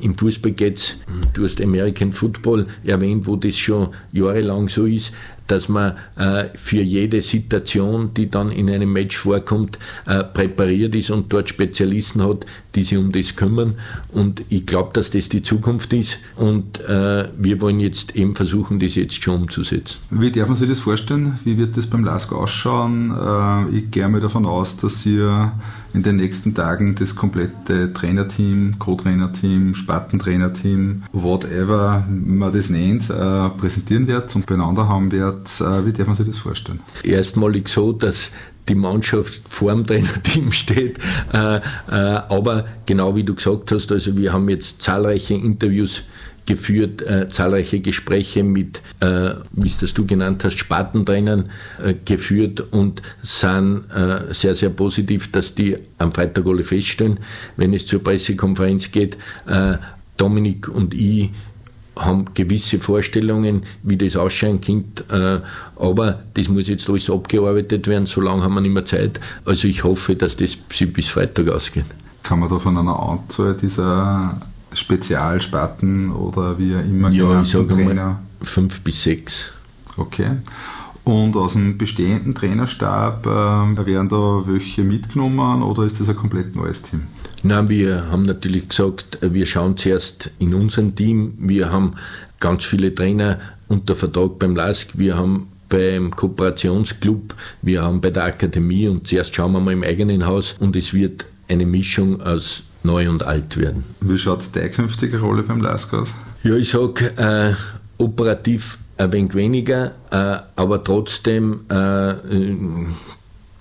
im 0.00 0.16
Fußball 0.16 0.52
geht 0.52 0.76
es, 0.76 0.96
du 1.34 1.44
hast 1.44 1.60
American 1.60 2.12
Football 2.12 2.66
erwähnt, 2.84 3.26
wo 3.26 3.36
das 3.36 3.56
schon 3.56 3.88
jahrelang 4.12 4.68
so 4.68 4.86
ist, 4.86 5.12
dass 5.46 5.68
man 5.68 5.96
äh, 6.16 6.46
für 6.54 6.82
jede 6.82 7.20
Situation, 7.22 8.14
die 8.14 8.30
dann 8.30 8.50
in 8.50 8.70
einem 8.70 8.92
Match 8.92 9.16
vorkommt, 9.16 9.78
äh, 10.06 10.24
präpariert 10.24 10.94
ist 10.94 11.10
und 11.10 11.32
dort 11.32 11.48
Spezialisten 11.48 12.22
hat, 12.22 12.46
die 12.74 12.84
sich 12.84 12.98
um 12.98 13.12
das 13.12 13.36
kümmern. 13.36 13.74
Und 14.12 14.42
ich 14.48 14.66
glaube, 14.66 14.90
dass 14.94 15.10
das 15.10 15.28
die 15.28 15.42
Zukunft 15.42 15.92
ist 15.92 16.18
und 16.36 16.80
äh, 16.80 17.28
wir 17.36 17.60
wollen 17.60 17.80
jetzt 17.80 18.16
eben 18.16 18.34
versuchen, 18.34 18.80
das 18.80 18.94
jetzt 18.94 19.22
schon 19.22 19.42
umzusetzen. 19.42 19.98
Wie 20.10 20.30
darf 20.30 20.48
man 20.48 20.56
sich 20.56 20.68
das 20.68 20.80
vorstellen? 20.80 21.38
Wie 21.44 21.58
wird 21.58 21.76
das 21.76 21.86
beim 21.86 22.04
LASK 22.04 22.32
ausschauen? 22.32 23.12
Äh, 23.12 23.76
ich 23.78 23.90
gehe 23.90 24.08
mal 24.08 24.20
davon 24.20 24.46
aus, 24.46 24.76
dass 24.76 25.04
ihr 25.06 25.52
in 25.94 26.02
den 26.02 26.16
nächsten 26.16 26.54
Tagen 26.54 26.96
das 26.96 27.14
komplette 27.14 27.92
Trainerteam, 27.92 28.76
Co-Trainerteam, 28.78 29.74
Spartentrainerteam, 29.74 31.04
whatever 31.12 32.04
man 32.08 32.52
das 32.52 32.68
nennt, 32.68 33.08
äh, 33.08 33.48
präsentieren 33.50 34.08
wird 34.08 34.34
und 34.34 34.44
beieinander 34.44 34.88
haben 34.88 35.12
wird. 35.12 35.48
Äh, 35.60 35.86
wie 35.86 35.92
darf 35.92 36.08
man 36.08 36.16
sich 36.16 36.26
das 36.26 36.38
vorstellen? 36.38 36.80
Erstmalig 37.04 37.68
so, 37.68 37.92
dass 37.92 38.32
die 38.68 38.74
Mannschaft 38.74 39.40
vor 39.48 39.72
dem 39.72 39.86
Trainerteam 39.86 40.50
steht. 40.52 40.98
Äh, 41.32 41.60
aber 41.88 42.66
genau 42.86 43.14
wie 43.14 43.24
du 43.24 43.34
gesagt 43.34 43.70
hast, 43.70 43.92
also 43.92 44.16
wir 44.16 44.32
haben 44.32 44.48
jetzt 44.48 44.82
zahlreiche 44.82 45.34
Interviews 45.34 46.02
geführt, 46.46 47.02
äh, 47.02 47.28
zahlreiche 47.28 47.80
Gespräche 47.80 48.42
mit, 48.42 48.82
äh, 49.00 49.30
wie 49.52 49.68
es 49.68 49.78
das 49.78 49.94
du 49.94 50.04
genannt 50.06 50.44
hast, 50.44 50.58
Spartentrainern 50.58 51.50
äh, 51.82 51.94
geführt 52.04 52.60
und 52.72 53.02
sind 53.22 53.84
äh, 53.94 54.32
sehr, 54.32 54.54
sehr 54.54 54.70
positiv, 54.70 55.32
dass 55.32 55.54
die 55.54 55.76
am 55.98 56.12
Freitag 56.12 56.46
alle 56.46 56.64
feststellen, 56.64 57.18
wenn 57.56 57.72
es 57.72 57.86
zur 57.86 58.02
Pressekonferenz 58.02 58.90
geht. 58.90 59.16
Äh, 59.46 59.78
Dominik 60.16 60.68
und 60.68 60.94
ich 60.94 61.30
haben 61.96 62.26
gewisse 62.34 62.80
Vorstellungen, 62.80 63.64
wie 63.82 63.96
das 63.96 64.16
ausschauen 64.16 64.60
könnte, 64.60 65.42
äh, 65.44 65.80
aber 65.80 66.20
das 66.34 66.48
muss 66.48 66.68
jetzt 66.68 66.88
alles 66.88 67.08
abgearbeitet 67.08 67.86
werden, 67.86 68.06
so 68.06 68.20
lange 68.20 68.42
haben 68.42 68.54
wir 68.54 68.60
nicht 68.60 68.72
mehr 68.72 68.84
Zeit. 68.84 69.20
Also 69.44 69.68
ich 69.68 69.84
hoffe, 69.84 70.16
dass 70.16 70.36
das 70.36 70.56
bis 70.56 71.08
Freitag 71.08 71.48
ausgeht. 71.48 71.86
Kann 72.22 72.40
man 72.40 72.48
da 72.48 72.58
von 72.58 72.76
einer 72.76 72.98
Anzahl 72.98 73.54
dieser 73.54 74.40
Spezialsparten 74.74 76.12
oder 76.12 76.58
wie 76.58 76.72
immer 76.72 77.10
Ja, 77.10 77.42
ich 77.42 77.50
sage 77.50 77.74
mal 77.74 78.16
fünf 78.42 78.80
bis 78.80 79.02
sechs. 79.02 79.52
Okay. 79.96 80.30
Und 81.04 81.36
aus 81.36 81.52
dem 81.52 81.76
bestehenden 81.76 82.34
Trainerstab 82.34 83.26
äh, 83.26 83.86
werden 83.86 84.08
da 84.08 84.42
welche 84.46 84.84
mitgenommen 84.84 85.62
oder 85.62 85.84
ist 85.84 86.00
das 86.00 86.08
ein 86.08 86.16
komplett 86.16 86.56
neues 86.56 86.82
Team? 86.82 87.02
Nein, 87.42 87.68
wir 87.68 88.10
haben 88.10 88.22
natürlich 88.22 88.70
gesagt, 88.70 89.18
wir 89.20 89.44
schauen 89.44 89.76
zuerst 89.76 90.30
in 90.38 90.54
unserem 90.54 90.96
Team. 90.96 91.34
Wir 91.38 91.70
haben 91.70 91.96
ganz 92.40 92.64
viele 92.64 92.94
Trainer 92.94 93.38
unter 93.68 93.94
Vertrag 93.94 94.38
beim 94.38 94.56
LASK. 94.56 94.92
Wir 94.94 95.16
haben 95.16 95.48
beim 95.68 96.14
Kooperationsclub, 96.14 97.34
wir 97.62 97.82
haben 97.82 98.00
bei 98.00 98.10
der 98.10 98.24
Akademie 98.24 98.88
und 98.88 99.08
zuerst 99.08 99.34
schauen 99.34 99.52
wir 99.52 99.60
mal 99.60 99.72
im 99.72 99.82
eigenen 99.82 100.24
Haus 100.24 100.54
und 100.58 100.76
es 100.76 100.94
wird 100.94 101.26
eine 101.48 101.66
Mischung 101.66 102.20
aus 102.22 102.62
neu 102.84 103.08
und 103.08 103.22
alt 103.24 103.56
werden. 103.56 103.84
Wie 104.00 104.18
schaut 104.18 104.40
deine 104.52 104.70
künftige 104.70 105.20
Rolle 105.20 105.42
beim 105.42 105.60
LASK 105.60 105.94
aus? 105.94 106.14
Ja, 106.42 106.54
ich 106.54 106.70
sage 106.70 107.16
äh, 107.16 107.54
operativ 108.02 108.78
ein 108.96 109.12
wenig 109.12 109.34
weniger, 109.34 109.92
äh, 110.10 110.38
aber 110.56 110.84
trotzdem 110.84 111.60
äh, 111.70 112.10
äh 112.10 112.56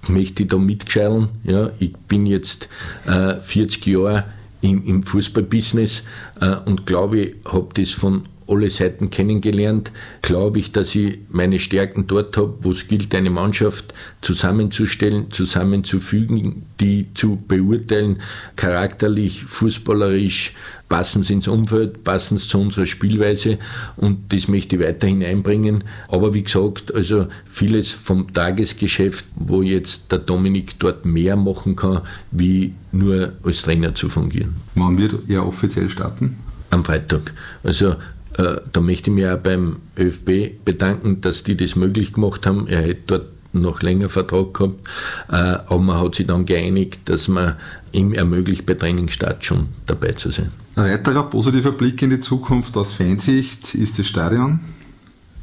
möchte 0.08 0.44
ich 0.44 0.50
da 0.50 0.58
mitgescheilen. 0.58 1.30
Ja, 1.46 1.72
ich 1.80 1.94
bin 1.94 2.26
jetzt 2.26 2.68
äh, 3.06 3.36
40 3.36 3.86
Jahre 3.88 4.26
im, 4.62 4.86
im 4.86 5.04
Fußballbusiness 5.04 6.04
äh, 6.42 6.56
und 6.66 6.86
glaube, 6.86 7.20
ich 7.20 7.36
habe 7.46 7.70
das 7.74 7.92
von 7.92 8.26
alle 8.48 8.70
Seiten 8.70 9.10
kennengelernt, 9.10 9.92
glaube 10.22 10.60
ich, 10.60 10.72
dass 10.72 10.94
ich 10.96 11.20
meine 11.30 11.60
Stärken 11.60 12.08
dort 12.08 12.38
habe, 12.38 12.56
wo 12.62 12.72
es 12.72 12.88
gilt, 12.88 13.14
eine 13.16 13.30
Mannschaft 13.30 13.94
zusammenzustellen, 14.22 15.32
zusammenzufügen, 15.32 16.64
die 16.80 17.08
zu 17.14 17.38
beurteilen, 17.48 18.22
charakterlich, 18.56 19.44
fußballerisch, 19.44 20.54
passen 20.94 21.24
sie 21.24 21.34
ins 21.34 21.48
Umfeld, 21.48 22.04
passen 22.04 22.38
sie 22.38 22.48
zu 22.48 22.60
unserer 22.60 22.86
Spielweise 22.86 23.58
und 23.96 24.32
das 24.32 24.48
möchte 24.48 24.76
ich 24.76 24.82
weiterhin 24.84 25.24
einbringen. 25.24 25.84
Aber 26.08 26.36
wie 26.36 26.44
gesagt, 26.44 26.94
also 26.94 27.26
vieles 27.46 27.92
vom 27.92 28.32
Tagesgeschäft, 28.32 29.26
wo 29.36 29.64
jetzt 29.64 30.12
der 30.12 30.20
Dominik 30.20 30.78
dort 30.78 31.04
mehr 31.04 31.36
machen 31.36 31.76
kann, 31.76 32.02
wie 32.30 32.76
nur 32.92 33.34
als 33.44 33.64
Trainer 33.64 33.96
zu 33.96 34.08
fungieren. 34.08 34.54
Wann 34.76 35.00
wird 35.00 35.16
er 35.30 35.48
offiziell 35.48 35.90
starten? 35.90 36.38
Am 36.70 36.84
Freitag. 36.84 37.34
Also 37.64 37.96
da 38.34 38.82
möchte 38.82 39.10
ich 39.10 39.16
mich 39.16 39.28
auch 39.28 39.38
beim 39.38 39.78
ÖFB 39.98 40.64
bedanken, 40.66 41.22
dass 41.22 41.44
die 41.44 41.56
das 41.56 41.76
möglich 41.76 42.14
gemacht 42.14 42.46
haben. 42.46 42.68
Er 42.68 42.82
hätte 42.82 43.02
dort 43.08 43.26
noch 43.54 43.82
länger 43.82 44.10
Vertrag 44.10 44.54
gehabt, 44.54 44.88
äh, 45.30 45.36
aber 45.36 45.80
man 45.80 46.00
hat 46.00 46.16
sich 46.16 46.26
dann 46.26 46.46
geeinigt, 46.46 47.02
dass 47.06 47.28
man 47.28 47.56
ihm 47.92 48.14
ermöglicht, 48.14 48.66
bei 48.66 48.74
Trainingsstart 48.74 49.46
schon 49.46 49.68
dabei 49.86 50.14
zu 50.14 50.32
sein. 50.32 50.52
Ein 50.76 50.86
weiterer 50.86 51.30
positiver 51.30 51.72
Blick 51.72 52.02
in 52.02 52.10
die 52.10 52.20
Zukunft 52.20 52.76
aus 52.76 52.94
Fansicht 52.94 53.76
ist 53.76 54.00
das 54.00 54.08
Stadion. 54.08 54.60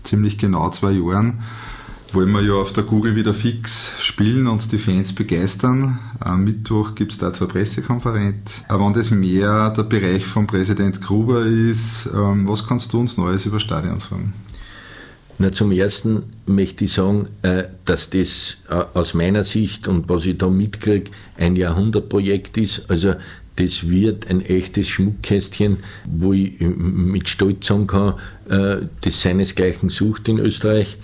Ziemlich 0.03 0.39
genau 0.39 0.71
zwei 0.71 0.93
Jahren 0.93 1.41
wollen 2.13 2.31
wir 2.33 2.43
ja 2.43 2.55
auf 2.55 2.73
der 2.73 2.85
Google 2.85 3.15
wieder 3.15 3.35
fix 3.35 3.93
spielen 3.99 4.47
und 4.47 4.73
die 4.73 4.79
Fans 4.79 5.15
begeistern. 5.15 5.99
Am 6.19 6.45
Mittwoch 6.45 6.95
gibt 6.95 7.13
es 7.13 7.19
dazu 7.19 7.45
eine 7.45 7.53
Pressekonferenz. 7.53 8.65
Aber 8.69 8.87
wenn 8.87 8.95
das 8.95 9.11
mehr 9.11 9.71
der 9.71 9.85
Bereich 9.85 10.25
von 10.27 10.47
Präsident 10.47 11.01
Gruber 11.01 11.45
ist, 11.45 12.09
ähm, 12.15 12.49
was 12.49 12.67
kannst 12.67 12.93
du 12.93 13.01
uns 13.01 13.17
Neues 13.17 13.47
über 13.47 13.61
Stadion 13.61 14.01
sagen? 14.01 14.33
Na, 15.39 15.53
zum 15.53 15.73
Ersten 15.73 16.25
möchte 16.47 16.85
ich 16.85 16.93
sagen, 16.93 17.29
äh, 17.43 17.65
dass 17.85 18.11
das 18.11 18.59
äh, 18.69 18.75
aus 18.93 19.15
meiner 19.15 19.45
Sicht 19.45 19.89
und 19.89 20.09
was 20.09 20.27
ich 20.27 20.37
da 20.37 20.51
mitkriege, 20.51 21.11
ein 21.39 21.57
Jahrhundertprojekt 21.57 22.59
ist. 22.59 22.91
Also 22.91 23.15
das 23.57 23.89
wird 23.89 24.29
ein 24.29 24.41
echtes 24.41 24.89
Schmuckkästchen, 24.89 25.79
wo 26.05 26.33
ich 26.33 26.61
mit 26.61 27.29
Stolz 27.29 27.67
sagen 27.67 27.87
kann, 27.87 28.15
äh, 28.49 28.87
das 29.01 29.23
seinesgleichen 29.23 29.89
sucht 29.89 30.29
in 30.29 30.39
Österreich. 30.39 30.99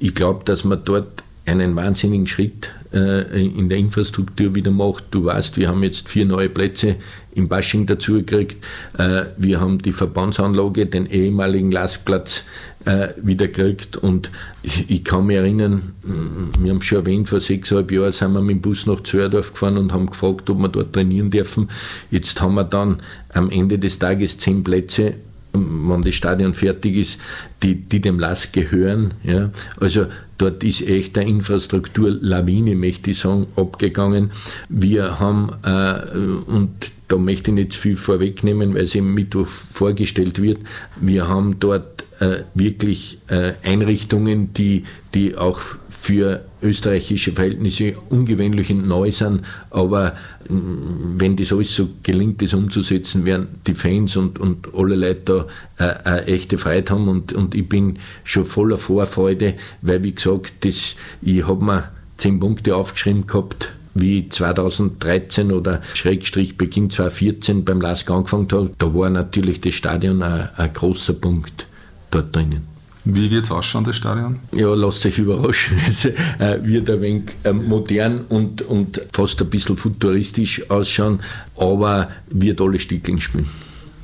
Ich 0.00 0.14
glaube, 0.14 0.44
dass 0.44 0.64
man 0.64 0.82
dort 0.84 1.22
einen 1.44 1.76
wahnsinnigen 1.76 2.26
Schritt 2.26 2.70
äh, 2.92 3.44
in 3.44 3.68
der 3.68 3.76
Infrastruktur 3.76 4.54
wieder 4.54 4.70
macht. 4.70 5.04
Du 5.10 5.26
weißt, 5.26 5.58
wir 5.58 5.68
haben 5.68 5.82
jetzt 5.82 6.08
vier 6.08 6.24
neue 6.24 6.48
Plätze 6.48 6.96
im 7.34 7.48
Bashing 7.48 7.86
dazu 7.86 8.14
gekriegt. 8.14 8.64
Äh, 8.96 9.24
wir 9.36 9.60
haben 9.60 9.78
die 9.78 9.92
Verbandsanlage, 9.92 10.86
den 10.86 11.04
ehemaligen 11.06 11.70
Lastplatz 11.70 12.44
äh, 12.86 13.08
wieder 13.20 13.48
gekriegt 13.48 13.98
und 13.98 14.30
ich, 14.62 14.88
ich, 14.88 15.04
kann 15.04 15.26
mich 15.26 15.36
erinnern, 15.36 15.94
wir 16.02 16.70
haben 16.70 16.80
schon 16.80 16.98
erwähnt, 16.98 17.28
vor 17.28 17.40
sechseinhalb 17.40 17.92
Jahren 17.92 18.12
sind 18.12 18.32
wir 18.32 18.40
mit 18.40 18.56
dem 18.56 18.60
Bus 18.62 18.86
nach 18.86 19.02
Zördorf 19.02 19.52
gefahren 19.52 19.76
und 19.76 19.92
haben 19.92 20.06
gefragt, 20.06 20.48
ob 20.48 20.58
wir 20.58 20.68
dort 20.68 20.94
trainieren 20.94 21.30
dürfen. 21.30 21.68
Jetzt 22.10 22.40
haben 22.40 22.54
wir 22.54 22.64
dann 22.64 23.02
am 23.34 23.50
Ende 23.50 23.78
des 23.78 23.98
Tages 23.98 24.38
zehn 24.38 24.64
Plätze 24.64 25.14
wenn 25.52 26.02
das 26.02 26.14
Stadion 26.14 26.54
fertig 26.54 26.96
ist, 26.96 27.18
die, 27.62 27.74
die 27.74 28.00
dem 28.00 28.18
LAS 28.18 28.52
gehören. 28.52 29.14
Ja. 29.24 29.50
Also 29.78 30.06
dort 30.38 30.64
ist 30.64 30.86
echt 30.86 31.18
eine 31.18 31.28
Infrastrukturlawine, 31.28 32.74
möchte 32.74 33.10
ich 33.10 33.18
sagen, 33.18 33.46
abgegangen. 33.56 34.30
Wir 34.68 35.18
haben, 35.20 35.52
äh, 35.64 36.16
und 36.50 36.70
da 37.08 37.16
möchte 37.16 37.50
ich 37.50 37.56
nicht 37.56 37.74
viel 37.74 37.96
vorwegnehmen, 37.96 38.74
weil 38.74 38.84
es 38.84 38.94
im 38.94 39.12
Mittwoch 39.14 39.46
vorgestellt 39.46 40.40
wird, 40.40 40.58
wir 41.00 41.28
haben 41.28 41.58
dort 41.58 42.04
äh, 42.20 42.44
wirklich 42.54 43.18
äh, 43.28 43.54
Einrichtungen, 43.62 44.52
die, 44.54 44.84
die 45.14 45.36
auch 45.36 45.60
für 45.88 46.44
österreichische 46.62 47.32
Verhältnisse 47.32 47.94
ungewöhnlich 48.08 48.70
und 48.70 48.86
neu 48.86 49.10
sind, 49.12 49.42
aber 49.70 50.16
wenn 50.48 51.36
das 51.36 51.52
alles 51.52 51.74
so 51.74 51.88
gelingt, 52.02 52.42
das 52.42 52.54
umzusetzen, 52.54 53.24
werden 53.24 53.60
die 53.66 53.74
Fans 53.74 54.16
und, 54.16 54.38
und 54.38 54.74
alle 54.74 54.96
Leute 54.96 55.46
da 55.76 55.86
äh, 55.86 56.04
eine 56.04 56.26
echte 56.26 56.58
Freude 56.58 56.92
haben 56.92 57.08
und, 57.08 57.32
und 57.32 57.54
ich 57.54 57.68
bin 57.68 57.98
schon 58.24 58.44
voller 58.44 58.78
Vorfreude, 58.78 59.54
weil 59.82 60.02
wie 60.04 60.14
gesagt, 60.14 60.64
das, 60.64 60.96
ich 61.22 61.46
habe 61.46 61.64
mir 61.64 61.88
zehn 62.16 62.40
Punkte 62.40 62.74
aufgeschrieben 62.76 63.26
gehabt, 63.26 63.72
wie 63.94 64.28
2013 64.28 65.52
oder 65.52 65.82
Schrägstrich 65.94 66.56
Beginn 66.56 66.90
2014 66.90 67.64
beim 67.64 67.80
LASK 67.80 68.10
angefangen 68.10 68.48
habe, 68.52 68.70
da 68.78 68.94
war 68.94 69.10
natürlich 69.10 69.60
das 69.60 69.74
Stadion 69.74 70.22
ein, 70.22 70.48
ein 70.56 70.72
großer 70.72 71.14
Punkt 71.14 71.66
dort 72.10 72.34
drinnen. 72.34 72.62
Wie 73.04 73.30
wird 73.30 73.44
es 73.44 73.50
ausschauen, 73.50 73.84
das 73.84 73.96
Stadion? 73.96 74.40
Ja, 74.52 74.74
lasst 74.74 75.06
euch 75.06 75.18
überraschen. 75.18 75.78
Es 75.86 76.04
äh, 76.04 76.60
wird 76.62 76.90
ein 76.90 77.00
wenig 77.00 77.30
äh, 77.44 77.52
modern 77.52 78.26
und, 78.28 78.62
und 78.62 79.00
fast 79.12 79.40
ein 79.40 79.48
bisschen 79.48 79.76
futuristisch 79.76 80.70
ausschauen, 80.70 81.20
aber 81.56 82.10
wird 82.28 82.60
alle 82.60 82.78
Stückchen 82.78 83.20
spielen. 83.20 83.48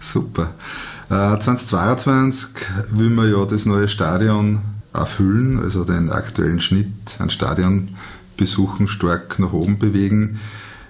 Super. 0.00 0.54
Äh, 1.10 1.38
2022 1.38 2.48
will 2.90 3.10
man 3.10 3.30
ja 3.30 3.44
das 3.44 3.66
neue 3.66 3.88
Stadion 3.88 4.60
erfüllen, 4.92 5.60
also 5.62 5.84
den 5.84 6.10
aktuellen 6.10 6.60
Schnitt 6.60 6.88
an 7.18 7.30
Stadionbesuchen 7.30 8.88
stark 8.88 9.38
nach 9.38 9.52
oben 9.52 9.78
bewegen. 9.78 10.40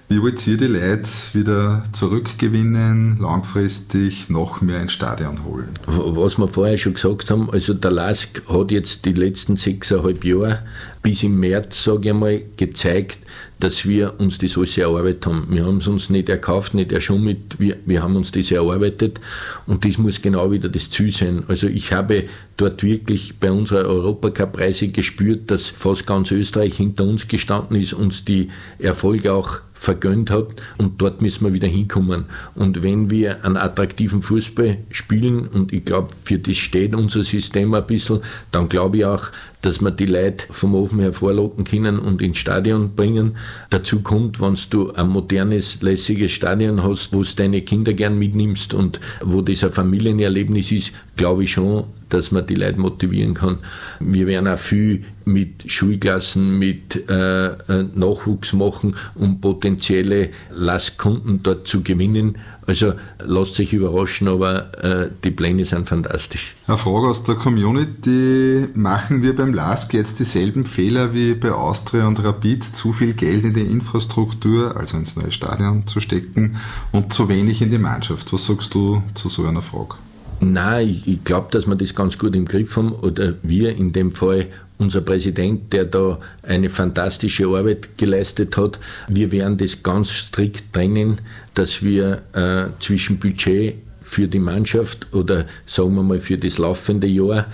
Wie 0.09 0.21
wollt 0.21 0.47
ihr 0.47 0.55
die 0.55 0.67
Leute 0.67 1.09
wieder 1.33 1.83
zurückgewinnen, 1.91 3.17
langfristig 3.19 4.29
noch 4.29 4.61
mehr 4.61 4.81
ins 4.81 4.93
Stadion 4.93 5.43
holen? 5.43 5.67
Was 5.85 6.37
wir 6.37 6.47
vorher 6.47 6.77
schon 6.77 6.93
gesagt 6.93 7.29
haben, 7.29 7.49
also 7.51 7.73
der 7.73 7.91
LASK 7.91 8.41
hat 8.47 8.71
jetzt 8.71 9.03
die 9.03 9.11
letzten 9.11 9.57
sechseinhalb 9.57 10.23
Jahre 10.23 10.63
bis 11.03 11.23
im 11.23 11.37
März, 11.41 11.83
sage 11.83 12.09
ich 12.09 12.15
mal, 12.15 12.41
gezeigt, 12.55 13.19
dass 13.59 13.85
wir 13.85 14.17
uns 14.19 14.37
das 14.37 14.57
alles 14.57 14.77
erarbeitet 14.77 15.25
haben. 15.25 15.47
Wir 15.49 15.65
haben 15.65 15.77
es 15.77 15.87
uns 15.87 16.09
nicht 16.09 16.29
erkauft, 16.29 16.73
nicht 16.73 16.93
erschummelt, 16.93 17.59
wir, 17.59 17.75
wir 17.85 18.01
haben 18.01 18.15
uns 18.15 18.31
das 18.31 18.49
erarbeitet 18.49 19.19
und 19.65 19.83
das 19.83 19.97
muss 19.97 20.21
genau 20.21 20.51
wieder 20.51 20.69
das 20.69 20.89
Ziel 20.89 21.11
sein. 21.11 21.43
Also 21.49 21.67
ich 21.67 21.91
habe 21.91 22.25
dort 22.55 22.81
wirklich 22.81 23.39
bei 23.39 23.51
unserer 23.51 23.85
Europacup-Reise 23.85 24.87
gespürt, 24.87 25.51
dass 25.51 25.67
fast 25.67 26.07
ganz 26.07 26.31
Österreich 26.31 26.77
hinter 26.77 27.03
uns 27.03 27.27
gestanden 27.27 27.81
ist, 27.81 27.93
uns 27.93 28.23
die 28.23 28.49
Erfolge 28.79 29.33
auch 29.33 29.59
vergönnt 29.77 30.31
hat 30.31 30.47
und 30.77 31.01
dort 31.01 31.21
müssen 31.21 31.45
wir 31.45 31.53
wieder 31.53 31.67
hinkommen. 31.67 32.25
Und 32.55 32.83
wenn 32.83 33.09
wir 33.09 33.45
einen 33.45 33.57
attraktiven 33.57 34.21
Fußball 34.21 34.77
spielen 34.91 35.47
und 35.47 35.71
ich 35.73 35.85
glaube, 35.85 36.09
für 36.23 36.39
das 36.39 36.57
steht 36.57 36.95
unser 36.95 37.23
System 37.23 37.73
ein 37.73 37.85
bisschen, 37.85 38.21
dann 38.51 38.69
glaube 38.69 38.97
ich 38.97 39.05
auch, 39.05 39.29
dass 39.61 39.81
wir 39.81 39.91
die 39.91 40.05
Leute 40.05 40.45
vom 40.51 40.75
Ofen 40.75 40.99
hervorlocken 40.99 41.65
können 41.65 41.99
und 41.99 42.21
ins 42.21 42.37
Stadion 42.37 42.95
bringen. 42.95 43.37
Dazu 43.69 44.01
kommt, 44.01 44.39
wenn 44.39 44.57
du 44.69 44.93
ein 44.93 45.09
modernes, 45.09 45.81
lässiges 45.81 46.31
Stadion 46.31 46.83
hast, 46.83 47.13
wo 47.13 47.23
du 47.23 47.29
deine 47.35 47.61
Kinder 47.61 47.93
gern 47.93 48.17
mitnimmst 48.17 48.73
und 48.73 48.99
wo 49.21 49.41
das 49.41 49.63
ein 49.63 49.73
Familienerlebnis 49.73 50.71
ist, 50.71 50.91
glaube 51.15 51.43
ich 51.43 51.51
schon, 51.51 51.85
dass 52.09 52.31
man 52.31 52.45
die 52.45 52.55
Leute 52.55 52.79
motivieren 52.79 53.33
kann. 53.33 53.59
Wir 53.99 54.27
werden 54.27 54.47
auch 54.47 54.59
viel 54.59 55.05
mit 55.25 55.69
Schulklassen, 55.69 56.57
mit 56.57 57.09
äh, 57.09 57.47
äh 57.47 57.85
Nachwuchs 57.93 58.53
machen, 58.53 58.95
um 59.15 59.41
potenzielle 59.41 60.29
Lastkunden 60.51 61.43
dort 61.43 61.67
zu 61.67 61.83
gewinnen. 61.83 62.37
Also 62.65 62.93
lasst 63.19 63.55
sich 63.55 63.73
überraschen, 63.73 64.27
aber 64.27 64.83
äh, 64.83 65.09
die 65.23 65.31
Pläne 65.31 65.63
sind 65.63 65.87
fantastisch. 65.87 66.53
Eine 66.67 66.77
Frage 66.77 67.07
aus 67.07 67.23
der 67.23 67.35
Community. 67.35 68.67
Machen 68.73 69.21
wir 69.21 69.35
beim 69.35 69.53
LASK 69.53 69.93
jetzt 69.93 70.19
dieselben 70.19 70.65
Fehler 70.65 71.13
wie 71.13 71.33
bei 71.33 71.51
Austria 71.51 72.07
und 72.07 72.21
Rapid, 72.23 72.63
zu 72.63 72.91
viel 72.91 73.13
Geld 73.13 73.45
in 73.45 73.53
die 73.53 73.61
Infrastruktur, 73.61 74.75
also 74.75 74.97
ins 74.97 75.15
neue 75.15 75.31
Stadion 75.31 75.87
zu 75.87 76.01
stecken 76.01 76.57
und 76.91 77.13
zu 77.13 77.29
wenig 77.29 77.61
in 77.61 77.71
die 77.71 77.77
Mannschaft? 77.77 78.33
Was 78.33 78.47
sagst 78.47 78.73
du 78.73 79.01
zu 79.13 79.29
so 79.29 79.45
einer 79.45 79.61
Frage? 79.61 79.95
Nein, 80.39 81.01
ich, 81.05 81.23
glaube, 81.23 81.47
dass 81.51 81.65
wir 81.65 81.75
das 81.75 81.95
ganz 81.95 82.17
gut 82.17 82.35
im 82.35 82.45
Griff 82.45 82.75
haben 82.77 82.91
oder 82.91 83.33
wir 83.41 83.75
in 83.75 83.91
dem 83.91 84.11
Fall 84.11 84.47
unser 84.77 85.01
Präsident, 85.01 85.73
der 85.73 85.85
da 85.85 86.19
eine 86.43 86.69
fantastische 86.69 87.47
Arbeit 87.47 87.97
geleistet 87.97 88.57
hat. 88.57 88.79
Wir 89.07 89.31
werden 89.31 89.57
das 89.57 89.81
ganz 89.81 90.11
strikt 90.11 90.71
trennen, 90.73 91.19
dass 91.55 91.81
wir 91.81 92.21
äh, 92.33 92.79
zwischen 92.79 93.17
Budget 93.17 93.75
für 94.01 94.27
die 94.27 94.39
Mannschaft 94.39 95.13
oder 95.13 95.45
sagen 95.65 95.95
wir 95.95 96.03
mal 96.03 96.19
für 96.19 96.37
das 96.37 96.59
laufende 96.59 97.07
Jahr 97.07 97.47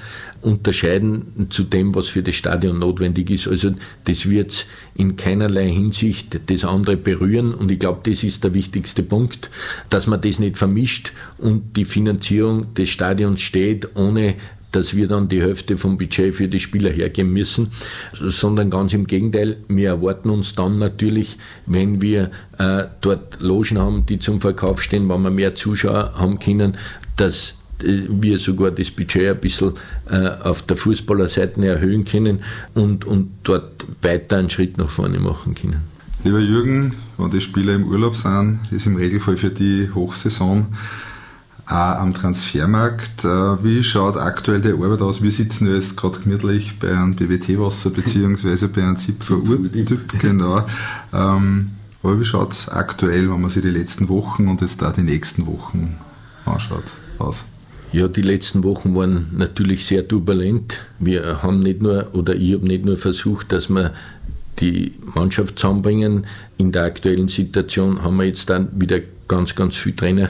unterscheiden 0.44 1.48
zu 1.50 1.64
dem, 1.64 1.96
was 1.96 2.10
für 2.10 2.24
das 2.24 2.36
Stadion 2.36 2.80
notwendig 2.80 3.30
ist. 3.30 3.48
Also 3.48 3.72
das 4.06 4.30
wird 4.30 4.66
in 4.96 5.16
keinerlei 5.16 5.70
Hinsicht 5.70 6.40
das 6.48 6.66
andere 6.66 6.98
berühren 6.98 7.54
und 7.54 7.72
ich 7.72 7.80
glaube, 7.80 8.10
das 8.10 8.24
ist 8.24 8.44
der 8.44 8.54
wichtigste 8.54 9.04
Punkt, 9.04 9.50
dass 9.90 10.08
man 10.08 10.22
das 10.22 10.40
nicht 10.40 10.58
vermischt 10.58 11.14
und 11.38 11.76
die 11.76 11.86
Finanzierung 11.86 12.74
des 12.76 12.90
Stadions 12.90 13.42
steht, 13.42 13.96
ohne 13.96 14.36
dass 14.74 14.96
wir 14.96 15.08
dann 15.08 15.30
die 15.30 15.42
Hälfte 15.42 15.78
vom 15.78 15.98
Budget 15.98 16.36
für 16.36 16.48
die 16.48 16.60
Spieler 16.60 16.90
hergeben 16.90 17.32
müssen, 17.32 17.72
sondern 18.20 18.70
ganz 18.70 18.94
im 18.94 19.08
Gegenteil, 19.08 19.58
wir 19.68 19.90
erwarten 19.90 20.30
uns 20.30 20.56
dann 20.56 20.80
natürlich, 20.80 21.38
wenn 21.66 22.02
wir 22.02 22.32
äh, 22.58 22.86
dort 23.02 23.40
Logen 23.40 23.78
haben, 23.78 24.06
die 24.06 24.20
zum 24.20 24.42
Verkauf 24.42 24.82
stehen, 24.82 25.08
wenn 25.10 25.22
wir 25.22 25.30
mehr 25.30 25.56
Zuschauer 25.56 26.14
haben 26.16 26.40
können, 26.40 26.76
dass 27.16 27.56
wir 27.80 28.40
sogar 28.40 28.72
das 28.72 28.92
Budget 28.92 29.30
ein 29.30 29.40
bisschen 29.40 29.74
äh, 30.10 30.30
auf 30.44 30.62
der 30.64 30.78
Fußballerseite 30.78 31.66
erhöhen 31.66 32.06
können 32.06 32.40
und, 32.74 33.06
und 33.06 33.32
dort 33.44 33.86
weiter 34.02 34.38
einen 34.38 34.50
Schritt 34.50 34.78
nach 34.78 34.90
vorne 34.90 35.20
machen 35.20 35.56
können. 35.56 35.82
Lieber 36.24 36.40
Jürgen, 36.40 36.96
wenn 37.18 37.32
die 37.32 37.42
Spieler 37.42 37.76
im 37.76 37.86
Urlaub 37.86 38.16
sind, 38.16 38.60
ist 38.72 38.86
im 38.86 38.96
Regelfall 38.96 39.36
für 39.36 39.50
die 39.50 39.90
Hochsaison 39.94 40.68
auch 41.66 41.74
am 41.74 42.14
Transfermarkt. 42.14 43.26
Äh, 43.26 43.64
wie 43.64 43.84
schaut 43.84 44.18
aktuell 44.18 44.62
die 44.62 44.72
Arbeit 44.72 45.02
aus? 45.02 45.22
Wir 45.22 45.32
sitzen 45.32 45.74
jetzt 45.74 45.98
gerade 45.98 46.20
gemütlich 46.20 46.80
bei 46.80 46.92
einem 46.92 47.16
BWT-Wasser 47.16 47.90
bzw. 47.90 48.68
bei 48.68 48.84
einem 48.84 48.98
Zipfer 48.98 49.36
Urtyp. 49.38 50.20
Genau. 50.20 50.66
Ähm, 51.14 51.72
aber 52.02 52.20
wie 52.20 52.26
schaut 52.26 52.52
es 52.52 52.70
aktuell, 52.70 53.30
wenn 53.30 53.42
man 53.42 53.50
sich 53.50 53.62
die 53.62 53.70
letzten 53.70 54.10
Wochen 54.10 54.48
und 54.50 54.62
jetzt 54.62 54.82
da 54.82 54.92
die 54.92 55.04
nächsten 55.04 55.46
Wochen 55.46 55.98
anschaut, 56.46 56.84
aus? 57.18 57.46
Ja, 57.94 58.08
die 58.08 58.24
letzten 58.24 58.64
Wochen 58.64 58.96
waren 58.96 59.28
natürlich 59.38 59.86
sehr 59.86 60.08
turbulent. 60.08 60.82
Wir 60.98 61.44
haben 61.44 61.62
nicht 61.62 61.80
nur, 61.80 62.08
oder 62.14 62.34
ich 62.34 62.54
habe 62.54 62.68
nicht 62.68 62.86
nur 62.86 62.98
versucht, 62.98 63.52
dass 63.52 63.70
wir 63.70 63.94
die 64.60 64.94
Mannschaft 65.14 65.60
zusammenbringen. 65.60 66.26
In 66.58 66.72
der 66.72 66.86
aktuellen 66.86 67.28
Situation 67.28 68.02
haben 68.02 68.18
wir 68.18 68.26
jetzt 68.26 68.50
dann 68.50 68.70
wieder 68.74 69.00
ganz, 69.28 69.54
ganz 69.54 69.76
viele 69.76 69.96
Trainer 69.96 70.30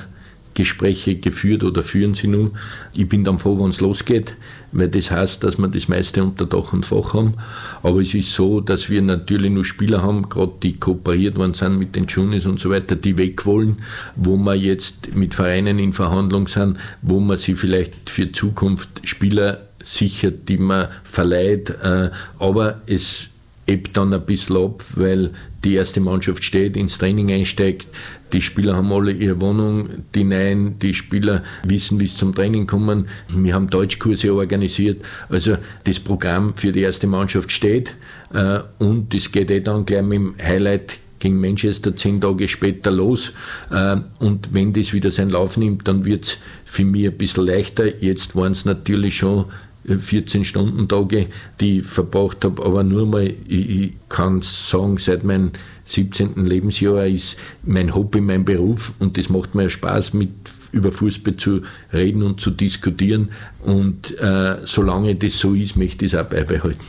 Gespräche 0.54 1.16
geführt 1.16 1.64
oder 1.64 1.84
führen 1.84 2.14
sie 2.14 2.28
nun. 2.28 2.52
Ich 2.94 3.08
bin 3.08 3.24
dann 3.24 3.40
froh, 3.40 3.62
wenn 3.62 3.70
es 3.70 3.82
losgeht, 3.82 4.36
weil 4.72 4.88
das 4.88 5.12
heißt, 5.12 5.44
dass 5.44 5.58
wir 5.58 5.68
das 5.68 5.88
meiste 5.88 6.24
unter 6.24 6.46
Dach 6.46 6.74
und 6.74 6.86
Fach 6.86 7.14
haben. 7.14 7.36
Aber 7.82 8.02
es 8.02 8.14
ist 8.14 8.34
so, 8.34 8.62
dass 8.62 8.90
wir 8.90 9.02
natürlich 9.02 9.52
nur 9.52 9.66
Spieler 9.66 10.02
haben, 10.02 10.30
gerade 10.30 10.54
die 10.62 10.78
kooperiert 10.78 11.38
worden 11.38 11.54
sind 11.54 11.78
mit 11.78 11.96
den 11.96 12.08
Juniors 12.08 12.46
und 12.46 12.60
so 12.60 12.70
weiter, 12.70 12.96
die 12.96 13.18
weg 13.18 13.46
wollen, 13.46 13.78
wo 14.16 14.38
wir 14.38 14.56
jetzt 14.56 15.16
mit 15.16 15.34
Vereinen 15.34 15.80
in 15.80 15.94
Verhandlung 15.94 16.48
sind, 16.48 16.78
wo 17.02 17.20
man 17.20 17.38
sie 17.38 17.56
vielleicht 17.56 18.10
für 18.10 18.32
Zukunft 18.32 18.90
Spieler 19.04 19.68
sichert, 19.84 20.48
die 20.50 20.58
man 20.58 20.88
verleiht. 21.04 21.70
Äh, 21.84 22.10
aber 22.40 22.82
es 22.86 23.30
ebbt 23.66 23.96
dann 23.96 24.14
ein 24.14 24.26
bisschen 24.26 24.58
ab, 24.58 24.84
weil 24.96 25.32
die 25.64 25.76
erste 25.76 26.02
Mannschaft 26.02 26.44
steht, 26.44 26.76
ins 26.76 26.98
Training 26.98 27.32
einsteigt. 27.32 27.88
Die 28.34 28.42
Spieler 28.42 28.76
haben 28.76 28.92
alle 28.92 29.12
ihre 29.12 29.40
Wohnung, 29.40 29.90
die 30.16 30.24
Neuen, 30.24 30.80
die 30.80 30.94
Spieler 30.94 31.44
wissen, 31.64 32.00
wie 32.00 32.08
sie 32.08 32.18
zum 32.18 32.36
Training 32.36 32.68
kommen. 32.68 33.08
Wir 33.30 33.54
haben 33.54 33.70
Deutschkurse 33.70 34.34
organisiert. 34.34 35.04
Also 35.30 35.58
das 35.86 36.00
Programm 36.00 36.56
für 36.56 36.72
die 36.72 36.82
erste 36.82 37.08
Mannschaft 37.08 37.52
steht 37.52 37.94
äh, 38.34 38.60
und 38.80 39.14
es 39.14 39.32
geht 39.32 39.52
eh 39.52 39.60
dann 39.60 39.86
gleich 39.86 40.04
mit 40.04 40.14
dem 40.14 40.36
Highlight 40.42 40.98
gegen 41.20 41.40
Manchester 41.40 41.96
zehn 41.96 42.20
Tage 42.20 42.48
später 42.48 42.92
los. 42.92 43.32
Äh, 43.72 43.98
und 44.20 44.54
wenn 44.54 44.74
das 44.74 44.94
wieder 44.94 45.12
seinen 45.12 45.30
Lauf 45.30 45.56
nimmt, 45.56 45.88
dann 45.88 46.04
wird 46.04 46.26
es 46.26 46.38
für 46.66 46.84
mich 46.84 47.08
ein 47.08 47.18
bisschen 47.18 47.46
leichter. 47.46 48.04
Jetzt 48.04 48.36
waren 48.36 48.52
es 48.52 48.66
natürlich 48.66 49.18
schon 49.18 49.46
14-Stunden-Tage, 49.88 51.28
die 51.60 51.80
ich 51.80 51.86
verbracht 51.86 52.46
habe, 52.46 52.66
aber 52.66 52.84
nur 52.84 53.06
mal, 53.06 53.28
ich, 53.48 53.70
ich 53.70 53.94
kann 54.10 54.42
sagen, 54.42 54.98
seit 54.98 55.24
meinem 55.24 55.52
17. 55.86 56.46
Lebensjahr 56.46 57.06
ist 57.06 57.38
mein 57.64 57.94
Hobby 57.94 58.22
mein 58.22 58.46
Beruf 58.46 58.94
und 59.00 59.18
das 59.18 59.30
macht 59.30 59.56
mir 59.56 59.70
Spaß, 59.70 60.14
mit 60.14 60.32
über 60.72 60.92
Fußball 60.92 61.38
zu 61.38 61.62
reden 61.92 62.24
und 62.24 62.42
zu 62.42 62.50
diskutieren 62.50 63.30
und 63.62 64.18
äh, 64.20 64.58
solange 64.66 65.16
das 65.16 65.38
so 65.38 65.54
ist, 65.54 65.76
möchte 65.76 66.06
ich 66.06 66.14
es 66.14 66.20
auch 66.20 66.26
beibehalten. 66.26 66.84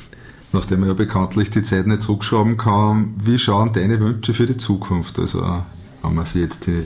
Nachdem 0.53 0.81
man 0.81 0.89
ja 0.89 0.95
bekanntlich 0.95 1.51
die 1.51 1.65
Zeit 1.65 1.87
nicht 1.87 2.05
zurückschrauben 2.05 2.57
kann, 2.57 3.15
wie 3.25 3.39
schauen 3.39 3.73
deine 3.73 3.99
Wünsche 3.99 4.35
für 4.35 4.47
die 4.47 4.57
Zukunft? 4.57 5.19
Also, 5.19 5.43
wenn 6.03 6.15
man 6.15 6.27
sich 6.27 6.43
jetzt 6.43 6.67
die 6.69 6.85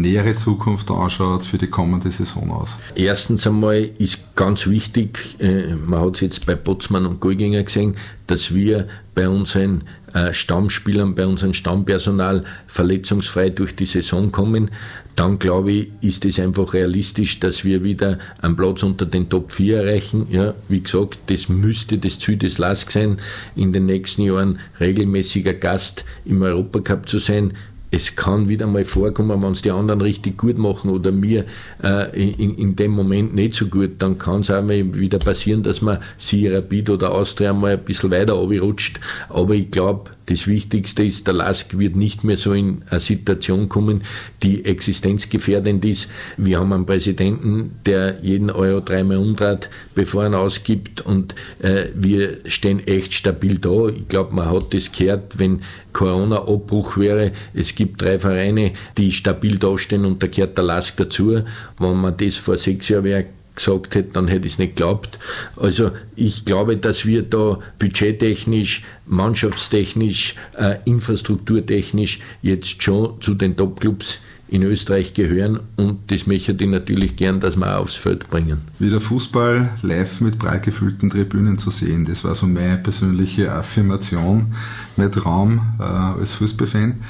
nähere 0.00 0.36
Zukunft 0.36 0.90
anschaut 0.90 1.44
für 1.44 1.58
die 1.58 1.66
kommende 1.66 2.10
Saison 2.10 2.50
aus? 2.50 2.78
Erstens 2.94 3.46
einmal 3.46 3.90
ist 3.98 4.36
ganz 4.36 4.66
wichtig, 4.66 5.36
äh, 5.38 5.74
man 5.74 6.00
hat 6.00 6.16
es 6.16 6.20
jetzt 6.20 6.46
bei 6.46 6.54
Botzmann 6.54 7.06
und 7.06 7.20
Golginger 7.20 7.62
gesehen, 7.62 7.96
dass 8.26 8.54
wir 8.54 8.86
bei 9.14 9.28
unseren 9.28 9.84
äh, 10.12 10.32
Stammspielern, 10.32 11.14
bei 11.14 11.26
unserem 11.26 11.54
Stammpersonal 11.54 12.44
verletzungsfrei 12.66 13.50
durch 13.50 13.74
die 13.74 13.86
Saison 13.86 14.30
kommen. 14.30 14.70
Dann 15.16 15.40
glaube 15.40 15.72
ich, 15.72 15.88
ist 16.00 16.24
es 16.24 16.38
einfach 16.38 16.74
realistisch, 16.74 17.40
dass 17.40 17.64
wir 17.64 17.82
wieder 17.82 18.18
einen 18.40 18.54
Platz 18.54 18.84
unter 18.84 19.04
den 19.04 19.28
Top 19.28 19.50
4 19.50 19.80
erreichen. 19.82 20.28
Ja, 20.30 20.54
wie 20.68 20.80
gesagt, 20.80 21.18
das 21.26 21.48
müsste 21.48 21.98
das 21.98 22.20
Ziel 22.20 22.36
des 22.36 22.58
LASK 22.58 22.92
sein, 22.92 23.18
in 23.56 23.72
den 23.72 23.86
nächsten 23.86 24.22
Jahren 24.22 24.60
regelmäßiger 24.78 25.54
Gast 25.54 26.04
im 26.24 26.42
Europacup 26.42 27.08
zu 27.08 27.18
sein 27.18 27.54
es 27.90 28.16
kann 28.16 28.48
wieder 28.48 28.66
mal 28.66 28.84
vorkommen, 28.84 29.42
wenn 29.42 29.52
es 29.52 29.62
die 29.62 29.70
anderen 29.70 30.00
richtig 30.00 30.36
gut 30.36 30.58
machen 30.58 30.90
oder 30.90 31.10
mir 31.10 31.44
äh, 31.82 32.32
in, 32.32 32.56
in 32.56 32.76
dem 32.76 32.92
Moment 32.92 33.34
nicht 33.34 33.54
so 33.54 33.66
gut, 33.66 33.92
dann 33.98 34.18
kann 34.18 34.40
es 34.40 34.50
auch 34.50 34.62
mal 34.62 34.94
wieder 34.94 35.18
passieren, 35.18 35.62
dass 35.62 35.80
man 35.80 35.98
sie 36.18 36.48
Rapid 36.48 36.90
oder 36.90 37.12
Austria 37.12 37.52
mal 37.52 37.72
ein 37.72 37.84
bisschen 37.84 38.10
weiter 38.10 38.34
rutscht. 38.34 39.00
Aber 39.28 39.54
ich 39.54 39.70
glaube, 39.70 40.10
das 40.28 40.46
Wichtigste 40.46 41.04
ist, 41.04 41.26
der 41.26 41.34
Lask 41.34 41.78
wird 41.78 41.96
nicht 41.96 42.22
mehr 42.22 42.36
so 42.36 42.52
in 42.52 42.82
eine 42.90 43.00
Situation 43.00 43.68
kommen, 43.68 44.02
die 44.42 44.64
existenzgefährdend 44.64 45.84
ist. 45.84 46.08
Wir 46.36 46.58
haben 46.58 46.72
einen 46.72 46.84
Präsidenten, 46.84 47.76
der 47.86 48.18
jeden 48.20 48.50
Euro 48.50 48.80
dreimal 48.80 49.16
umdreht, 49.16 49.70
bevor 49.94 50.24
er 50.24 50.38
ausgibt 50.38 51.00
und 51.00 51.34
äh, 51.60 51.86
wir 51.94 52.40
stehen 52.44 52.86
echt 52.86 53.14
stabil 53.14 53.58
da. 53.58 53.88
Ich 53.88 54.08
glaube, 54.08 54.34
man 54.34 54.50
hat 54.50 54.74
das 54.74 54.92
gehört, 54.92 55.38
wenn 55.38 55.62
Corona-Abbruch 55.94 56.98
wäre. 56.98 57.32
Es 57.54 57.74
gibt 57.74 58.02
drei 58.02 58.18
Vereine, 58.18 58.72
die 58.98 59.12
stabil 59.12 59.58
dastehen 59.58 60.04
und 60.04 60.22
da 60.22 60.26
gehört 60.26 60.58
der 60.58 60.64
Lask 60.64 60.96
dazu. 60.98 61.42
Wenn 61.78 61.96
man 61.96 62.16
das 62.16 62.36
vor 62.36 62.58
sechs 62.58 62.88
Jahren 62.90 63.04
wäre, 63.04 63.26
gesagt 63.58 63.94
hätte, 63.94 64.12
dann 64.12 64.28
hätte 64.28 64.46
ich 64.46 64.54
es 64.54 64.58
nicht 64.58 64.76
geglaubt. 64.76 65.18
Also 65.56 65.90
ich 66.16 66.44
glaube, 66.44 66.76
dass 66.76 67.04
wir 67.04 67.22
da 67.22 67.58
budgettechnisch, 67.78 68.82
mannschaftstechnisch, 69.06 70.34
äh, 70.56 70.76
infrastrukturtechnisch 70.84 72.20
jetzt 72.42 72.82
schon 72.82 73.20
zu 73.20 73.34
den 73.34 73.56
Top-Clubs 73.56 74.20
in 74.50 74.62
Österreich 74.62 75.12
gehören 75.12 75.60
und 75.76 76.10
das 76.10 76.26
möchte 76.26 76.52
ich 76.52 76.70
natürlich 76.70 77.16
gern, 77.16 77.38
dass 77.40 77.56
wir 77.56 77.78
aufs 77.78 77.94
Feld 77.94 78.30
bringen. 78.30 78.62
Wieder 78.78 79.00
Fußball 79.00 79.68
live 79.82 80.20
mit 80.22 80.38
breit 80.38 80.62
gefüllten 80.62 81.10
Tribünen 81.10 81.58
zu 81.58 81.70
sehen, 81.70 82.06
das 82.06 82.24
war 82.24 82.34
so 82.34 82.46
meine 82.46 82.78
persönliche 82.78 83.52
Affirmation, 83.52 84.54
mein 84.96 85.12
Traum 85.12 85.60
äh, 85.78 85.82
als 85.82 86.32
Fußballfan. 86.34 87.00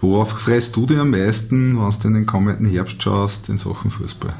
Worauf 0.00 0.38
freust 0.38 0.76
du 0.76 0.86
dich 0.86 0.98
am 0.98 1.10
meisten, 1.10 1.78
wenn 1.78 1.90
du 1.90 2.08
in 2.08 2.14
den 2.14 2.26
kommenden 2.26 2.66
Herbst 2.66 3.02
schaust 3.02 3.48
in 3.48 3.58
Sachen 3.58 3.90
Fußball? 3.90 4.34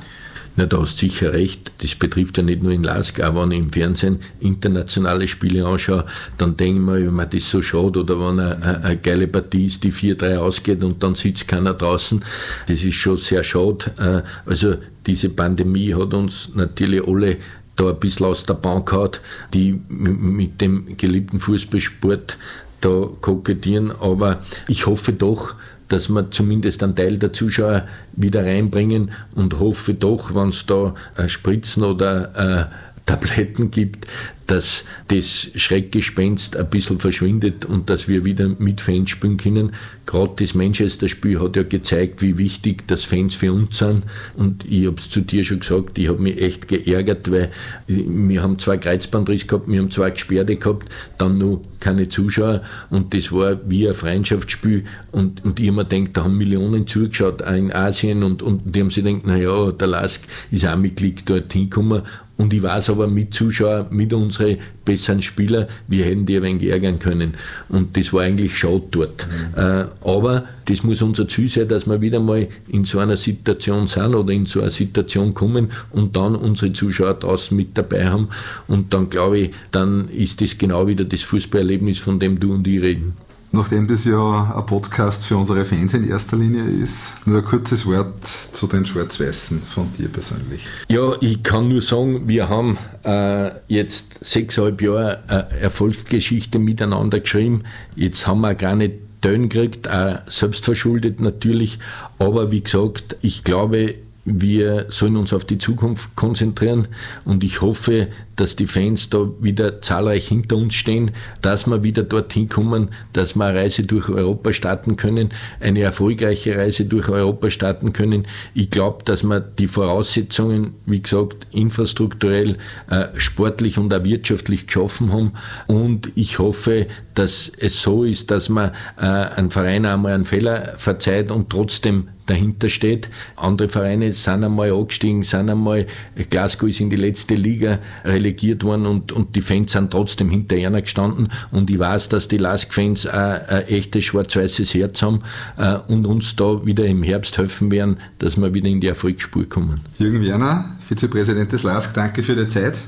Na, 0.57 0.67
da 0.67 0.81
hast 0.81 1.03
du 1.03 1.07
sicher 1.07 1.33
recht. 1.33 1.73
Das 1.79 1.97
betrifft 1.97 2.39
ja 2.39 2.45
nicht 2.45 2.63
nur 2.63 2.71
in 2.71 2.85
Lask, 2.85 3.21
aber 3.21 3.43
wenn 3.43 3.53
ich 3.53 3.59
im 3.59 3.73
Fernsehen 3.73 4.21
internationale 4.39 5.27
Spiele 5.27 5.67
anschaue, 5.67 6.05
dann 6.39 6.57
denke 6.57 6.81
ich 6.81 6.87
mir, 6.87 7.07
wenn 7.07 7.15
man 7.15 7.29
das 7.29 7.51
so 7.51 7.61
schaut 7.61 7.97
oder 7.97 8.21
wenn 8.21 8.39
eine, 8.39 8.83
eine 8.83 8.97
geile 8.99 9.27
Partie 9.27 9.67
ist, 9.67 9.83
die 9.83 9.93
4-3 9.93 10.37
ausgeht 10.37 10.85
und 10.85 11.03
dann 11.03 11.17
sitzt 11.17 11.49
keiner 11.49 11.75
draußen, 11.75 12.25
das 12.69 12.85
ist 12.85 12.95
schon 12.95 13.17
sehr 13.17 13.43
schade. 13.43 13.93
Äh, 13.99 14.49
also 14.49 14.77
diese 15.07 15.29
Pandemie 15.31 15.93
hat 15.93 16.15
uns 16.15 16.51
natürlich 16.55 17.07
alle 17.07 17.39
da 17.77 17.91
ein 17.91 17.99
bisschen 17.99 18.27
aus 18.27 18.45
der 18.45 18.55
Bahn 18.55 18.85
gehauen, 18.85 19.11
die 19.53 19.81
mit 19.89 20.61
dem 20.61 20.97
geliebten 20.97 21.41
Fußballsport 21.41 22.39
da 22.81 23.09
kokettieren. 23.21 23.91
Aber 23.91 24.43
ich 24.69 24.87
hoffe 24.87 25.13
doch, 25.13 25.57
dass 25.95 26.09
wir 26.09 26.29
zumindest 26.33 26.83
einen 26.83 26.97
Teil 26.97 27.19
der 27.19 27.33
Zuschauer 27.33 27.87
wieder 28.15 28.45
reinbringen 28.45 29.13
und 29.37 29.61
hoffe 29.61 29.95
doch, 29.95 30.35
wenn 30.35 30.49
es 30.49 30.67
da 30.67 30.95
äh, 31.17 31.29
Spritzen 31.29 31.85
oder 31.85 32.69
äh, 32.69 32.94
Tabletten 33.07 33.71
gibt, 33.71 34.07
dass 34.47 34.85
das 35.09 35.51
Schreckgespenst 35.55 36.57
ein 36.57 36.69
bisschen 36.69 36.99
verschwindet 36.99 37.65
und 37.65 37.89
dass 37.89 38.09
wir 38.09 38.25
wieder 38.25 38.49
mit 38.59 38.81
Fans 38.81 39.11
spielen 39.11 39.37
können. 39.37 39.73
Gerade 40.07 40.35
das 40.37 40.55
Manchester-Spiel 40.55 41.41
hat 41.41 41.57
ja 41.57 41.63
gezeigt, 41.63 42.21
wie 42.21 42.37
wichtig 42.37 42.87
das 42.87 43.05
Fans 43.05 43.35
für 43.35 43.53
uns 43.53 43.79
sind. 43.79 44.03
Und 44.35 44.65
ich 44.71 44.87
habe 44.87 44.97
es 44.99 45.09
zu 45.09 45.23
dir 45.23 45.45
schon 45.45 45.61
gesagt, 45.61 45.99
ich 45.99 46.09
habe 46.09 46.21
mich 46.21 46.41
echt 46.41 46.69
geärgert, 46.69 47.31
weil 47.31 47.51
wir 47.87 48.43
haben 48.43 48.59
zwei 48.59 48.77
Kreuzbandriss 48.77 49.47
gehabt, 49.47 49.67
wir 49.67 49.81
haben 49.81 49.91
zwei 49.91 50.11
Gesperrte 50.11 50.57
gehabt, 50.57 50.89
dann 51.17 51.39
nur 51.39 51.63
keine 51.81 52.09
Zuschauer 52.09 52.63
und 52.89 53.13
das 53.13 53.31
war 53.31 53.59
wie 53.69 53.87
ein 53.87 53.95
Freundschaftsspiel 53.95 54.85
und, 55.13 55.45
und 55.45 55.61
ich 55.61 55.71
mir 55.71 55.85
gedacht, 55.85 56.17
da 56.17 56.25
haben 56.25 56.39
Millionen 56.39 56.87
zugeschaut, 56.87 57.43
auch 57.43 57.53
in 57.53 57.73
Asien 57.73 58.23
und, 58.23 58.43
und 58.43 58.75
die 58.75 58.81
haben 58.81 58.91
sich 58.91 59.05
gedacht, 59.05 59.27
naja, 59.27 59.71
der 59.71 59.89
Lask 59.89 60.23
ist 60.51 60.67
auch 60.67 60.77
mit 60.77 60.97
Klick 60.97 61.27
dorthin 61.27 61.69
gekommen 61.69 62.03
und 62.37 62.53
ich 62.53 62.63
weiß 62.63 62.91
aber 62.91 63.07
mit 63.07 63.33
Zuschauer, 63.33 63.87
mit 63.91 64.13
unseren 64.13 64.59
besseren 64.85 65.23
Spielern, 65.23 65.67
wir 65.87 66.05
hätten 66.05 66.27
die 66.27 66.37
ein 66.37 66.43
wenig 66.43 66.65
ärgern 66.65 66.99
können. 66.99 67.35
Und 67.69 67.97
das 67.97 68.13
war 68.13 68.23
eigentlich 68.23 68.59
schade 68.59 68.83
dort. 68.91 69.27
Mhm. 69.29 69.59
Äh, 69.59 69.85
aber 70.03 70.45
das 70.65 70.83
muss 70.83 71.01
unser 71.01 71.29
Ziel 71.29 71.49
sein, 71.49 71.69
dass 71.69 71.87
wir 71.87 72.01
wieder 72.01 72.19
mal 72.19 72.49
in 72.69 72.85
so 72.85 72.99
einer 72.99 73.17
Situation 73.17 73.87
sind 73.87 74.15
oder 74.15 74.33
in 74.33 74.47
so 74.47 74.63
einer 74.63 74.71
Situation 74.71 75.33
kommen 75.33 75.71
und 75.91 76.17
dann 76.17 76.35
unsere 76.35 76.73
Zuschauer 76.73 77.15
draußen 77.15 77.57
mit 77.57 77.79
dabei 77.79 78.09
haben. 78.09 78.29
Und 78.67 78.93
dann 78.93 79.11
glaube 79.11 79.39
ich, 79.39 79.51
dann 79.71 80.09
ist 80.09 80.41
das 80.41 80.59
genau 80.59 80.89
wieder 80.89 81.05
das 81.05 81.23
Fußballerlebnis, 81.23 82.01
von 82.01 82.19
dem 82.19 82.41
du 82.41 82.53
und 82.53 82.67
ich 82.67 82.83
reden. 82.83 83.15
Nachdem 83.55 83.87
das 83.87 84.05
ja 84.05 84.53
ein 84.57 84.67
Podcast 84.67 85.25
für 85.27 85.37
unsere 85.37 85.65
Fans 85.65 85.95
in 85.95 86.09
erster 86.09 86.37
Linie 86.37 86.65
ist, 86.65 87.25
nur 87.25 87.39
ein 87.39 87.45
kurzes 87.45 87.87
Wort 87.87 88.27
zu 88.51 88.67
den 88.67 88.85
Schwarz-Weißen 88.85 89.63
von 89.63 89.93
dir 89.97 90.09
persönlich. 90.09 90.67
Ja, 90.89 91.13
ich 91.21 91.41
kann 91.45 91.69
nur 91.69 91.81
sagen, 91.81 92.27
wir 92.27 92.49
haben 92.49 92.77
äh, 93.05 93.53
jetzt 93.69 94.25
sechseinhalb 94.25 94.83
Jahre 94.83 95.23
äh, 95.29 95.63
Erfolgsgeschichte 95.63 96.59
miteinander 96.59 97.21
geschrieben. 97.21 97.63
Jetzt 97.95 98.27
haben 98.27 98.41
wir 98.41 98.57
gar 98.57 98.75
nicht 98.75 98.95
Tönen 99.21 99.49
gekriegt, 99.49 99.89
auch 99.89 100.19
selbstverschuldet 100.27 101.21
natürlich. 101.21 101.79
Aber 102.19 102.51
wie 102.51 102.63
gesagt, 102.63 103.17
ich 103.23 103.45
glaube, 103.45 103.95
wir 104.25 104.87
sollen 104.89 105.17
uns 105.17 105.33
auf 105.33 105.45
die 105.45 105.59
Zukunft 105.59 106.17
konzentrieren 106.17 106.89
und 107.25 107.45
ich 107.45 107.61
hoffe, 107.61 108.09
dass 108.37 108.57
die 108.57 108.67
Fans 108.67 109.11
da 109.11 109.29
wieder 109.41 109.81
zahlreich 109.81 110.29
hinter 110.29 110.57
uns 110.57 110.75
stehen, 110.75 111.13
dass 111.43 111.67
wir 111.67 111.83
wieder 111.83 112.03
dorthin 112.03 112.49
kommen, 112.49 112.91
dass 113.13 113.35
wir 113.35 113.45
eine 113.47 113.59
Reise 113.59 113.85
durch 113.85 114.09
Europa 114.09 114.53
starten 114.53 114.97
können, 114.97 115.31
eine 115.61 115.81
erfolgreiche 115.81 116.57
Reise 116.57 116.85
durch 116.85 117.09
Europa 117.09 117.51
starten 117.51 117.93
können. 117.93 118.27
Ich 118.55 118.71
glaube, 118.71 119.05
dass 119.05 119.23
wir 119.23 119.41
die 119.41 119.69
Voraussetzungen, 119.69 120.75
wie 120.87 121.03
gesagt, 121.03 121.47
infrastrukturell, 121.53 122.59
äh, 122.91 123.07
sportlich 123.17 123.79
und 123.79 123.93
auch 123.93 124.05
wirtschaftlich 124.05 124.67
geschaffen 124.67 125.13
haben 125.13 125.33
und 125.67 126.11
ich 126.15 126.39
hoffe, 126.39 126.87
dass 127.15 127.51
es 127.59 127.81
so 127.81 128.05
ist, 128.05 128.31
dass 128.31 128.49
man 128.49 128.73
äh, 128.99 129.05
einen 129.05 129.51
Verein 129.51 129.87
einmal 129.87 130.13
einen 130.13 130.25
Fehler 130.25 130.75
verzeiht 130.79 131.31
und 131.31 131.51
trotzdem 131.51 132.09
dahinter 132.27 132.69
steht. 132.69 133.09
Andere 133.37 133.69
Vereine 133.69 134.13
sind 134.13 134.45
einmal 134.45 134.73
angestiegen, 134.73 135.23
sind 135.23 135.51
einmal, 135.51 135.87
Glasgow 136.31 136.69
ist 136.69 136.81
in 136.81 136.91
die 136.91 136.97
letzte 136.97 137.35
Liga 137.35 137.79
relegiert 138.25 138.65
worden 138.65 138.87
und, 138.87 139.13
und 139.13 139.37
die 139.37 139.43
Fans 139.43 139.73
sind 139.73 139.91
trotzdem 139.91 140.31
hinter 140.31 140.57
einer 140.57 140.83
gestanden 140.83 141.29
und 141.51 141.71
ich 141.71 141.79
weiß, 141.79 142.09
dass 142.09 142.29
die 142.29 142.39
Lask-Fans 142.39 143.07
ein, 143.07 143.43
ein 143.47 143.69
echtes 143.69 144.05
schwarz-weißes 144.05 144.75
Herz 144.75 145.03
haben 145.03 145.23
äh, 145.59 145.79
und 145.89 146.07
uns 146.07 146.35
da 146.37 146.65
wieder 146.65 146.87
im 146.87 147.03
Herbst 147.03 147.37
helfen 147.39 147.71
werden, 147.71 147.99
dass 148.19 148.37
wir 148.37 148.55
wieder 148.55 148.69
in 148.69 148.81
die 148.81 148.89
Erfolgsspur 148.89 149.49
kommen. 149.49 149.81
Jürgen 149.99 150.23
Werner, 150.23 150.77
Vizepräsident 150.95 151.51
des 151.51 151.65
LASK, 151.65 151.93
danke 151.95 152.23
für 152.23 152.37
die 152.37 152.47
Zeit. 152.47 152.81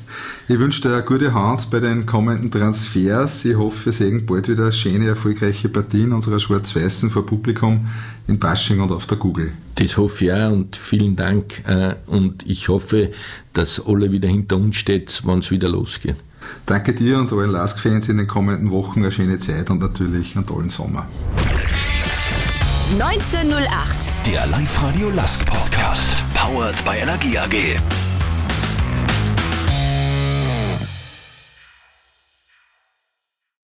Ich 0.47 0.61
wünsche 0.61 0.81
dir 0.81 0.95
eine 0.95 1.03
gute 1.03 1.35
Hand 1.35 1.71
bei 1.73 1.81
den 1.81 2.07
kommenden 2.07 2.53
Transfers. 2.53 3.45
Ich 3.45 3.57
hoffe, 3.57 3.87
wir 3.87 3.93
sehen 3.93 4.27
bald 4.27 4.49
wieder 4.49 4.71
schöne, 4.71 5.09
erfolgreiche 5.09 5.69
Partien 5.69 6.13
unserer 6.13 6.39
Schwarz-Weißen 6.39 7.11
vor 7.11 7.27
Publikum 7.27 7.89
in 8.29 8.39
Basching 8.39 8.81
und 8.81 8.93
auf 8.93 9.07
der 9.07 9.17
Google. 9.17 9.51
Das 9.75 9.97
hoffe 9.97 10.27
ich 10.27 10.33
auch 10.33 10.53
und 10.53 10.77
vielen 10.77 11.17
Dank. 11.17 11.65
Äh, 11.67 11.97
und 12.07 12.47
ich 12.47 12.69
hoffe, 12.69 13.11
dass 13.55 13.85
alle 13.85 14.13
wieder 14.13 14.29
hinter 14.29 14.57
uns 14.57 14.77
steht, 14.77 15.23
wenn 15.25 15.41
es 15.41 15.51
wieder 15.51 15.69
losgeht. 15.69 16.17
Danke 16.65 16.93
dir 16.93 17.19
und 17.19 17.33
allen 17.33 17.51
LASK-Fans 17.51 18.09
in 18.09 18.19
den 18.19 18.29
kommenden 18.29 18.71
Wochen 18.71 19.01
eine 19.01 19.11
schöne 19.11 19.41
Zeit 19.41 19.69
und 19.69 19.81
natürlich 19.81 20.37
einen 20.37 20.47
tollen 20.47 20.69
Sommer. 20.69 21.09
1908. 23.01 24.09
Der 24.27 24.47
Live-Radio 24.47 25.11
Lask 25.11 25.45
Podcast. 25.45 26.23
Powered 26.37 26.85
by 26.85 26.99
Energie 26.99 27.37
AG. 27.37 28.06